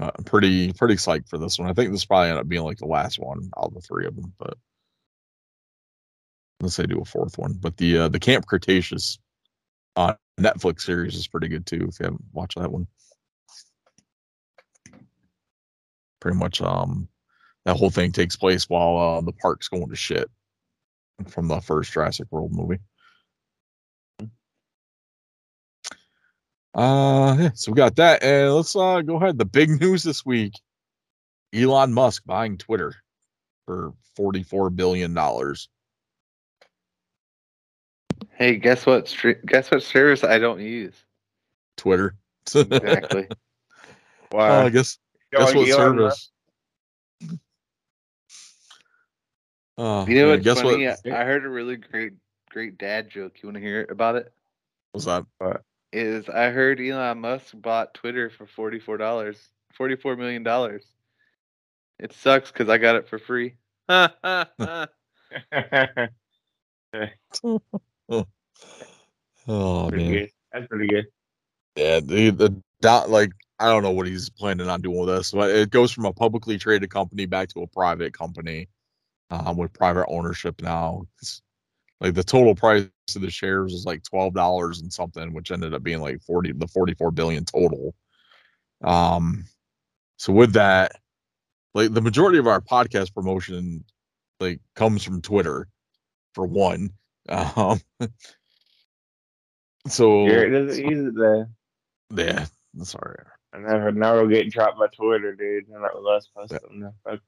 [0.00, 1.70] uh, I'm pretty pretty psyched for this one.
[1.70, 4.06] I think this probably end up being like the last one out of the three
[4.06, 4.58] of them, but
[6.58, 7.52] unless they do a fourth one.
[7.52, 9.20] But the uh, the Camp Cretaceous
[9.94, 11.86] uh, Netflix series is pretty good too.
[11.88, 12.88] If you haven't watched that one,
[16.22, 17.08] pretty much um
[17.64, 20.30] that whole thing takes place while uh, the park's going to shit
[21.28, 22.80] from the first Jurassic World movie.
[26.74, 29.36] Uh, yeah, so we got that, and let's uh go ahead.
[29.36, 30.54] The big news this week:
[31.52, 32.94] Elon Musk buying Twitter
[33.66, 35.68] for forty-four billion dollars.
[38.30, 39.06] Hey, guess what?
[39.06, 40.94] Stre- guess what service I don't use?
[41.76, 42.14] Twitter.
[42.54, 43.26] Exactly.
[43.30, 43.34] Uh,
[44.32, 44.64] Wow.
[44.64, 44.98] I guess
[45.32, 46.30] guess what Elon Musk-
[47.20, 47.38] service?
[49.78, 50.86] Uh, you know yeah, what's guess funny?
[50.86, 52.12] what I I heard a really great,
[52.50, 53.42] great dad joke.
[53.42, 54.32] You want to hear about it?
[54.92, 55.24] was that?
[55.92, 59.38] Is I heard Elon Musk bought Twitter for forty four dollars,
[59.72, 60.84] forty four million dollars.
[61.98, 63.54] It sucks because I got it for free.
[69.48, 70.30] Oh pretty man, good.
[70.52, 71.06] That's pretty good.
[71.76, 73.32] yeah, the the dot like
[73.62, 76.12] I don't know what he's planning on doing with this, but it goes from a
[76.12, 78.68] publicly traded company back to a private company,
[79.30, 81.02] um, with private ownership now.
[81.20, 81.42] It's,
[82.00, 85.72] like the total price of the shares is like twelve dollars and something, which ended
[85.72, 87.94] up being like forty the forty four billion total.
[88.82, 89.44] Um,
[90.16, 90.92] so with that,
[91.74, 93.84] like the majority of our podcast promotion,
[94.40, 95.68] like comes from Twitter,
[96.34, 96.90] for one.
[97.28, 97.80] Um,
[99.86, 101.48] so Garrett doesn't use it there.
[102.10, 103.26] yeah, that's all right.
[103.52, 105.68] I never, never getting dropped by Twitter, dude.
[105.68, 106.80] Not with us post something.
[106.80, 107.20] No, fuck.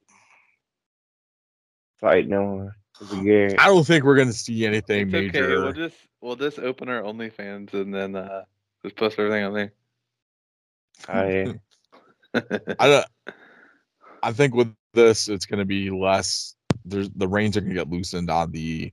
[2.00, 2.76] Fight no more.
[3.00, 3.60] With the Garrett.
[3.60, 5.46] I don't think we're gonna see anything It's okay.
[5.48, 8.44] We'll just we'll just open our OnlyFans and then uh
[8.82, 9.72] just post everything on there.
[11.08, 11.52] Yeah.
[12.78, 13.06] I don't.
[14.22, 16.54] I think with this, it's going to be less.
[16.84, 18.92] There's the reins are going to get loosened on the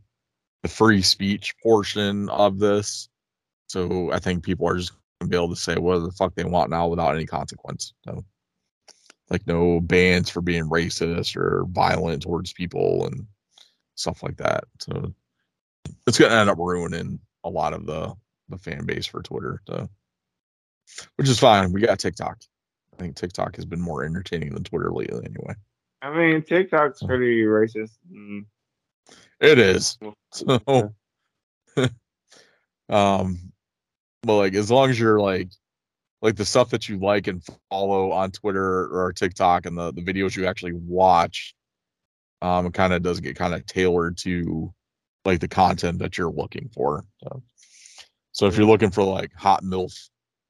[0.61, 3.09] the free speech portion of this.
[3.67, 6.35] So I think people are just going to be able to say whatever the fuck
[6.35, 7.93] they want now without any consequence.
[8.05, 8.23] So,
[9.29, 13.25] like no bans for being racist or violent towards people and
[13.95, 14.65] stuff like that.
[14.79, 15.13] So
[16.07, 18.13] it's gonna end up ruining a lot of the
[18.49, 19.61] the fan base for Twitter.
[19.67, 19.89] So,
[21.15, 21.71] which is fine.
[21.71, 22.37] We got TikTok.
[22.93, 25.55] I think TikTok has been more entertaining than Twitter lately, anyway.
[26.01, 27.97] I mean, TikTok's pretty racist.
[28.11, 28.45] Mm.
[29.39, 29.97] It is.
[30.33, 30.93] So,
[32.89, 33.50] um,
[34.23, 35.49] but like as long as you're like,
[36.21, 40.01] like the stuff that you like and follow on Twitter or TikTok and the the
[40.01, 41.55] videos you actually watch,
[42.41, 44.73] um, it kind of does get kind of tailored to
[45.25, 47.03] like the content that you're looking for.
[47.23, 47.43] So,
[48.31, 49.93] so if you're looking for like hot milf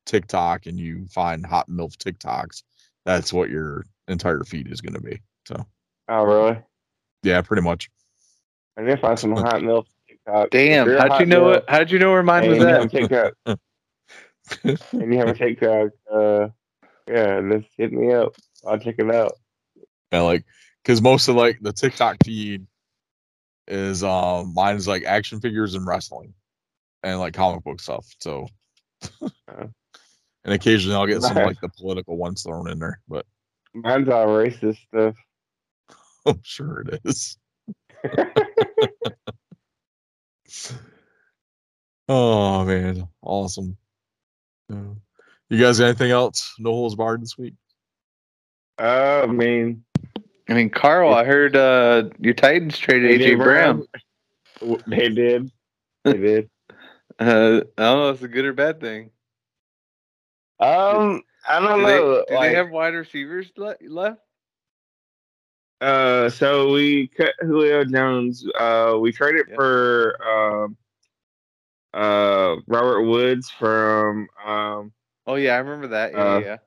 [0.06, 2.64] TikTok and you find hot milf TikToks,
[3.06, 5.22] that's what your entire feed is going to be.
[5.48, 5.65] So
[6.10, 6.57] Oh, really?
[7.23, 7.89] yeah, pretty much.
[8.77, 9.88] I need to find some hot milk
[10.26, 10.49] TikTok.
[10.52, 11.65] Damn, If you're a how'd you know milf it?
[11.68, 12.91] How'd you know where mine was you have a at?
[12.91, 13.34] TikTok,
[14.93, 16.48] and you have a TikTok, uh,
[17.07, 18.35] yeah, just hit me up.
[18.65, 19.34] I'll check it out.
[20.11, 20.45] Yeah, like
[20.84, 22.65] because most of like the TikTok feed
[23.68, 26.34] is um mine is like action figures and wrestling
[27.03, 28.06] and like comic book stuff.
[28.19, 28.48] So
[29.22, 29.73] and
[30.45, 33.26] occasionally I'll get some like the political ones thrown in there, but
[33.73, 35.15] Mine's all racist stuff.
[36.26, 37.38] I'm sure it is.
[42.09, 43.77] oh man, awesome.
[44.69, 44.93] Yeah.
[45.49, 46.53] You guys got anything else?
[46.59, 47.55] No holes barred this week?
[48.79, 49.83] Uh, I mean,
[50.49, 53.85] I mean, Carl, I heard uh, your Titans traded AJ Brown.
[54.59, 55.51] W- They did.
[56.05, 56.49] They did.
[57.19, 59.11] Uh, I don't know if it's a good or bad thing.
[60.59, 62.23] Um, I don't Do they, know.
[62.27, 64.21] do like, they have wide receivers le- left?
[65.81, 68.45] Uh, so we cut Julio Jones.
[68.57, 69.55] Uh, we traded Yeah.
[69.55, 70.77] for um,
[71.93, 74.93] uh, Robert Woods from um,
[75.27, 76.13] Oh yeah, I remember that.
[76.13, 76.57] Yeah, Uh, yeah.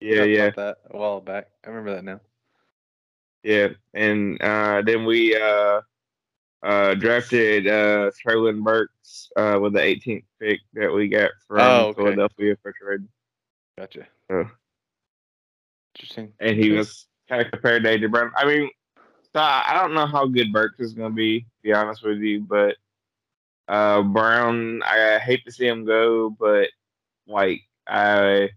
[0.00, 1.48] yeah, yeah, that a while back.
[1.64, 2.20] I remember that now.
[3.42, 5.80] yeah, and uh, then we uh,
[6.62, 11.86] uh, drafted uh, Treylon Burks uh, with the 18th pick that we got from Oh,
[11.88, 12.02] okay.
[12.02, 13.06] Philadelphia for trade.
[13.76, 14.06] Gotcha.
[14.30, 14.50] Oh.
[15.94, 16.32] Interesting.
[16.40, 18.32] and he was kind of compared to AJ Brown.
[18.36, 18.70] I mean,
[19.32, 22.18] so I don't know how good Burks is going to be, to be honest with
[22.18, 22.76] you, but
[23.68, 26.68] uh, Brown, I hate to see him go, but
[27.26, 28.50] like I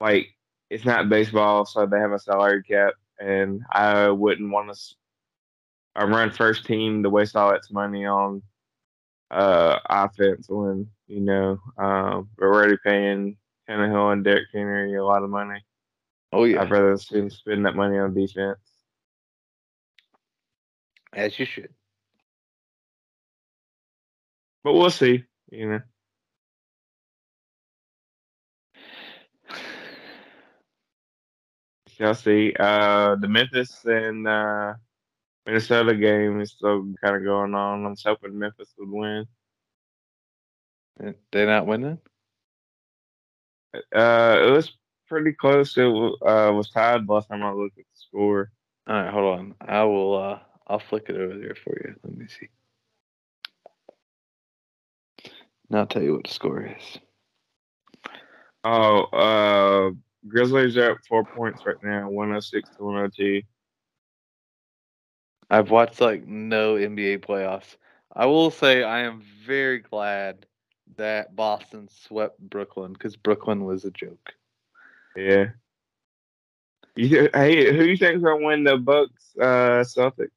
[0.00, 0.26] like
[0.70, 6.06] it's not baseball, so they have a salary cap, and I wouldn't want to uh,
[6.06, 8.42] run first team to waste all that money on
[9.30, 13.36] uh offense when you know um, we're already paying
[13.68, 15.62] Tannehill and Derrick Henry a lot of money.
[16.32, 18.58] Oh yeah, I'd rather him spend that money on defense.
[21.12, 21.68] as you should.
[24.64, 25.24] But we'll see.
[25.50, 25.80] You know.
[31.88, 32.54] Shall see.
[32.58, 34.74] Uh, the Memphis and uh,
[35.46, 37.84] Minnesota game is still kind of going on.
[37.84, 39.26] I'm hoping Memphis would win.
[41.32, 41.98] They're not winning.
[43.74, 44.72] Uh, it was
[45.12, 45.76] pretty close.
[45.76, 48.50] It uh, was tied last time I looked at the score.
[48.86, 49.54] All right, hold on.
[49.60, 50.16] I will.
[50.16, 51.94] uh I'll flick it over there for you.
[52.02, 52.48] Let me see.
[55.68, 56.98] And I'll tell you what the score is.
[58.64, 59.90] Oh, uh,
[60.26, 63.42] Grizzlies are at four points right now, 106 to 102.
[65.50, 67.76] I've watched like no NBA playoffs.
[68.14, 70.46] I will say I am very glad
[70.96, 74.32] that Boston swept Brooklyn because Brooklyn was a joke.
[75.16, 75.46] Yeah.
[76.94, 80.30] You, hey, who you think's gonna win the Bucks uh Celtics?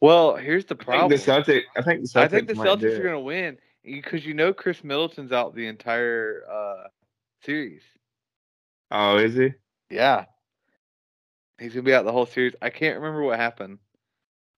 [0.00, 1.10] Well, here's the I think problem.
[1.10, 4.24] the Celtics I think the Celtics I think the Celtics are going to win because
[4.26, 6.88] you know Khris Middleton's out the entire uh,
[7.42, 7.82] series.
[8.90, 9.54] Oh, is he?
[9.90, 10.26] Yeah,
[11.58, 12.54] he's going to be out the whole series.
[12.60, 13.78] I can't remember what happened.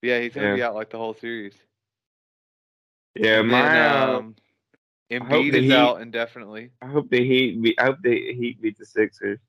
[0.01, 0.57] But yeah, he's going to Yeah.
[0.57, 1.55] be out like the whole series.
[3.15, 4.37] Yeah, my uh, um,
[5.11, 6.73] Embiid is Heat- out indefinitely.
[6.83, 9.41] I hope the Heat be, I hope the Heat beat the Sixers.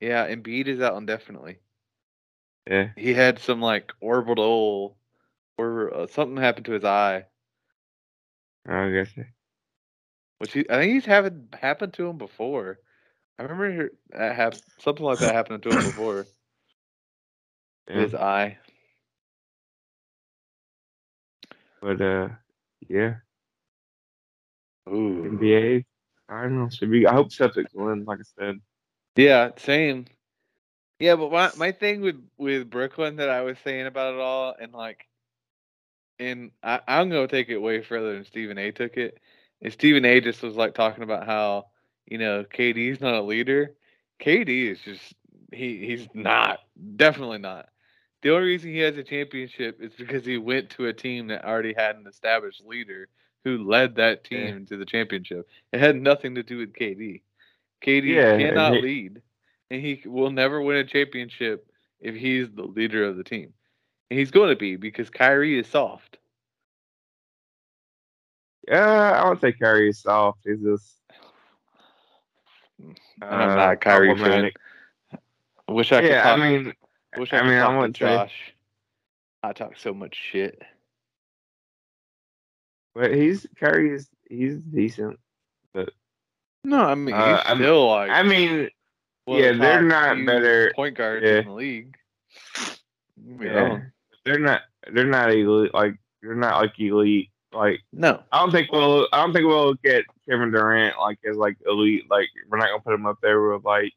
[0.00, 1.60] Yeah, Embiid is out indefinitely.
[2.66, 2.90] Yeah.
[2.96, 4.98] He had some like orbital
[5.56, 7.26] or uh, something happened to his eye,
[8.66, 9.14] I guess.
[10.38, 12.78] which he, I think he's having happened to him before.
[13.38, 16.28] I remember that hap- something like that happening to him before.
[17.88, 18.06] Yeah.
[18.06, 18.58] His eye.
[21.80, 22.28] But uh
[22.88, 23.16] yeah.
[24.92, 25.24] Ooh.
[25.24, 25.84] NBA.
[26.28, 26.68] I don't know.
[26.68, 28.60] Should be I hope Celtics win, like I said.
[29.16, 30.06] Yeah, same.
[30.98, 34.54] Yeah, but my my thing with with Brooklyn that I was saying about it all,
[34.60, 35.06] and like,
[36.18, 38.72] and I, I'm gonna take it way further than Stephen A.
[38.72, 39.18] took it.
[39.62, 40.20] And Stephen A.
[40.20, 41.66] just was like talking about how
[42.06, 43.74] you know KD's not a leader.
[44.20, 45.14] KD is just
[45.52, 46.58] he he's not
[46.96, 47.68] definitely not.
[48.22, 51.44] The only reason he has a championship is because he went to a team that
[51.44, 53.08] already had an established leader
[53.44, 54.46] who led that Yeah.
[54.52, 55.48] team to the championship.
[55.72, 57.22] It had nothing to do with KD.
[57.82, 59.22] KD Yeah, cannot he- lead,
[59.70, 61.70] and he will never win a championship
[62.00, 63.52] if he's the leader of the team.
[64.10, 66.18] And he's going to be because Kyrie is soft.
[68.66, 70.40] Yeah, I would say Kyrie is soft.
[70.44, 70.94] He's just.
[73.22, 74.50] I'm uh, not a Kyrie fan.
[75.68, 76.72] I wish I could Yeah, I mean,
[77.16, 78.54] wish I, I mean, I talk say- Josh.
[79.42, 80.60] I talk so much shit.
[82.98, 85.18] But he's Curry is He's decent.
[85.72, 85.90] But
[86.64, 88.68] no, I mean Uh, he's still like I mean,
[89.26, 91.38] of yeah, the they're not better- point guards yeah.
[91.38, 91.96] in the league.
[93.40, 93.80] Yeah, know?
[94.24, 94.62] they're not.
[94.92, 95.74] They're not elite.
[95.74, 97.30] Like they're not like elite.
[97.52, 98.22] Like No.
[98.30, 99.08] I don't think we'll.
[99.12, 102.04] I don't think we'll get Kevin Durant like as like elite.
[102.10, 103.92] Like we're not gonna put him up there with like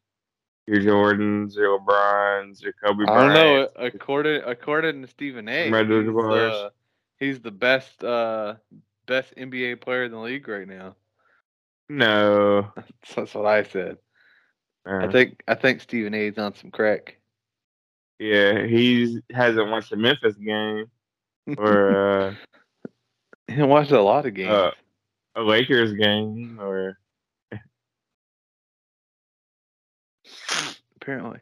[0.66, 3.68] your Jordans, your LeBrons, your Kobe I don't know.
[3.74, 3.94] Bryant.
[3.94, 6.70] According according to Stephen A, he's, uh,
[7.18, 8.54] he's the best uh
[9.06, 10.96] best NBA player in the league right now.
[11.88, 12.72] No,
[13.14, 13.98] That's what I said.
[15.00, 17.18] I Uh, think I think Stephen A's on some crack.
[18.18, 20.86] yeah, he hasn't watched the Memphis game
[21.56, 22.34] or uh,
[23.48, 24.50] he watched a lot of games.
[24.50, 24.70] Uh,
[25.36, 26.98] a Lakers game or
[30.96, 31.40] apparently.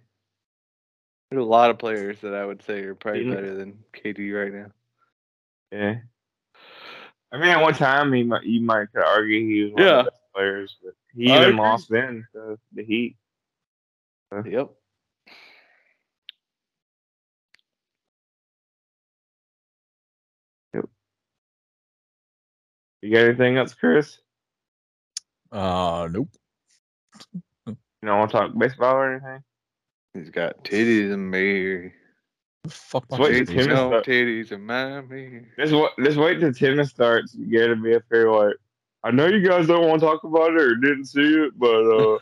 [1.31, 4.53] There's a lot of players that I would say are probably better than KD right
[4.53, 4.71] now.
[5.71, 5.97] yeah.
[7.33, 9.99] I mean, at one time he might you might could argue he was one Yeah.
[10.01, 11.59] of the best players, but he I even agree.
[11.61, 13.17] lost then to the Heat.
[14.33, 14.71] Yep.
[20.75, 20.89] Yep.
[23.03, 24.19] You got anything else, Chris?
[25.53, 26.29] Uh, nope.
[27.67, 29.43] You don't want to talk baseball or anything?
[30.15, 31.93] He's got titties and me.
[32.65, 33.47] The fuck my Wait, titties?
[33.49, 35.43] Tim is- No start- titties and mommy.
[35.59, 37.35] Just wait, just wait till tennis starts.
[37.35, 38.55] You got to be up here like,
[39.03, 41.69] I know you guys don't want to talk about it or didn't see it, but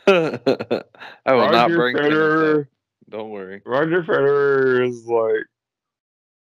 [0.07, 0.83] uh,
[1.25, 2.67] I will not Roger bring tennis Federer.
[3.09, 3.61] Don't worry.
[3.65, 5.45] Roger Federer is like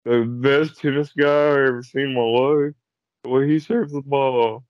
[0.05, 2.75] the best tennis guy I've ever seen in my life.
[3.23, 4.65] The way he serves the ball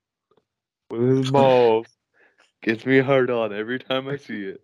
[0.91, 1.87] with his balls
[2.63, 4.61] Gets me hard on every time I see it.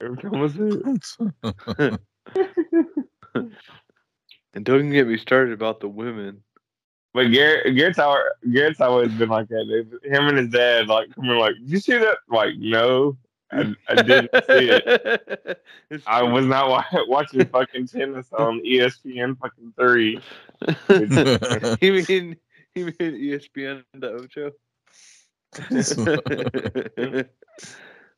[0.00, 0.80] every time I see
[1.82, 2.00] it.
[4.54, 6.40] And don't get me started about the women.
[7.12, 9.64] But Garrett, Garrett's, our, Garrett's always been like that.
[9.68, 10.00] Dude.
[10.04, 12.18] Him and his dad, like, coming like, did you see that?
[12.28, 13.16] Like, no,
[13.52, 15.62] I, I didn't see it.
[16.06, 20.20] I was not watching fucking tennis on ESPN fucking three.
[21.80, 22.36] you mean
[22.74, 24.50] you mean ESPN the Ocho?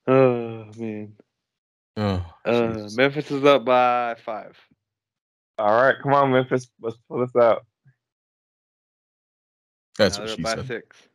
[0.06, 1.12] oh man.
[1.98, 4.56] oh, Uh, Memphis is up by five.
[5.58, 7.64] All right, come on, Memphis, let's pull this out.
[9.98, 10.66] That's Now what she by said.
[10.66, 11.08] six.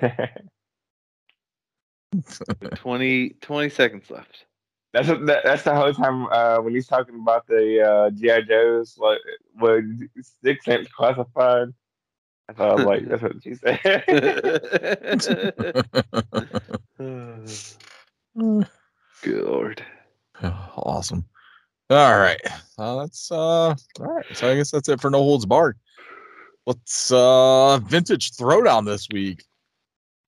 [2.76, 4.46] 20, 20 seconds left.
[4.94, 8.44] that's what, that, that's the whole time uh, when he's talking about the uh, GI
[8.48, 9.18] Joes, like
[9.54, 9.82] what
[10.42, 11.68] six cents classified.
[12.48, 13.78] I thought I was like, that's what she said.
[19.22, 19.84] Good lord.
[20.42, 21.24] awesome.
[21.90, 22.40] All right.
[22.76, 24.24] Uh, that's uh all right.
[24.36, 25.78] So I guess that's it for no holds barred.
[26.66, 29.42] Let's uh vintage throwdown this week.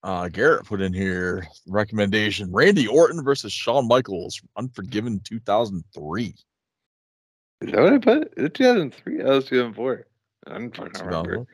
[0.03, 6.35] Uh Garrett put in here recommendation Randy Orton versus Shawn Michaels, Unforgiven 2003.
[7.61, 8.33] Is that what I put?
[8.39, 9.19] Is it 2003?
[9.19, 10.07] That was 2004.
[10.47, 11.47] I'm trying to remember.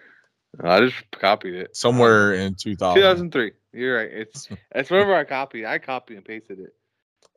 [0.62, 1.76] I just copied it.
[1.76, 2.94] Somewhere in 2000.
[2.94, 3.52] 2003.
[3.72, 4.10] You're right.
[4.10, 5.64] It's it's whatever I copied.
[5.64, 6.74] I copied and pasted it.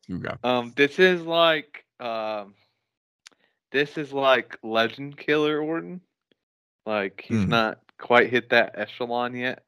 [0.08, 2.54] You got Um, this is like um,
[3.72, 6.02] this is like Legend Killer Orton.
[6.86, 7.50] Like he's Hmm.
[7.50, 9.64] not quite hit that echelon yet.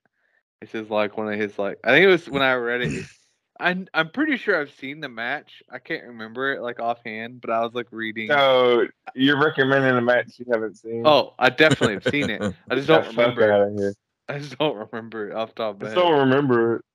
[0.62, 3.06] This is like one of his like I think it was when I read it.
[3.60, 5.62] I'm I'm pretty sure I've seen the match.
[5.70, 8.28] I can't remember it like offhand, but I was like reading.
[8.30, 11.04] so you're recommending a match you haven't seen?
[11.06, 12.42] Oh, I definitely have seen it.
[12.70, 13.52] I just don't Get the fuck remember.
[13.52, 13.74] out it.
[13.74, 13.94] of here.
[14.30, 15.96] I just don't remember it off top of I head.
[16.20, 16.86] remember it.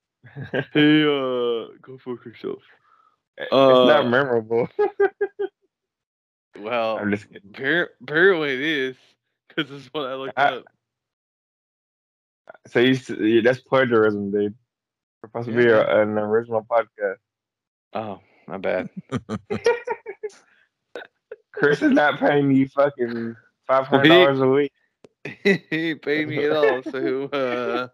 [0.73, 2.61] Hey, uh, go fuck yourself.
[3.37, 4.69] It's Uh, not memorable.
[6.59, 7.51] Well, I'm just kidding.
[7.51, 8.95] appar- apparently it is
[9.47, 10.63] because it's what I looked I- up.
[12.67, 14.55] So you, you that's plagiarism, dude.
[15.21, 17.17] We're supposed to be a, an original podcast.
[17.93, 18.89] Oh, my bad.
[21.53, 23.35] Chris is not paying you fucking
[23.67, 24.71] five hundred dollars a week.
[25.43, 27.87] he ain't paying me at all, so uh,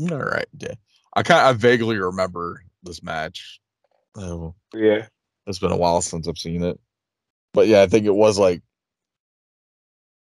[0.10, 0.74] All right, yeah.
[1.14, 3.60] I kind I vaguely remember this match.
[4.16, 5.06] Oh, Yeah.
[5.46, 6.78] it's been a while since I've seen it,
[7.52, 8.62] but yeah, I think it was like,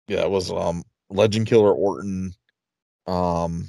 [0.09, 2.32] yeah, it was um Legend Killer Orton,
[3.06, 3.68] um,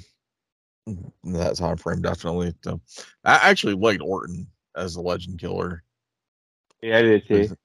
[1.24, 2.54] that time frame definitely.
[2.64, 2.80] So,
[3.24, 4.46] I actually liked Orton
[4.76, 5.82] as the Legend Killer.
[6.82, 7.56] Yeah, I did too.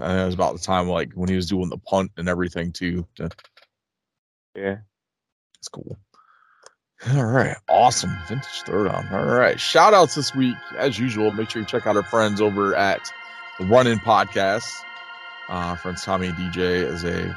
[0.00, 2.72] And it was about the time like when he was doing the punt and everything
[2.72, 3.06] too.
[3.16, 3.30] to-
[4.54, 4.78] Yeah.
[5.58, 5.98] It's cool.
[7.14, 7.56] All right.
[7.68, 8.16] Awesome.
[8.28, 9.10] Vintage Throwdown.
[9.12, 9.60] All right.
[9.60, 11.30] Shout outs this week, as usual.
[11.32, 13.12] Make sure you check out our friends over at
[13.58, 14.68] the Run In Podcast.
[15.48, 17.30] Uh, friends Tommy and DJ as they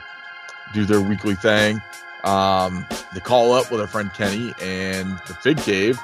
[0.73, 1.82] do their weekly thing.
[2.23, 5.99] Um, the call up with our friend Kenny and the Fig Cave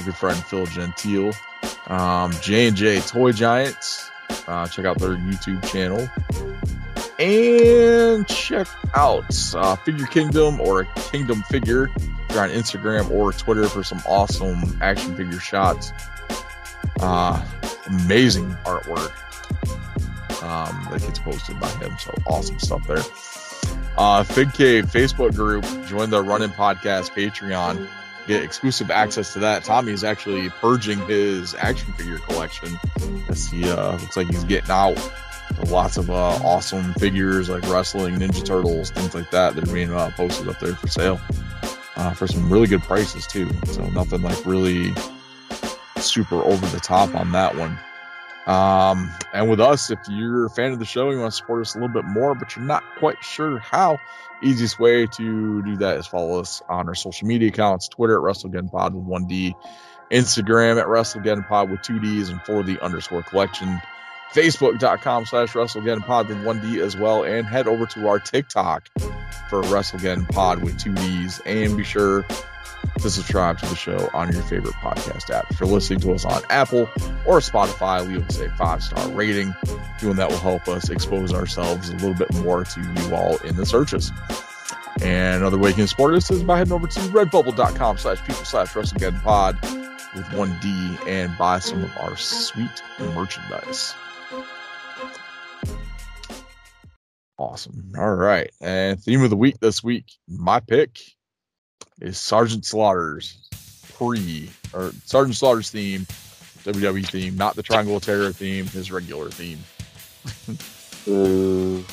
[0.00, 1.32] with your friend Phil Gentile.
[1.86, 4.10] Um, J and J Toy Giants.
[4.46, 6.08] Uh, check out their YouTube channel
[7.20, 9.24] and check out
[9.54, 11.90] uh, Figure Kingdom or Kingdom Figure.
[12.30, 15.92] You're on Instagram or Twitter for some awesome action figure shots.
[17.00, 17.44] Uh,
[17.86, 19.12] amazing artwork
[20.42, 21.94] um, that gets posted by him.
[21.98, 23.02] So awesome stuff there.
[23.98, 25.64] Uh, Fig Cave Facebook group.
[25.86, 27.86] Join the Run In Podcast Patreon.
[28.30, 29.64] Get exclusive access to that.
[29.64, 32.78] Tommy is actually purging his action figure collection.
[33.28, 34.96] As he uh, looks like he's getting out
[35.66, 39.92] lots of uh, awesome figures like wrestling, Ninja Turtles, things like that that are being
[39.92, 41.20] uh, posted up there for sale
[41.96, 43.50] uh, for some really good prices too.
[43.64, 44.94] So nothing like really
[45.96, 47.80] super over the top on that one.
[48.46, 51.60] Um, and with us, if you're a fan of the show, you want to support
[51.60, 53.98] us a little bit more, but you're not quite sure how,
[54.42, 58.22] easiest way to do that is follow us on our social media accounts Twitter at
[58.34, 59.54] WrestlegedonPod with 1D,
[60.10, 63.80] Instagram at WrestlegeddonPod with 2Ds and 4D underscore collection
[64.32, 68.88] facebook.com slash WrestlegedonPod with 1D as well, and head over to our TikTok
[69.48, 72.24] for WrestlegeddonPod with 2Ds, and be sure
[72.98, 75.50] to subscribe to the show on your favorite podcast app.
[75.50, 76.82] If you're listening to us on Apple
[77.26, 79.54] or Spotify, leave us a five star rating.
[80.00, 83.56] Doing that will help us expose ourselves a little bit more to you all in
[83.56, 84.12] the searches.
[85.02, 88.44] And another way you can support us is by heading over to redbubble.com slash people
[88.44, 92.82] slash wrestling pod with 1D and buy some of our sweet
[93.14, 93.94] merchandise.
[97.38, 97.92] Awesome.
[97.96, 98.50] All right.
[98.60, 100.98] And theme of the week this week, my pick
[102.00, 103.36] is Sergeant Slaughter's
[103.94, 106.02] pre or Sergeant Slaughter's theme,
[106.64, 109.58] WWE theme, not the Triangle of Terror theme, his regular theme.
[111.04, 111.84] Boo.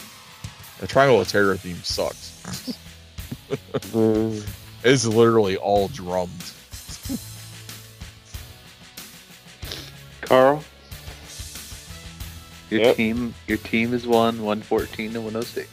[0.80, 2.78] The Triangle of Terror theme sucks.
[3.92, 4.42] Boo.
[4.84, 6.52] It's literally all drummed.
[10.22, 10.64] Carl,
[12.70, 12.96] your Yep.
[12.98, 15.70] team, your team is one, one fourteen to one hundred six.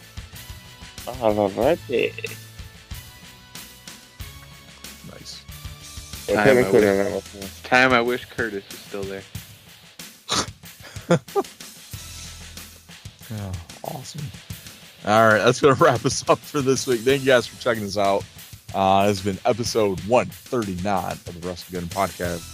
[1.20, 1.78] All right.
[6.26, 7.48] Time I they're not listening.
[7.64, 9.22] Time I wish Curtis was still there.
[13.32, 13.52] Oh,
[13.84, 14.24] awesome.
[15.06, 17.01] All right, that's going to wrap us up for this week.
[17.01, 18.24] Thank you guys for checking us out.
[18.74, 22.51] Uh, it's been episode 139 of the Wrestlegeddon Podcast.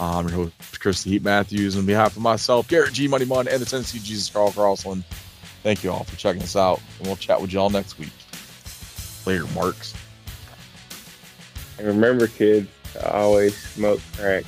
[0.00, 1.76] I'm your host, Chris the Heat Matthews.
[1.76, 3.08] On behalf of myself, Garrett G.
[3.08, 5.02] Money Mun, and the Tennessee Jesus Carl Carlson,
[5.62, 6.80] thank you all for checking us out.
[6.98, 8.12] And we'll chat with y'all next week.
[9.26, 9.94] Later, Marks.
[11.78, 14.44] And remember, kids, to always smoke crack,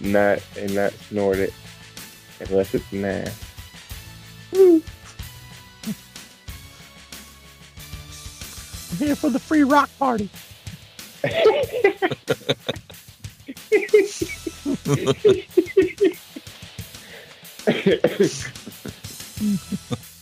[0.00, 1.52] not and not snort it,
[2.40, 3.38] unless it's nice.
[4.54, 4.82] I'm
[8.96, 10.30] here for the free rock party.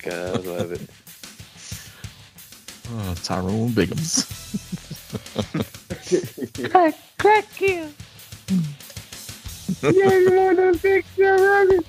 [0.03, 0.81] God, I love it.
[2.90, 4.74] Oh, Tyrone Biggums.
[6.70, 7.94] Crack, crack you.
[9.82, 11.85] you want to fix your rugged.